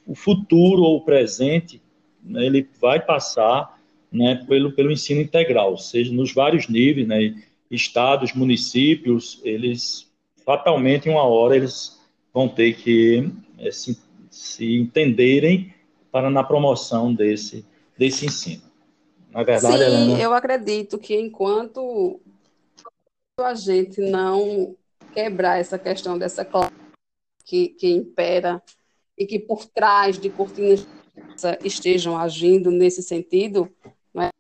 o 0.07 0.15
futuro 0.15 0.83
ou 0.83 0.97
o 0.97 1.05
presente, 1.05 1.83
né, 2.23 2.47
ele 2.47 2.67
vai 2.81 2.99
passar 2.99 3.79
né, 4.11 4.43
pelo, 4.49 4.73
pelo 4.73 4.91
ensino 4.91 5.21
integral, 5.21 5.77
seja 5.77 6.13
nos 6.13 6.33
vários 6.33 6.69
níveis, 6.69 7.07
né, 7.07 7.35
estados, 7.71 8.33
municípios, 8.33 9.41
eles 9.45 10.11
fatalmente, 10.45 11.09
em 11.09 11.13
uma 11.13 11.25
hora, 11.25 11.55
eles 11.55 12.01
vão 12.33 12.49
ter 12.49 12.75
que 12.75 13.31
é, 13.59 13.71
se, 13.71 13.99
se 14.31 14.75
entenderem 14.75 15.73
para 16.11 16.31
na 16.31 16.43
promoção 16.43 17.15
desse, 17.15 17.65
desse 17.97 18.27
ensino. 18.27 18.63
Na 19.31 19.43
verdade, 19.43 19.79
Sim, 19.79 19.83
Helena... 19.83 20.21
eu 20.21 20.35
acredito 20.35 20.99
que 20.99 21.19
enquanto 21.19 22.21
a 23.45 23.55
gente 23.55 24.01
não 24.01 24.77
quebrar 25.13 25.59
essa 25.59 25.79
questão 25.79 26.19
dessa 26.19 26.45
classe 26.45 26.73
que, 27.45 27.69
que 27.69 27.91
impera 27.91 28.63
e 29.17 29.27
que 29.27 29.39
por 29.39 29.67
trás 29.67 30.19
de 30.19 30.31
cortinas 30.31 30.87
estejam 31.63 32.17
agindo 32.17 32.71
nesse 32.71 33.03
sentido, 33.03 33.71
é 34.17 34.31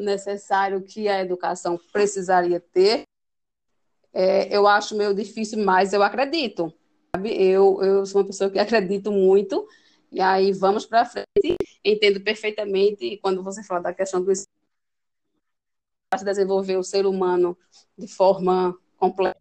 necessário 0.00 0.82
que 0.82 1.08
a 1.08 1.20
educação 1.20 1.78
precisaria 1.92 2.60
ter, 2.60 3.04
é, 4.12 4.56
eu 4.56 4.66
acho 4.66 4.96
meio 4.96 5.12
difícil, 5.12 5.64
mas 5.64 5.92
eu 5.92 6.02
acredito. 6.02 6.72
Sabe? 7.14 7.30
Eu, 7.30 7.82
eu 7.82 8.06
sou 8.06 8.20
uma 8.20 8.26
pessoa 8.28 8.48
que 8.48 8.58
acredito 8.58 9.10
muito 9.10 9.66
e 10.10 10.20
aí 10.20 10.52
vamos 10.52 10.86
para 10.86 11.04
frente. 11.04 11.56
Entendo 11.84 12.20
perfeitamente 12.20 13.18
quando 13.18 13.42
você 13.42 13.62
fala 13.64 13.80
da 13.80 13.92
questão 13.92 14.22
do 14.22 14.30
se 16.18 16.24
desenvolver 16.24 16.76
o 16.76 16.84
ser 16.84 17.06
humano 17.06 17.56
de 17.96 18.06
forma 18.06 18.76
completa, 18.96 19.40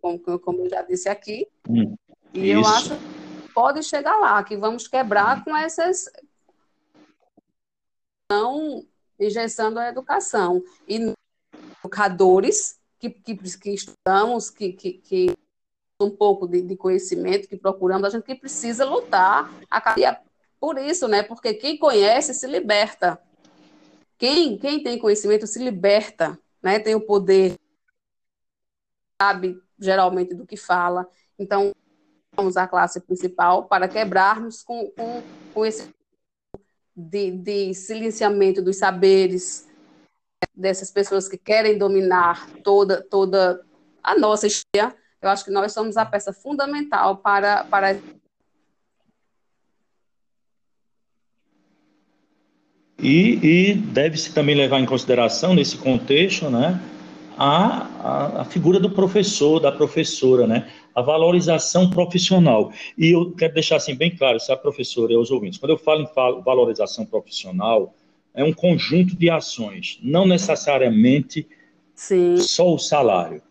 como, 0.00 0.38
como 0.38 0.64
eu 0.64 0.70
já 0.70 0.82
disse 0.82 1.08
aqui. 1.08 1.46
Hum, 1.68 1.96
e 2.32 2.50
isso. 2.50 2.60
eu 2.60 2.66
acho 2.66 2.90
que 2.96 3.52
pode 3.52 3.82
chegar 3.82 4.16
lá, 4.18 4.42
que 4.42 4.56
vamos 4.56 4.86
quebrar 4.86 5.44
com 5.44 5.56
essas 5.56 6.10
não 8.30 8.84
injeção 9.18 9.76
a 9.78 9.88
educação. 9.88 10.62
E 10.86 11.14
educadores 11.80 12.78
que, 12.98 13.10
que, 13.10 13.36
que 13.36 13.70
estudamos, 13.70 14.50
que, 14.50 14.72
que, 14.72 14.92
que 14.92 15.36
um 16.00 16.10
pouco 16.10 16.46
de, 16.46 16.62
de, 16.62 16.76
conhecimento 16.76 17.48
que 17.48 17.56
procuramos, 17.56 18.06
a 18.06 18.10
gente 18.10 18.24
que 18.24 18.34
precisa 18.34 18.84
lutar 18.84 19.50
a 19.70 19.80
por 20.60 20.78
isso, 20.78 21.08
né? 21.08 21.22
Porque 21.22 21.54
quem 21.54 21.78
conhece 21.78 22.34
se 22.34 22.46
liberta. 22.46 23.20
Quem, 24.18 24.58
quem 24.58 24.82
tem 24.82 24.98
conhecimento 24.98 25.46
se 25.46 25.62
liberta, 25.62 26.38
né? 26.62 26.78
Tem 26.78 26.94
o 26.94 27.00
poder, 27.00 27.56
sabe 29.20 29.60
geralmente 29.78 30.34
do 30.34 30.44
que 30.44 30.56
fala. 30.56 31.08
Então, 31.38 31.72
vamos 32.34 32.56
à 32.56 32.66
classe 32.66 33.00
principal 33.00 33.66
para 33.66 33.88
quebrarmos 33.88 34.62
com, 34.62 34.90
com, 34.90 35.22
com 35.54 35.64
esse 35.64 35.94
de, 36.96 37.30
de 37.30 37.74
silenciamento 37.74 38.60
dos 38.60 38.76
saberes 38.76 39.68
dessas 40.54 40.90
pessoas 40.90 41.28
que 41.28 41.38
querem 41.38 41.78
dominar 41.78 42.50
toda 42.64 43.00
toda 43.02 43.64
a 44.02 44.18
nossa 44.18 44.48
história 44.48 44.96
eu 45.20 45.28
acho 45.28 45.44
que 45.44 45.50
nós 45.50 45.72
somos 45.72 45.96
a 45.96 46.06
peça 46.06 46.32
fundamental 46.32 47.16
para, 47.16 47.64
para 47.64 47.98
E, 53.00 53.38
e 53.42 53.74
deve-se 53.74 54.32
também 54.32 54.54
levar 54.54 54.80
em 54.80 54.86
consideração, 54.86 55.54
nesse 55.54 55.76
contexto, 55.76 56.50
né, 56.50 56.80
a, 57.36 57.86
a, 58.02 58.40
a, 58.42 58.44
figura 58.44 58.80
do 58.80 58.90
professor, 58.90 59.60
da 59.60 59.70
professora, 59.70 60.46
né, 60.46 60.68
a 60.94 61.00
valorização 61.00 61.88
profissional. 61.90 62.72
E 62.96 63.10
eu 63.10 63.30
quero 63.32 63.54
deixar 63.54 63.76
assim 63.76 63.94
bem 63.94 64.14
claro, 64.14 64.40
se 64.40 64.50
a 64.50 64.56
professora 64.56 65.12
e 65.12 65.16
os 65.16 65.30
ouvintes, 65.30 65.58
quando 65.58 65.70
eu 65.70 65.78
falo 65.78 66.02
em 66.02 66.42
valorização 66.42 67.06
profissional, 67.06 67.94
é 68.34 68.42
um 68.42 68.52
conjunto 68.52 69.16
de 69.16 69.30
ações, 69.30 69.98
não 70.02 70.26
necessariamente 70.26 71.46
Sim. 71.94 72.36
só 72.38 72.74
o 72.74 72.78
salário 72.78 73.42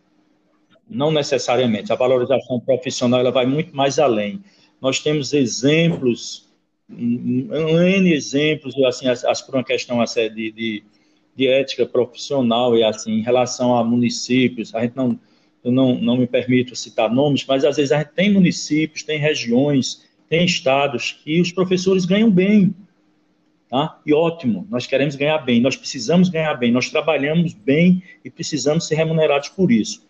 não 0.88 1.10
necessariamente. 1.10 1.92
A 1.92 1.96
valorização 1.96 2.58
profissional 2.60 3.20
ela 3.20 3.30
vai 3.30 3.44
muito 3.44 3.76
mais 3.76 3.98
além. 3.98 4.42
Nós 4.80 5.00
temos 5.00 5.32
exemplos, 5.32 6.47
N 6.88 8.12
exemplos, 8.12 8.74
assim, 8.84 9.08
as, 9.08 9.24
as 9.24 9.42
por 9.42 9.54
uma 9.54 9.64
questão 9.64 10.00
assim, 10.00 10.28
de, 10.30 10.50
de, 10.50 10.84
de, 11.36 11.46
ética 11.46 11.84
profissional 11.84 12.76
e 12.76 12.82
assim, 12.82 13.12
em 13.12 13.22
relação 13.22 13.76
a 13.76 13.84
municípios, 13.84 14.74
a 14.74 14.80
gente 14.80 14.96
não, 14.96 15.18
eu 15.62 15.70
não, 15.70 16.00
não 16.00 16.16
me 16.16 16.26
permito 16.26 16.74
citar 16.74 17.12
nomes, 17.12 17.44
mas 17.46 17.64
às 17.64 17.76
vezes 17.76 17.92
a 17.92 17.98
gente 17.98 18.12
tem 18.12 18.32
municípios, 18.32 19.02
tem 19.02 19.18
regiões, 19.18 20.06
tem 20.28 20.44
estados 20.44 21.12
que 21.12 21.40
os 21.40 21.52
professores 21.52 22.06
ganham 22.06 22.30
bem, 22.30 22.74
tá? 23.68 24.00
E 24.06 24.14
ótimo, 24.14 24.66
nós 24.70 24.86
queremos 24.86 25.14
ganhar 25.14 25.38
bem, 25.38 25.60
nós 25.60 25.76
precisamos 25.76 26.30
ganhar 26.30 26.54
bem, 26.54 26.72
nós 26.72 26.88
trabalhamos 26.88 27.52
bem 27.52 28.02
e 28.24 28.30
precisamos 28.30 28.86
ser 28.86 28.94
remunerados 28.94 29.50
por 29.50 29.70
isso 29.70 30.08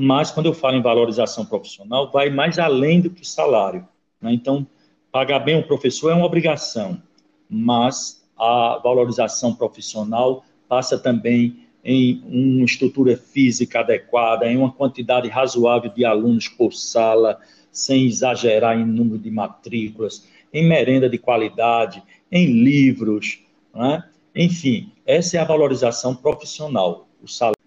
mas 0.00 0.30
quando 0.30 0.46
eu 0.46 0.54
falo 0.54 0.76
em 0.76 0.80
valorização 0.80 1.44
profissional, 1.44 2.08
vai 2.12 2.30
mais 2.30 2.56
além 2.56 3.00
do 3.00 3.10
que 3.10 3.26
salário. 3.26 3.86
Né? 4.22 4.32
Então, 4.32 4.64
pagar 5.10 5.40
bem 5.40 5.58
o 5.58 5.66
professor 5.66 6.10
é 6.10 6.14
uma 6.14 6.26
obrigação, 6.26 7.00
mas 7.48 8.24
a 8.38 8.80
valorização 8.82 9.54
profissional 9.54 10.44
passa 10.68 10.98
também 10.98 11.66
em 11.84 12.22
uma 12.26 12.64
estrutura 12.64 13.16
física 13.16 13.80
adequada, 13.80 14.46
em 14.46 14.56
uma 14.56 14.70
quantidade 14.70 15.28
razoável 15.28 15.90
de 15.90 16.04
alunos 16.04 16.48
por 16.48 16.72
sala, 16.72 17.40
sem 17.70 18.06
exagerar 18.06 18.78
em 18.78 18.84
número 18.84 19.18
de 19.18 19.30
matrículas, 19.30 20.26
em 20.52 20.66
merenda 20.66 21.08
de 21.08 21.18
qualidade, 21.18 22.02
em 22.30 22.46
livros, 22.46 23.40
né? 23.74 24.04
enfim, 24.34 24.92
essa 25.06 25.36
é 25.36 25.40
a 25.40 25.44
valorização 25.44 26.14
profissional. 26.14 27.08
O 27.22 27.28
salário 27.28 27.58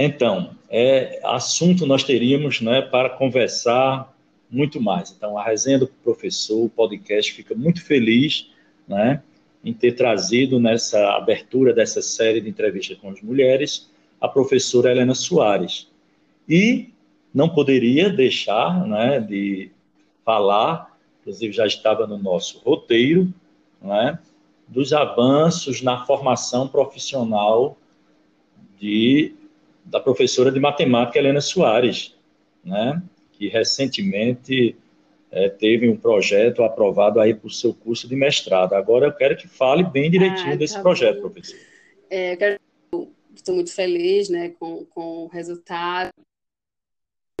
então, 0.00 0.50
é 0.70 1.20
assunto 1.24 1.84
nós 1.84 2.04
teríamos 2.04 2.60
né, 2.60 2.82
para 2.82 3.10
conversar 3.10 4.14
muito 4.50 4.80
mais. 4.80 5.10
Então, 5.10 5.36
a 5.36 5.44
resenha 5.44 5.78
do 5.78 5.86
professor, 5.86 6.64
o 6.64 6.68
podcast, 6.68 7.32
fica 7.32 7.54
muito 7.54 7.84
feliz 7.84 8.50
né, 8.86 9.22
em 9.64 9.72
ter 9.72 9.92
trazido 9.92 10.58
nessa 10.58 11.16
abertura 11.16 11.72
dessa 11.72 12.00
série 12.00 12.40
de 12.40 12.48
entrevistas 12.48 12.96
com 12.98 13.10
as 13.10 13.20
mulheres 13.20 13.90
a 14.20 14.28
professora 14.28 14.90
Helena 14.90 15.14
Soares. 15.14 15.88
E 16.48 16.90
não 17.32 17.48
poderia 17.48 18.10
deixar 18.10 18.86
né, 18.86 19.20
de 19.20 19.70
falar, 20.24 20.98
inclusive 21.20 21.52
já 21.52 21.66
estava 21.66 22.06
no 22.06 22.18
nosso 22.18 22.60
roteiro, 22.64 23.32
né, 23.80 24.18
dos 24.66 24.92
avanços 24.92 25.82
na 25.82 26.04
formação 26.04 26.68
profissional 26.68 27.76
de 28.78 29.34
da 29.84 29.98
professora 29.98 30.52
de 30.52 30.60
matemática 30.60 31.18
Helena 31.18 31.40
Soares, 31.40 32.14
né, 32.62 33.02
que 33.38 33.48
recentemente 33.48 34.76
é, 35.30 35.48
teve 35.48 35.88
um 35.88 35.96
projeto 35.96 36.62
aprovado 36.62 37.20
aí 37.20 37.34
para 37.34 37.46
o 37.46 37.50
seu 37.50 37.72
curso 37.72 38.08
de 38.08 38.16
mestrado. 38.16 38.74
Agora 38.74 39.06
eu 39.06 39.12
quero 39.12 39.36
que 39.36 39.46
fale 39.46 39.84
bem 39.84 40.10
direitinho 40.10 40.54
ah, 40.54 40.56
desse 40.56 40.74
tá 40.74 40.82
projeto, 40.82 41.20
professor. 41.20 41.58
É, 42.10 42.32
eu 42.34 42.36
quero 42.36 42.60
estou 43.34 43.54
muito 43.54 43.72
feliz 43.72 44.28
né, 44.28 44.50
com, 44.50 44.84
com 44.86 45.24
o 45.24 45.28
resultado. 45.28 46.10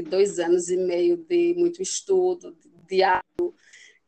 Dois 0.08 0.38
anos 0.38 0.68
e 0.68 0.76
meio 0.76 1.16
de 1.16 1.54
muito 1.54 1.82
estudo, 1.82 2.56
diário, 2.88 3.54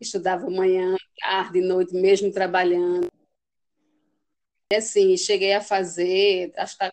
estudava 0.01 0.49
manhã, 0.49 0.97
tarde, 1.19 1.61
noite, 1.61 1.93
mesmo 1.93 2.33
trabalhando. 2.33 3.09
E 4.73 4.77
assim, 4.77 5.17
cheguei 5.17 5.53
a 5.53 5.61
fazer, 5.61 6.53
acho 6.57 6.75
que 6.75 6.79
tá 6.79 6.93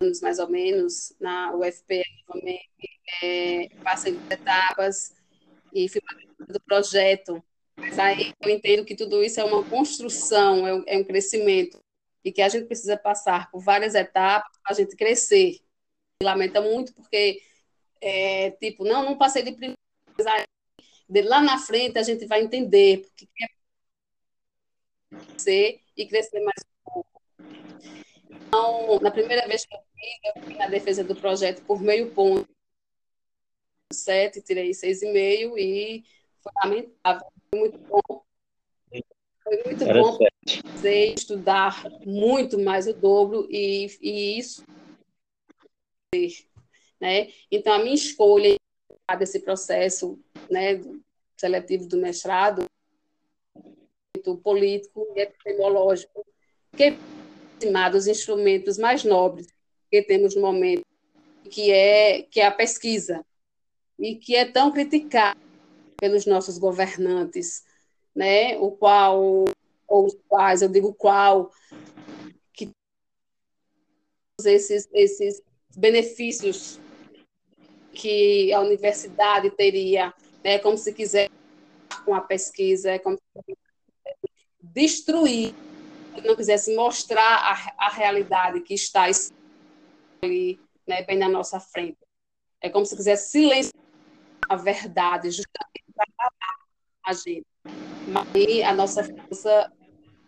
anos 0.00 0.20
mais 0.20 0.38
ou 0.38 0.48
menos, 0.48 1.12
na 1.20 1.54
UFP, 1.54 2.02
é, 3.22 3.68
passei 3.82 4.18
etapas 4.30 5.14
e 5.72 5.88
fui 5.88 6.00
do 6.48 6.60
projeto. 6.60 7.42
Mas 7.76 7.98
aí 7.98 8.32
eu 8.40 8.50
entendo 8.50 8.84
que 8.84 8.96
tudo 8.96 9.22
isso 9.22 9.40
é 9.40 9.44
uma 9.44 9.62
construção, 9.64 10.66
é 10.66 10.74
um, 10.74 10.84
é 10.86 10.98
um 10.98 11.04
crescimento, 11.04 11.80
e 12.24 12.32
que 12.32 12.42
a 12.42 12.48
gente 12.48 12.66
precisa 12.66 12.96
passar 12.96 13.50
por 13.50 13.60
várias 13.60 13.94
etapas 13.94 14.58
para 14.62 14.72
a 14.72 14.74
gente 14.74 14.96
crescer. 14.96 15.60
Lamenta 16.22 16.60
muito 16.60 16.92
porque, 16.94 17.40
é, 18.00 18.50
tipo, 18.52 18.84
não, 18.84 19.04
não 19.04 19.16
passei 19.16 19.42
de 19.42 19.52
primeira, 19.52 19.76
de 21.08 21.22
lá 21.22 21.40
na 21.40 21.58
frente 21.58 21.98
a 21.98 22.02
gente 22.02 22.26
vai 22.26 22.42
entender 22.42 22.98
porque 23.02 23.26
quer 23.34 23.48
crescer 25.26 25.80
e 25.96 26.06
crescer 26.06 26.40
mais 26.40 26.60
um 26.64 26.90
pouco. 26.90 27.22
Então, 28.30 28.98
na 29.00 29.10
primeira 29.10 29.46
vez 29.46 29.64
que 29.64 29.74
eu 29.74 29.78
fiz, 29.78 30.36
eu 30.36 30.42
fui 30.42 30.54
na 30.56 30.66
defesa 30.66 31.04
do 31.04 31.14
projeto 31.14 31.62
por 31.62 31.80
meio 31.80 32.10
ponto, 32.10 32.48
sete, 33.92 34.42
tirei 34.42 34.74
seis 34.74 35.02
e 35.02 35.12
meio 35.12 35.58
e 35.58 36.04
foi 36.42 36.52
lamentável, 36.62 37.26
foi 37.50 37.60
muito 37.60 37.78
bom. 37.78 38.22
Foi 39.42 39.62
muito 39.64 39.84
Era 39.84 40.02
bom 40.02 40.18
fazer, 40.66 41.14
estudar 41.14 41.84
muito 42.04 42.58
mais 42.58 42.86
o 42.86 42.92
dobro 42.92 43.46
e, 43.50 43.86
e 44.00 44.38
isso 44.38 44.62
né? 47.00 47.28
Então 47.50 47.72
a 47.72 47.78
minha 47.78 47.94
escolha 47.94 48.56
desse 49.18 49.40
processo, 49.40 50.18
né, 50.50 50.80
seletivo 51.36 51.86
do 51.86 51.96
mestrado 51.96 52.66
político 54.42 55.06
e 55.16 55.20
epistemológico, 55.20 56.26
que 56.76 56.84
é 56.84 57.90
dos 57.90 58.06
instrumentos 58.06 58.76
mais 58.76 59.04
nobres 59.04 59.46
que 59.90 60.02
temos 60.02 60.34
no 60.34 60.42
momento, 60.42 60.84
que 61.50 61.70
é 61.70 62.22
que 62.22 62.40
é 62.40 62.46
a 62.46 62.50
pesquisa 62.50 63.24
e 63.98 64.16
que 64.16 64.36
é 64.36 64.44
tão 64.44 64.70
criticado 64.70 65.40
pelos 65.96 66.24
nossos 66.24 66.58
governantes, 66.58 67.64
né? 68.14 68.56
O 68.58 68.70
qual 68.70 69.44
ou 69.86 70.06
os 70.06 70.16
quais, 70.28 70.62
eu 70.62 70.68
digo 70.68 70.94
qual, 70.94 71.50
que 72.52 72.70
esses 74.44 74.88
esses 74.92 75.42
benefícios 75.76 76.78
que 77.92 78.52
a 78.52 78.60
universidade 78.60 79.50
teria, 79.50 80.14
né? 80.44 80.58
Como 80.58 80.78
se 80.78 80.92
quiser 80.92 81.30
com 82.04 82.14
a 82.14 82.20
pesquisa, 82.20 82.92
é 82.92 82.98
como 82.98 83.16
se 83.16 83.58
destruir, 84.60 85.54
não 86.24 86.36
quisesse 86.36 86.74
mostrar 86.74 87.22
a, 87.22 87.86
a 87.86 87.90
realidade 87.90 88.60
que 88.60 88.74
está 88.74 89.06
ali, 90.22 90.60
né, 90.86 91.02
bem 91.02 91.16
na 91.16 91.28
nossa 91.28 91.58
frente. 91.58 91.98
É 92.60 92.68
como 92.68 92.84
se 92.84 92.96
quisesse 92.96 93.30
silenciar 93.30 93.87
a 94.48 94.56
verdade, 94.56 95.30
justamente 95.30 95.84
para 95.94 96.06
falar 96.16 96.32
a 97.04 97.12
gente. 97.12 97.46
Mas 98.06 98.64
a 98.64 98.74
nossa 98.74 99.04
força 99.04 99.72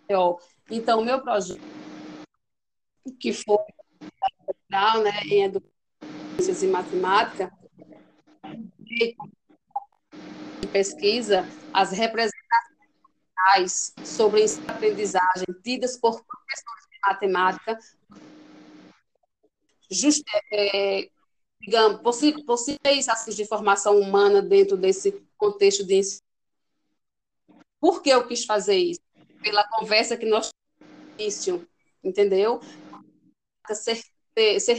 é 0.09 0.17
ó. 0.17 0.39
Então, 0.71 1.01
o 1.01 1.05
meu 1.05 1.21
projeto, 1.21 1.61
que 3.19 3.33
foi 3.33 3.59
né, 5.03 5.23
em 5.25 5.45
educação 5.45 5.71
e 6.63 6.67
matemática, 6.67 7.51
pesquisa 10.73 11.47
as 11.73 11.93
representações 11.93 13.95
sobre 14.05 14.45
aprendizagem 14.69 15.47
tidas 15.63 15.97
por 15.99 16.23
professores 16.25 16.87
de 16.91 16.99
matemática, 17.03 17.79
just, 19.91 20.25
é, 20.53 21.09
digamos, 21.61 22.01
possíveis 22.01 23.09
assim, 23.09 23.33
de 23.33 23.47
formação 23.47 23.99
humana 23.99 24.41
dentro 24.41 24.77
desse 24.77 25.13
contexto 25.37 25.85
de 25.85 25.97
ensino. 25.97 26.23
Por 27.79 28.03
que 28.03 28.11
eu 28.11 28.27
quis 28.27 28.45
fazer 28.45 28.77
isso? 28.77 29.01
Pela 29.43 29.67
conversa 29.69 30.17
que 30.17 30.27
nós 30.27 30.51
tivemos, 31.17 31.67
entendeu? 32.03 32.61
Certeza, 33.73 34.75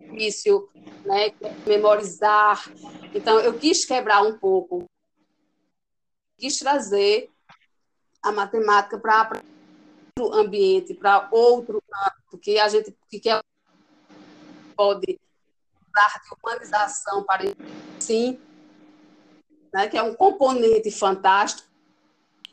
difícil, 0.00 0.68
né? 1.04 1.32
memorizar. 1.66 2.70
Então, 3.14 3.40
eu 3.40 3.58
quis 3.58 3.84
quebrar 3.84 4.22
um 4.22 4.38
pouco, 4.38 4.84
quis 6.38 6.58
trazer 6.58 7.30
a 8.22 8.32
matemática 8.32 8.98
para 8.98 9.42
outro 10.18 10.38
ambiente, 10.38 10.94
para 10.94 11.28
outro 11.30 11.82
âmbito, 11.92 12.38
que 12.38 12.58
a 12.58 12.68
gente 12.68 12.94
que 13.10 13.20
pode 14.76 15.18
dar 15.96 16.20
de 16.22 16.28
humanização 16.38 17.24
para 17.24 17.44
sim, 17.98 18.38
né? 19.72 19.88
que 19.88 19.96
é 19.96 20.02
um 20.02 20.14
componente 20.14 20.90
fantástico. 20.90 21.66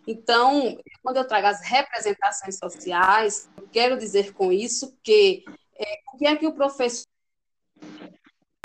Então, 0.08 0.78
quando 1.02 1.18
eu 1.18 1.28
trago 1.28 1.48
as 1.48 1.62
representações 1.62 2.58
sociais, 2.58 3.50
eu 3.58 3.68
quero 3.72 3.98
dizer 3.98 4.34
com 4.34 4.52
isso 4.52 4.98
que 5.04 5.44
é, 5.76 6.00
o 6.14 6.18
que 6.18 6.26
é 6.26 6.36
que 6.36 6.48
o 6.48 6.54
professor 6.54 7.06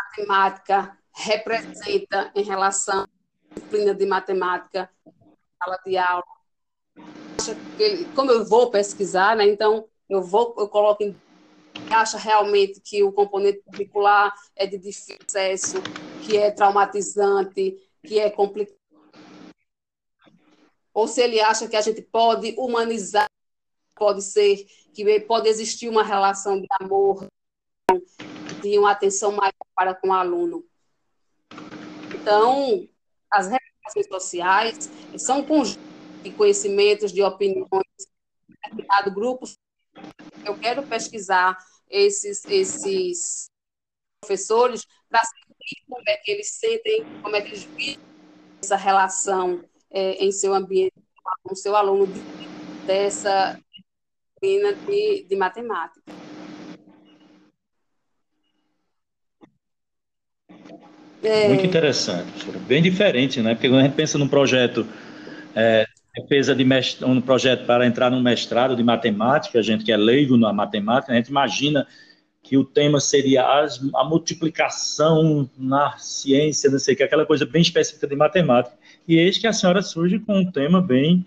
matemática 0.00 0.96
representa 1.14 2.30
em 2.34 2.42
relação 2.42 3.02
à 3.02 3.54
disciplina 3.54 3.94
de 3.94 4.06
matemática, 4.06 4.90
sala 5.58 5.78
de 5.84 5.96
aula. 5.96 6.24
Como 8.14 8.30
eu 8.30 8.44
vou 8.44 8.70
pesquisar, 8.70 9.36
né, 9.36 9.46
então 9.46 9.88
eu 10.08 10.22
vou, 10.22 10.54
eu 10.58 10.68
coloco 10.68 11.02
em 11.02 11.16
acha 11.90 12.18
realmente 12.18 12.80
que 12.80 13.02
o 13.02 13.12
componente 13.12 13.60
curricular 13.64 14.34
é 14.54 14.66
de 14.66 14.78
difícil 14.78 15.16
acesso, 15.26 15.76
que 16.24 16.36
é 16.36 16.50
traumatizante, 16.50 17.76
que 18.02 18.18
é 18.18 18.30
complicado. 18.30 18.78
Ou 20.92 21.06
se 21.06 21.20
ele 21.20 21.40
acha 21.40 21.68
que 21.68 21.76
a 21.76 21.80
gente 21.80 22.02
pode 22.02 22.54
humanizar, 22.58 23.28
pode 23.94 24.22
ser, 24.22 24.66
que 24.94 25.20
pode 25.20 25.48
existir 25.48 25.88
uma 25.88 26.02
relação 26.02 26.60
de 26.60 26.66
amor, 26.80 27.26
de 28.62 28.78
uma 28.78 28.92
atenção 28.92 29.32
maior 29.32 29.52
para 29.74 29.94
com 29.94 30.08
o 30.08 30.12
aluno. 30.12 30.64
Então, 32.14 32.88
as 33.30 33.46
relações 33.46 34.06
sociais 34.08 34.90
são 35.16 35.40
um 35.40 35.46
conjunto 35.46 35.80
de 36.22 36.32
conhecimentos, 36.32 37.12
de 37.12 37.22
opiniões, 37.22 37.68
determinado 38.48 39.10
grupos. 39.12 39.57
Eu 40.48 40.56
quero 40.58 40.82
pesquisar 40.82 41.58
esses, 41.90 42.42
esses 42.46 43.50
professores 44.18 44.86
para 45.10 45.20
saber 45.22 45.84
como 45.86 46.02
é 46.08 46.16
que 46.16 46.30
eles 46.30 46.50
sentem, 46.52 47.04
como 47.22 47.36
é 47.36 47.42
que 47.42 47.48
eles 47.48 47.64
vivem 47.64 47.98
essa 48.62 48.74
relação 48.74 49.62
é, 49.90 50.24
em 50.24 50.32
seu 50.32 50.54
ambiente 50.54 50.94
com 51.42 51.54
seu 51.54 51.76
aluno 51.76 52.06
dessa 52.86 53.60
disciplina 54.40 54.72
de, 54.74 55.26
de 55.28 55.36
matemática. 55.36 56.00
Muito 61.48 61.66
interessante, 61.66 62.50
bem 62.66 62.80
diferente, 62.80 63.42
né? 63.42 63.54
Porque 63.54 63.68
quando 63.68 63.80
a 63.80 63.82
gente 63.84 63.96
pensa 63.96 64.16
num 64.16 64.28
projeto 64.28 64.86
é, 65.54 65.84
defesa 66.20 66.54
de 66.54 66.64
mestre, 66.64 67.04
um 67.04 67.20
projeto 67.20 67.64
para 67.66 67.86
entrar 67.86 68.10
no 68.10 68.20
mestrado 68.20 68.76
de 68.76 68.82
matemática, 68.82 69.58
a 69.58 69.62
gente 69.62 69.84
que 69.84 69.92
é 69.92 69.96
leigo 69.96 70.36
na 70.36 70.52
matemática, 70.52 71.12
a 71.12 71.16
gente 71.16 71.28
imagina 71.28 71.86
que 72.42 72.56
o 72.56 72.64
tema 72.64 73.00
seria 73.00 73.46
as, 73.60 73.80
a 73.94 74.04
multiplicação 74.04 75.48
na 75.56 75.96
ciência, 75.98 76.70
não 76.70 76.78
sei 76.78 76.94
o 76.94 76.96
que, 76.96 77.02
aquela 77.02 77.26
coisa 77.26 77.44
bem 77.44 77.62
específica 77.62 78.06
de 78.06 78.16
matemática. 78.16 78.76
E 79.06 79.16
eis 79.16 79.38
que 79.38 79.46
a 79.46 79.52
senhora 79.52 79.82
surge 79.82 80.18
com 80.18 80.38
um 80.38 80.50
tema 80.50 80.80
bem, 80.80 81.26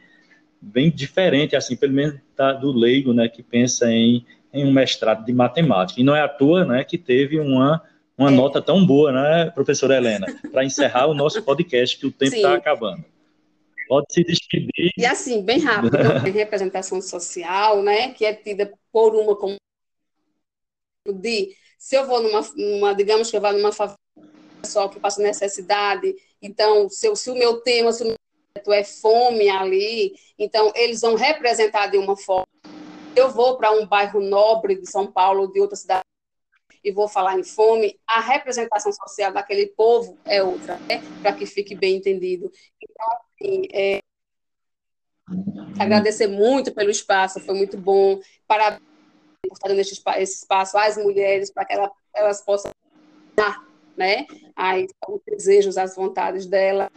bem 0.59 0.89
diferente, 0.89 1.55
assim, 1.55 1.75
pelo 1.75 1.93
menos 1.93 2.19
tá, 2.35 2.53
do 2.53 2.71
leigo, 2.71 3.13
né, 3.13 3.27
que 3.27 3.43
pensa 3.43 3.91
em, 3.91 4.25
em 4.53 4.65
um 4.65 4.71
mestrado 4.71 5.25
de 5.25 5.33
matemática. 5.33 6.01
E 6.01 6.03
não 6.03 6.15
é 6.15 6.21
à 6.21 6.27
toa, 6.27 6.65
né, 6.65 6.83
que 6.83 6.97
teve 6.97 7.39
uma 7.39 7.81
uma 8.17 8.29
é. 8.29 8.35
nota 8.35 8.61
tão 8.61 8.85
boa, 8.85 9.11
né, 9.11 9.49
professora 9.49 9.97
Helena, 9.97 10.27
para 10.51 10.63
encerrar 10.63 11.07
o 11.07 11.13
nosso 11.13 11.41
podcast, 11.41 11.97
que 11.97 12.05
o 12.05 12.11
tempo 12.11 12.35
está 12.35 12.53
acabando. 12.53 13.03
Pode 13.91 14.05
se 14.09 14.23
despedir. 14.23 14.93
E 14.97 15.05
assim, 15.05 15.43
bem 15.43 15.59
rápido, 15.59 15.97
tem 16.23 16.31
representação 16.31 17.01
social, 17.01 17.83
né, 17.83 18.13
que 18.13 18.23
é 18.23 18.33
tida 18.33 18.71
por 18.89 19.13
uma 19.13 19.35
como 19.35 19.57
de 21.05 21.53
se 21.77 21.97
eu 21.97 22.07
vou 22.07 22.23
numa, 22.23 22.39
numa 22.55 22.95
digamos 22.95 23.29
que 23.29 23.35
eu 23.35 23.41
vou 23.41 23.51
numa 23.51 23.73
favela 23.73 23.97
pessoal 24.61 24.89
que 24.89 24.97
passa 24.97 25.21
necessidade, 25.21 26.15
então 26.41 26.87
se, 26.87 27.05
eu, 27.05 27.17
se 27.17 27.29
o 27.29 27.35
meu 27.35 27.59
tema 27.59 27.91
se 27.91 28.03
o 28.03 28.07
meu 28.07 28.73
é 28.73 28.85
fome 28.85 29.49
ali, 29.49 30.15
então 30.39 30.71
eles 30.73 31.01
vão 31.01 31.15
representar 31.15 31.87
de 31.87 31.97
uma 31.97 32.15
forma. 32.15 32.47
Eu 33.13 33.29
vou 33.29 33.57
para 33.57 33.73
um 33.73 33.85
bairro 33.85 34.21
nobre 34.21 34.75
de 34.79 34.89
São 34.89 35.11
Paulo, 35.11 35.51
de 35.51 35.59
outra 35.59 35.75
cidade, 35.75 36.05
e 36.83 36.91
vou 36.91 37.07
falar 37.07 37.37
em 37.37 37.43
fome, 37.43 37.99
a 38.07 38.19
representação 38.19 38.91
social 38.91 39.31
daquele 39.31 39.67
povo 39.67 40.17
é 40.25 40.41
outra, 40.41 40.77
né? 40.87 41.01
para 41.21 41.33
que 41.33 41.45
fique 41.45 41.75
bem 41.75 41.97
entendido. 41.97 42.51
Então, 42.81 43.07
assim, 43.39 43.67
é, 43.73 43.99
agradecer 45.79 46.27
muito 46.27 46.73
pelo 46.73 46.89
espaço, 46.89 47.39
foi 47.39 47.55
muito 47.55 47.77
bom. 47.77 48.19
Parabéns 48.47 48.81
por 49.41 49.53
estar 49.53 49.67
dando 49.67 49.79
esse 49.79 50.35
espaço 50.35 50.77
às 50.77 50.97
mulheres, 50.97 51.51
para 51.51 51.65
que 51.65 51.73
elas, 51.73 51.91
elas 52.13 52.41
possam 52.41 52.71
dar 53.35 53.63
né, 53.97 54.25
as, 54.55 54.85
os 55.07 55.21
desejos, 55.25 55.77
as 55.77 55.95
vontades 55.95 56.45
dela. 56.45 56.89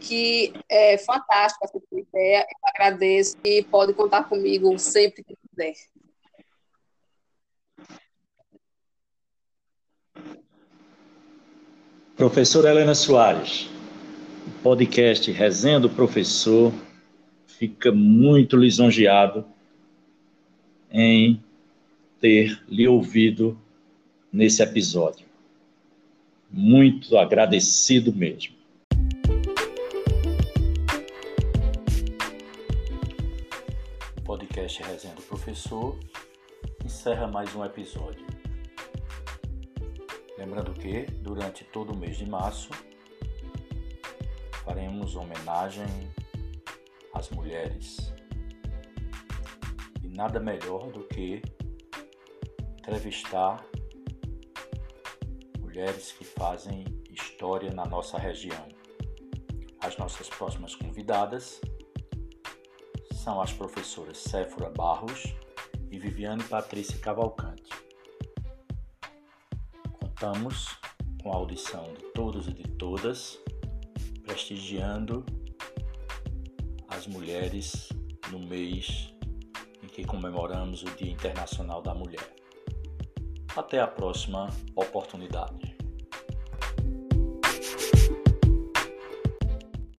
Que 0.00 0.52
é 0.68 0.98
fantástico 0.98 1.64
essa 1.64 1.78
ideia. 1.92 2.40
Eu 2.40 2.70
agradeço 2.74 3.36
e 3.44 3.62
pode 3.62 3.94
contar 3.94 4.24
comigo 4.24 4.76
sempre 4.78 5.22
que 5.22 5.34
quiser. 5.36 5.74
Professora 12.18 12.70
Helena 12.70 12.96
Soares, 12.96 13.70
o 14.44 14.50
podcast 14.60 15.30
Resenha 15.30 15.78
do 15.78 15.88
Professor 15.88 16.74
fica 17.46 17.92
muito 17.92 18.56
lisonjeado 18.56 19.44
em 20.90 21.40
ter 22.20 22.60
lhe 22.68 22.88
ouvido 22.88 23.56
nesse 24.32 24.60
episódio. 24.64 25.24
Muito 26.50 27.16
agradecido 27.16 28.12
mesmo. 28.12 28.56
O 34.16 34.22
podcast 34.24 34.82
Resenha 34.82 35.14
do 35.14 35.22
Professor 35.22 35.96
encerra 36.84 37.28
mais 37.28 37.54
um 37.54 37.64
episódio. 37.64 38.27
Lembrando 40.38 40.72
que, 40.72 41.02
durante 41.20 41.64
todo 41.64 41.92
o 41.92 41.96
mês 41.96 42.16
de 42.16 42.24
março, 42.24 42.70
faremos 44.64 45.16
homenagem 45.16 45.84
às 47.12 47.28
mulheres. 47.30 48.14
E 50.00 50.06
nada 50.06 50.38
melhor 50.38 50.92
do 50.92 51.02
que 51.08 51.42
entrevistar 52.78 53.66
mulheres 55.58 56.12
que 56.12 56.24
fazem 56.24 56.84
história 57.10 57.72
na 57.72 57.84
nossa 57.84 58.16
região. 58.16 58.68
As 59.80 59.96
nossas 59.96 60.28
próximas 60.28 60.76
convidadas 60.76 61.60
são 63.12 63.40
as 63.40 63.52
professoras 63.52 64.18
Séfora 64.18 64.70
Barros 64.70 65.34
e 65.90 65.98
Viviane 65.98 66.44
Patrícia 66.44 66.98
Cavalcante. 67.00 67.77
Contamos 70.20 70.76
com 71.22 71.32
a 71.32 71.36
audição 71.36 71.94
de 71.94 72.02
todos 72.12 72.48
e 72.48 72.52
de 72.52 72.64
todas, 72.64 73.38
prestigiando 74.24 75.24
as 76.88 77.06
mulheres 77.06 77.88
no 78.32 78.40
mês 78.40 79.14
em 79.80 79.86
que 79.86 80.04
comemoramos 80.04 80.82
o 80.82 80.86
Dia 80.96 81.12
Internacional 81.12 81.80
da 81.80 81.94
Mulher. 81.94 82.34
Até 83.54 83.78
a 83.78 83.86
próxima 83.86 84.48
oportunidade. 84.74 85.67